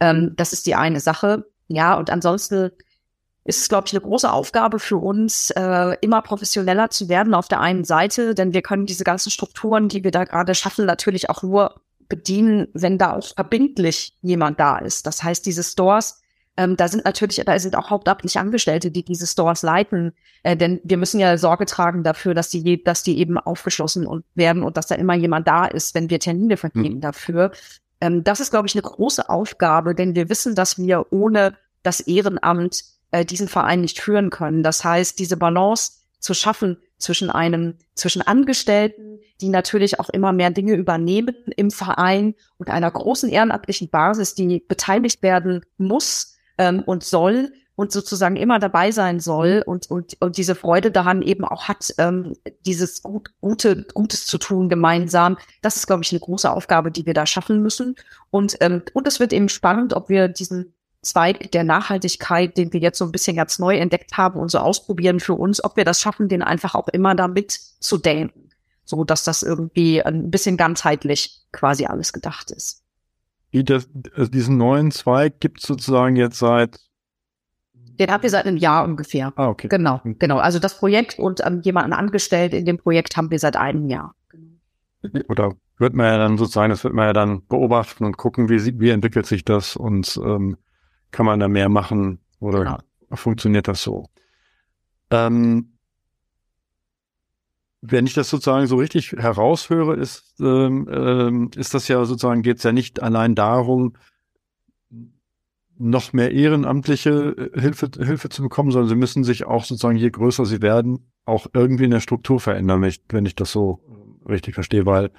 Ähm, 0.00 0.32
das 0.36 0.52
ist 0.52 0.66
die 0.66 0.74
eine 0.74 1.00
Sache. 1.00 1.44
Ja, 1.68 1.94
und 1.94 2.10
ansonsten 2.10 2.70
ist 3.44 3.60
es, 3.60 3.68
glaube 3.68 3.86
ich, 3.86 3.92
eine 3.92 4.00
große 4.00 4.32
Aufgabe 4.32 4.78
für 4.78 4.96
uns, 4.96 5.50
äh, 5.50 5.96
immer 6.00 6.22
professioneller 6.22 6.90
zu 6.90 7.08
werden 7.08 7.34
auf 7.34 7.46
der 7.48 7.60
einen 7.60 7.84
Seite, 7.84 8.34
denn 8.34 8.54
wir 8.54 8.62
können 8.62 8.86
diese 8.86 9.04
ganzen 9.04 9.30
Strukturen, 9.30 9.88
die 9.88 10.02
wir 10.02 10.10
da 10.10 10.24
gerade 10.24 10.54
schaffen, 10.54 10.86
natürlich 10.86 11.28
auch 11.28 11.42
nur 11.42 11.80
bedienen, 12.08 12.68
wenn 12.72 12.98
da 12.98 13.12
auch 13.12 13.34
verbindlich 13.34 14.16
jemand 14.22 14.60
da 14.60 14.78
ist. 14.78 15.06
Das 15.06 15.22
heißt, 15.22 15.44
diese 15.44 15.62
Stores, 15.62 16.22
ähm, 16.56 16.76
da 16.76 16.88
sind 16.88 17.04
natürlich, 17.04 17.42
da 17.44 17.58
sind 17.58 17.76
auch 17.76 17.90
hauptamtliche 17.90 18.40
Angestellte, 18.40 18.90
die 18.90 19.04
diese 19.04 19.26
Stores 19.26 19.62
leiten, 19.62 20.12
äh, 20.42 20.56
denn 20.56 20.80
wir 20.84 20.96
müssen 20.96 21.20
ja 21.20 21.36
Sorge 21.36 21.66
tragen 21.66 22.02
dafür, 22.02 22.32
dass 22.32 22.48
die, 22.48 22.82
dass 22.82 23.02
die 23.02 23.18
eben 23.18 23.38
aufgeschlossen 23.38 24.06
und 24.06 24.24
werden 24.34 24.62
und 24.62 24.76
dass 24.76 24.86
da 24.86 24.94
immer 24.94 25.14
jemand 25.14 25.48
da 25.48 25.66
ist, 25.66 25.94
wenn 25.94 26.08
wir 26.10 26.20
Termine 26.20 26.56
vergeben 26.56 26.96
mhm. 26.96 27.00
dafür. 27.00 27.52
Ähm, 28.00 28.24
das 28.24 28.40
ist, 28.40 28.50
glaube 28.50 28.68
ich, 28.68 28.74
eine 28.74 28.82
große 28.82 29.28
Aufgabe, 29.28 29.94
denn 29.94 30.14
wir 30.14 30.28
wissen, 30.28 30.54
dass 30.54 30.78
wir 30.78 31.12
ohne 31.12 31.56
das 31.82 32.00
Ehrenamt 32.00 32.93
äh, 33.14 33.24
diesen 33.24 33.46
Verein 33.46 33.80
nicht 33.80 34.00
führen 34.00 34.30
können. 34.30 34.64
Das 34.64 34.82
heißt, 34.82 35.20
diese 35.20 35.36
Balance 35.36 35.92
zu 36.18 36.34
schaffen 36.34 36.78
zwischen 36.98 37.30
einem, 37.30 37.76
zwischen 37.94 38.22
Angestellten, 38.22 39.20
die 39.40 39.50
natürlich 39.50 40.00
auch 40.00 40.08
immer 40.08 40.32
mehr 40.32 40.50
Dinge 40.50 40.74
übernehmen 40.74 41.36
im 41.56 41.70
Verein 41.70 42.34
und 42.58 42.70
einer 42.70 42.90
großen 42.90 43.28
ehrenamtlichen 43.28 43.88
Basis, 43.88 44.34
die 44.34 44.64
beteiligt 44.66 45.22
werden 45.22 45.64
muss 45.76 46.36
ähm, 46.58 46.82
und 46.84 47.04
soll 47.04 47.52
und 47.76 47.92
sozusagen 47.92 48.34
immer 48.34 48.58
dabei 48.58 48.90
sein 48.90 49.20
soll 49.20 49.62
und, 49.64 49.88
und, 49.90 50.16
und 50.20 50.36
diese 50.36 50.56
Freude 50.56 50.90
daran 50.90 51.22
eben 51.22 51.44
auch 51.44 51.68
hat, 51.68 51.94
ähm, 51.98 52.32
dieses 52.66 53.02
gut, 53.02 53.30
Gute, 53.40 53.86
Gutes 53.94 54.26
zu 54.26 54.38
tun 54.38 54.68
gemeinsam. 54.68 55.38
Das 55.62 55.76
ist, 55.76 55.86
glaube 55.86 56.02
ich, 56.02 56.10
eine 56.10 56.20
große 56.20 56.50
Aufgabe, 56.50 56.90
die 56.90 57.06
wir 57.06 57.14
da 57.14 57.26
schaffen 57.26 57.62
müssen. 57.62 57.94
Und, 58.30 58.56
ähm, 58.60 58.82
und 58.92 59.06
es 59.06 59.20
wird 59.20 59.32
eben 59.32 59.48
spannend, 59.48 59.94
ob 59.94 60.08
wir 60.08 60.26
diesen 60.28 60.73
Zweig 61.04 61.52
der 61.52 61.64
Nachhaltigkeit, 61.64 62.56
den 62.56 62.72
wir 62.72 62.80
jetzt 62.80 62.98
so 62.98 63.04
ein 63.04 63.12
bisschen 63.12 63.36
ganz 63.36 63.58
neu 63.58 63.76
entdeckt 63.76 64.16
haben 64.16 64.38
und 64.40 64.50
so 64.50 64.58
ausprobieren 64.58 65.20
für 65.20 65.34
uns, 65.34 65.62
ob 65.62 65.76
wir 65.76 65.84
das 65.84 66.00
schaffen, 66.00 66.28
den 66.28 66.42
einfach 66.42 66.74
auch 66.74 66.88
immer 66.88 67.14
damit 67.14 67.52
zu 67.52 67.98
denken, 67.98 68.50
so 68.84 69.04
dass 69.04 69.24
das 69.24 69.42
irgendwie 69.42 70.02
ein 70.02 70.30
bisschen 70.30 70.56
ganzheitlich 70.56 71.42
quasi 71.52 71.86
alles 71.86 72.12
gedacht 72.12 72.50
ist. 72.50 72.82
Das, 73.52 73.88
also 74.16 74.30
diesen 74.30 74.56
neuen 74.56 74.90
Zweig 74.90 75.38
gibt 75.38 75.60
es 75.60 75.66
sozusagen 75.66 76.16
jetzt 76.16 76.38
seit 76.38 76.80
den 77.98 78.10
habt 78.10 78.24
ihr 78.24 78.30
seit 78.30 78.46
einem 78.46 78.56
Jahr 78.56 78.84
ungefähr. 78.84 79.32
Ah, 79.36 79.48
okay. 79.48 79.68
Genau, 79.68 80.02
hm. 80.02 80.18
genau. 80.18 80.38
Also 80.38 80.58
das 80.58 80.78
Projekt 80.78 81.18
und 81.18 81.46
ähm, 81.46 81.60
jemanden 81.62 81.92
angestellt 81.92 82.52
in 82.52 82.64
dem 82.64 82.78
Projekt 82.78 83.16
haben 83.16 83.30
wir 83.30 83.38
seit 83.38 83.56
einem 83.56 83.88
Jahr. 83.88 84.16
Oder 85.28 85.52
wird 85.78 85.94
man 85.94 86.06
ja 86.06 86.18
dann 86.18 86.38
sozusagen, 86.38 86.70
das 86.70 86.82
wird 86.82 86.94
man 86.94 87.06
ja 87.06 87.12
dann 87.12 87.46
beobachten 87.46 88.04
und 88.04 88.16
gucken, 88.16 88.48
wie, 88.48 88.80
wie 88.80 88.90
entwickelt 88.90 89.26
sich 89.26 89.44
das 89.44 89.76
und 89.76 90.18
ähm, 90.24 90.56
kann 91.14 91.26
man 91.26 91.38
da 91.38 91.48
mehr 91.48 91.68
machen 91.68 92.18
oder 92.40 92.64
genau. 92.64 92.78
funktioniert 93.12 93.68
das 93.68 93.82
so? 93.82 94.06
Ähm, 95.10 95.78
wenn 97.80 98.06
ich 98.06 98.14
das 98.14 98.30
sozusagen 98.30 98.66
so 98.66 98.76
richtig 98.76 99.12
heraushöre, 99.12 99.94
ist, 99.94 100.40
ähm, 100.40 100.88
ähm, 100.90 101.50
ist 101.54 101.72
das 101.72 101.86
ja 101.86 102.04
sozusagen, 102.04 102.42
geht 102.42 102.56
es 102.56 102.64
ja 102.64 102.72
nicht 102.72 103.00
allein 103.00 103.36
darum, 103.36 103.94
noch 105.78 106.12
mehr 106.12 106.32
ehrenamtliche 106.32 107.50
äh, 107.54 107.60
Hilfe, 107.60 107.90
Hilfe 107.96 108.28
zu 108.28 108.42
bekommen, 108.42 108.72
sondern 108.72 108.88
sie 108.88 108.96
müssen 108.96 109.22
sich 109.22 109.44
auch 109.44 109.64
sozusagen, 109.64 109.96
je 109.96 110.10
größer 110.10 110.46
sie 110.46 110.62
werden, 110.62 111.12
auch 111.26 111.46
irgendwie 111.52 111.84
in 111.84 111.92
der 111.92 112.00
Struktur 112.00 112.40
verändern, 112.40 112.82
wenn 112.82 112.88
ich, 112.88 113.02
wenn 113.08 113.26
ich 113.26 113.36
das 113.36 113.52
so 113.52 113.80
richtig 114.28 114.54
verstehe, 114.54 114.84
weil 114.84 115.10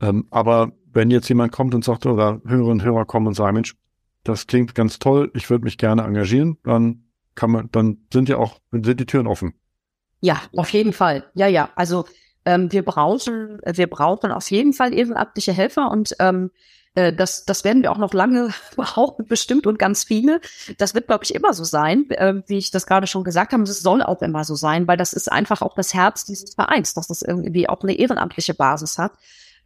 ähm, 0.00 0.26
aber 0.30 0.72
wenn 0.92 1.10
jetzt 1.10 1.28
jemand 1.28 1.52
kommt 1.52 1.74
und 1.74 1.84
sagt, 1.84 2.06
oder 2.06 2.40
Hörerinnen 2.44 2.72
und 2.72 2.82
Hörer 2.82 3.04
kommen 3.04 3.28
und 3.28 3.34
sagen, 3.34 3.54
Mensch, 3.54 3.76
das 4.24 4.46
klingt 4.46 4.74
ganz 4.74 4.98
toll, 4.98 5.30
ich 5.34 5.48
würde 5.50 5.64
mich 5.64 5.78
gerne 5.78 6.02
engagieren, 6.02 6.58
dann 6.64 7.04
kann 7.34 7.50
man, 7.50 7.70
dann 7.72 7.98
sind 8.12 8.28
ja 8.28 8.36
auch, 8.36 8.60
sind 8.70 9.00
die 9.00 9.06
Türen 9.06 9.26
offen. 9.26 9.54
Ja, 10.20 10.42
auf 10.56 10.70
jeden 10.70 10.92
Fall. 10.92 11.24
Ja, 11.34 11.46
ja. 11.46 11.70
Also 11.76 12.04
ähm, 12.44 12.70
wir 12.72 12.84
brauchen, 12.84 13.60
wir 13.64 13.86
brauchen 13.86 14.32
auf 14.32 14.50
jeden 14.50 14.72
Fall 14.72 14.92
ehrenamtliche 14.92 15.52
Helfer 15.52 15.90
und 15.90 16.14
ähm, 16.18 16.50
äh, 16.94 17.12
das, 17.12 17.44
das 17.44 17.64
werden 17.64 17.82
wir 17.82 17.92
auch 17.92 17.98
noch 17.98 18.12
lange 18.12 18.50
brauchen, 18.76 19.26
bestimmt 19.26 19.66
und 19.66 19.78
ganz 19.78 20.04
viele. 20.04 20.40
Das 20.78 20.94
wird, 20.94 21.06
glaube 21.06 21.24
ich, 21.24 21.34
immer 21.34 21.52
so 21.54 21.64
sein, 21.64 22.08
äh, 22.10 22.42
wie 22.46 22.58
ich 22.58 22.70
das 22.70 22.86
gerade 22.86 23.06
schon 23.06 23.24
gesagt 23.24 23.52
habe. 23.52 23.62
Es 23.62 23.80
soll 23.80 24.02
auch 24.02 24.22
immer 24.22 24.44
so 24.44 24.54
sein, 24.54 24.86
weil 24.88 24.96
das 24.96 25.12
ist 25.12 25.30
einfach 25.30 25.62
auch 25.62 25.74
das 25.74 25.94
Herz 25.94 26.24
dieses 26.24 26.54
Vereins, 26.54 26.94
dass 26.94 27.06
das 27.06 27.22
irgendwie 27.22 27.68
auch 27.68 27.82
eine 27.82 27.94
ehrenamtliche 27.94 28.54
Basis 28.54 28.98
hat. 28.98 29.12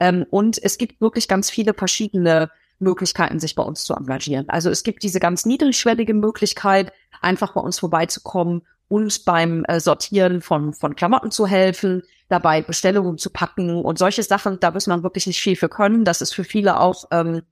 Ähm, 0.00 0.26
und 0.30 0.62
es 0.62 0.78
gibt 0.78 1.00
wirklich 1.00 1.28
ganz 1.28 1.50
viele 1.50 1.74
verschiedene 1.74 2.50
Möglichkeiten, 2.78 3.40
sich 3.40 3.54
bei 3.54 3.62
uns 3.62 3.84
zu 3.84 3.94
engagieren. 3.94 4.48
Also 4.48 4.70
es 4.70 4.82
gibt 4.82 5.02
diese 5.02 5.20
ganz 5.20 5.46
niedrigschwellige 5.46 6.14
Möglichkeit, 6.14 6.92
einfach 7.20 7.54
bei 7.54 7.60
uns 7.60 7.78
vorbeizukommen, 7.78 8.62
uns 8.88 9.18
beim 9.18 9.64
äh, 9.64 9.80
Sortieren 9.80 10.40
von, 10.40 10.72
von 10.74 10.94
Klamotten 10.94 11.30
zu 11.30 11.46
helfen, 11.46 12.02
dabei 12.28 12.62
Bestellungen 12.62 13.18
zu 13.18 13.30
packen 13.30 13.82
und 13.84 13.98
solche 13.98 14.22
Sachen, 14.22 14.60
da 14.60 14.72
muss 14.72 14.86
man 14.86 15.02
wirklich 15.02 15.26
nicht 15.26 15.40
viel 15.40 15.56
für 15.56 15.68
können. 15.68 16.04
Das 16.04 16.20
ist 16.20 16.34
für 16.34 16.44
viele 16.44 16.80
auch 16.80 17.04
ähm, 17.10 17.42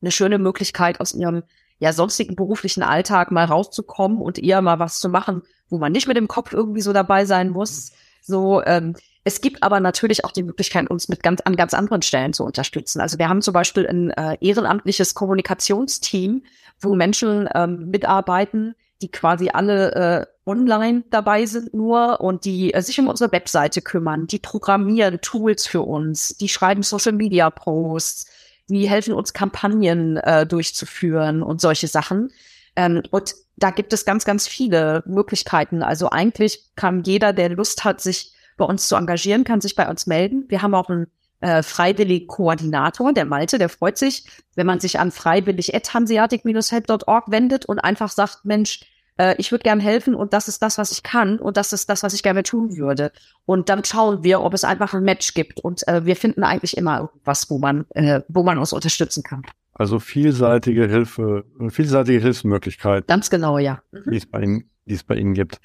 eine 0.00 0.10
schöne 0.10 0.38
Möglichkeit, 0.38 1.00
aus 1.00 1.14
ihrem 1.14 1.42
ja 1.78 1.92
sonstigen 1.92 2.36
beruflichen 2.36 2.82
Alltag 2.82 3.30
mal 3.30 3.44
rauszukommen 3.44 4.20
und 4.20 4.38
eher 4.38 4.62
mal 4.62 4.78
was 4.78 4.98
zu 5.00 5.08
machen, 5.08 5.42
wo 5.68 5.78
man 5.78 5.92
nicht 5.92 6.08
mit 6.08 6.16
dem 6.16 6.28
Kopf 6.28 6.52
irgendwie 6.52 6.80
so 6.80 6.92
dabei 6.92 7.24
sein 7.24 7.50
muss. 7.50 7.92
So, 8.20 8.62
ähm, 8.64 8.94
es 9.24 9.40
gibt 9.40 9.62
aber 9.62 9.80
natürlich 9.80 10.24
auch 10.24 10.32
die 10.32 10.42
Möglichkeit, 10.42 10.88
uns 10.90 11.08
mit 11.08 11.22
ganz, 11.22 11.40
an 11.42 11.56
ganz 11.56 11.74
anderen 11.74 12.02
Stellen 12.02 12.32
zu 12.32 12.44
unterstützen. 12.44 13.00
Also 13.00 13.18
wir 13.18 13.28
haben 13.28 13.42
zum 13.42 13.52
Beispiel 13.52 13.86
ein 13.86 14.10
äh, 14.10 14.36
ehrenamtliches 14.40 15.14
Kommunikationsteam, 15.14 16.44
wo 16.80 16.94
Menschen 16.94 17.48
ähm, 17.54 17.90
mitarbeiten, 17.90 18.74
die 19.02 19.10
quasi 19.10 19.50
alle 19.50 19.94
äh, 19.94 20.26
online 20.48 21.04
dabei 21.10 21.46
sind 21.46 21.74
nur 21.74 22.20
und 22.20 22.44
die 22.44 22.74
äh, 22.74 22.82
sich 22.82 22.98
um 22.98 23.08
unsere 23.08 23.30
Webseite 23.32 23.82
kümmern, 23.82 24.26
die 24.26 24.38
programmieren 24.38 25.20
Tools 25.20 25.66
für 25.66 25.82
uns, 25.82 26.36
die 26.36 26.48
schreiben 26.48 26.82
Social 26.82 27.12
Media 27.12 27.50
Posts, 27.50 28.26
die 28.68 28.88
helfen 28.88 29.14
uns 29.14 29.32
Kampagnen 29.32 30.16
äh, 30.18 30.46
durchzuführen 30.46 31.42
und 31.42 31.60
solche 31.60 31.88
Sachen. 31.88 32.30
Ähm, 32.76 33.02
und 33.10 33.34
da 33.56 33.70
gibt 33.70 33.92
es 33.92 34.04
ganz, 34.04 34.24
ganz 34.24 34.46
viele 34.46 35.02
Möglichkeiten. 35.06 35.82
Also 35.82 36.10
eigentlich 36.10 36.64
kann 36.76 37.02
jeder, 37.02 37.32
der 37.32 37.50
Lust 37.50 37.84
hat, 37.84 38.00
sich 38.00 38.32
bei 38.58 38.66
uns 38.66 38.88
zu 38.88 38.96
engagieren, 38.96 39.44
kann 39.44 39.62
sich 39.62 39.74
bei 39.74 39.88
uns 39.88 40.06
melden. 40.06 40.44
Wir 40.48 40.60
haben 40.60 40.74
auch 40.74 40.90
einen 40.90 41.06
äh, 41.40 41.62
freiwilligen 41.62 42.26
Koordinator, 42.26 43.14
der 43.14 43.24
Malte, 43.24 43.56
der 43.58 43.70
freut 43.70 43.96
sich, 43.96 44.26
wenn 44.54 44.66
man 44.66 44.80
sich 44.80 44.98
an 44.98 45.10
freiwillig.hanseatic-help.org 45.10 47.30
wendet 47.30 47.64
und 47.64 47.78
einfach 47.78 48.10
sagt, 48.10 48.44
Mensch, 48.44 48.80
äh, 49.18 49.34
ich 49.38 49.52
würde 49.52 49.62
gern 49.62 49.80
helfen 49.80 50.14
und 50.14 50.32
das 50.32 50.48
ist 50.48 50.62
das, 50.62 50.78
was 50.78 50.90
ich 50.90 51.02
kann 51.02 51.38
und 51.38 51.56
das 51.56 51.72
ist 51.72 51.90
das, 51.90 52.02
was 52.02 52.14
ich 52.14 52.22
gerne 52.22 52.42
tun 52.42 52.76
würde. 52.76 53.12
Und 53.44 53.68
dann 53.68 53.84
schauen 53.84 54.24
wir, 54.24 54.40
ob 54.40 54.54
es 54.54 54.64
einfach 54.64 54.94
ein 54.94 55.04
Match 55.04 55.34
gibt. 55.34 55.60
Und 55.60 55.86
äh, 55.86 56.04
wir 56.04 56.16
finden 56.16 56.42
eigentlich 56.42 56.76
immer 56.76 57.00
irgendwas, 57.00 57.50
wo 57.50 57.58
man, 57.58 57.86
äh, 57.90 58.22
wo 58.28 58.42
man 58.42 58.58
uns 58.58 58.72
unterstützen 58.72 59.22
kann. 59.22 59.42
Also 59.74 60.00
vielseitige 60.00 60.88
Hilfe, 60.88 61.44
vielseitige 61.68 62.20
Hilfsmöglichkeit. 62.20 63.06
Ganz 63.06 63.30
genau, 63.30 63.58
ja. 63.58 63.80
Mhm. 63.92 64.10
Die 64.10 64.16
es 64.16 64.26
bei 64.26 64.42
Ihnen, 64.42 64.70
die 64.86 64.94
es 64.94 65.04
bei 65.04 65.14
Ihnen 65.14 65.34
gibt. 65.34 65.60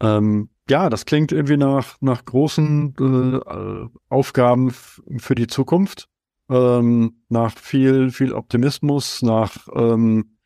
Ähm, 0.00 0.50
ja, 0.68 0.88
das 0.88 1.04
klingt 1.04 1.32
irgendwie 1.32 1.56
nach, 1.56 1.96
nach 2.00 2.24
großen 2.24 2.94
äh, 2.98 3.88
Aufgaben 4.08 4.70
für 4.70 5.34
die 5.34 5.46
Zukunft, 5.46 6.08
ähm, 6.48 7.22
nach 7.28 7.56
viel, 7.58 8.10
viel 8.10 8.32
Optimismus, 8.32 9.22
nach, 9.22 9.68
ähm, 9.74 10.36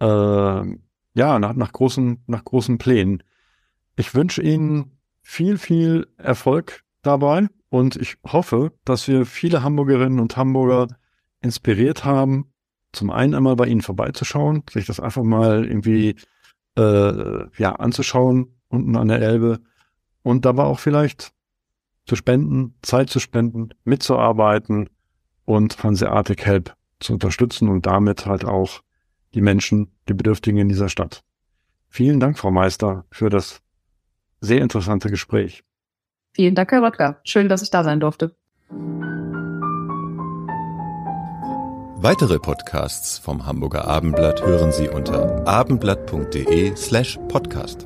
äh, 0.00 0.04
ja, 0.04 1.38
nach, 1.38 1.54
nach, 1.54 1.72
großen, 1.72 2.22
nach 2.26 2.44
großen 2.44 2.78
Plänen. 2.78 3.22
Ich 3.96 4.14
wünsche 4.14 4.42
Ihnen 4.42 4.98
viel, 5.22 5.58
viel 5.58 6.06
Erfolg 6.16 6.84
dabei 7.02 7.48
und 7.68 7.96
ich 7.96 8.16
hoffe, 8.24 8.72
dass 8.84 9.08
wir 9.08 9.26
viele 9.26 9.62
Hamburgerinnen 9.62 10.20
und 10.20 10.36
Hamburger 10.36 10.88
inspiriert 11.40 12.04
haben, 12.04 12.52
zum 12.92 13.10
einen 13.10 13.34
einmal 13.34 13.56
bei 13.56 13.66
Ihnen 13.66 13.82
vorbeizuschauen, 13.82 14.62
sich 14.70 14.86
das 14.86 15.00
einfach 15.00 15.22
mal 15.22 15.64
irgendwie 15.64 16.16
äh, 16.76 17.44
ja 17.56 17.74
anzuschauen 17.76 18.59
unten 18.70 18.96
an 18.96 19.08
der 19.08 19.20
Elbe 19.20 19.60
und 20.22 20.44
dabei 20.44 20.64
auch 20.64 20.78
vielleicht 20.78 21.32
zu 22.06 22.16
spenden, 22.16 22.74
Zeit 22.82 23.10
zu 23.10 23.20
spenden, 23.20 23.70
mitzuarbeiten 23.84 24.88
und 25.44 25.82
Hanseatic 25.82 26.46
Help 26.46 26.74
zu 27.00 27.14
unterstützen 27.14 27.68
und 27.68 27.86
damit 27.86 28.26
halt 28.26 28.44
auch 28.44 28.80
die 29.34 29.40
Menschen, 29.40 29.92
die 30.08 30.14
Bedürftigen 30.14 30.58
in 30.58 30.68
dieser 30.68 30.88
Stadt. 30.88 31.22
Vielen 31.88 32.20
Dank, 32.20 32.38
Frau 32.38 32.50
Meister, 32.50 33.04
für 33.10 33.30
das 33.30 33.60
sehr 34.40 34.60
interessante 34.62 35.10
Gespräch. 35.10 35.64
Vielen 36.32 36.54
Dank, 36.54 36.70
Herr 36.70 36.82
Röttger. 36.82 37.20
Schön, 37.24 37.48
dass 37.48 37.62
ich 37.62 37.70
da 37.70 37.84
sein 37.84 38.00
durfte. 38.00 38.34
Weitere 42.02 42.38
Podcasts 42.38 43.18
vom 43.18 43.44
Hamburger 43.44 43.86
Abendblatt 43.86 44.40
hören 44.42 44.72
Sie 44.72 44.88
unter 44.88 45.46
abendblatt.de 45.46 46.74
slash 46.74 47.18
podcast. 47.28 47.84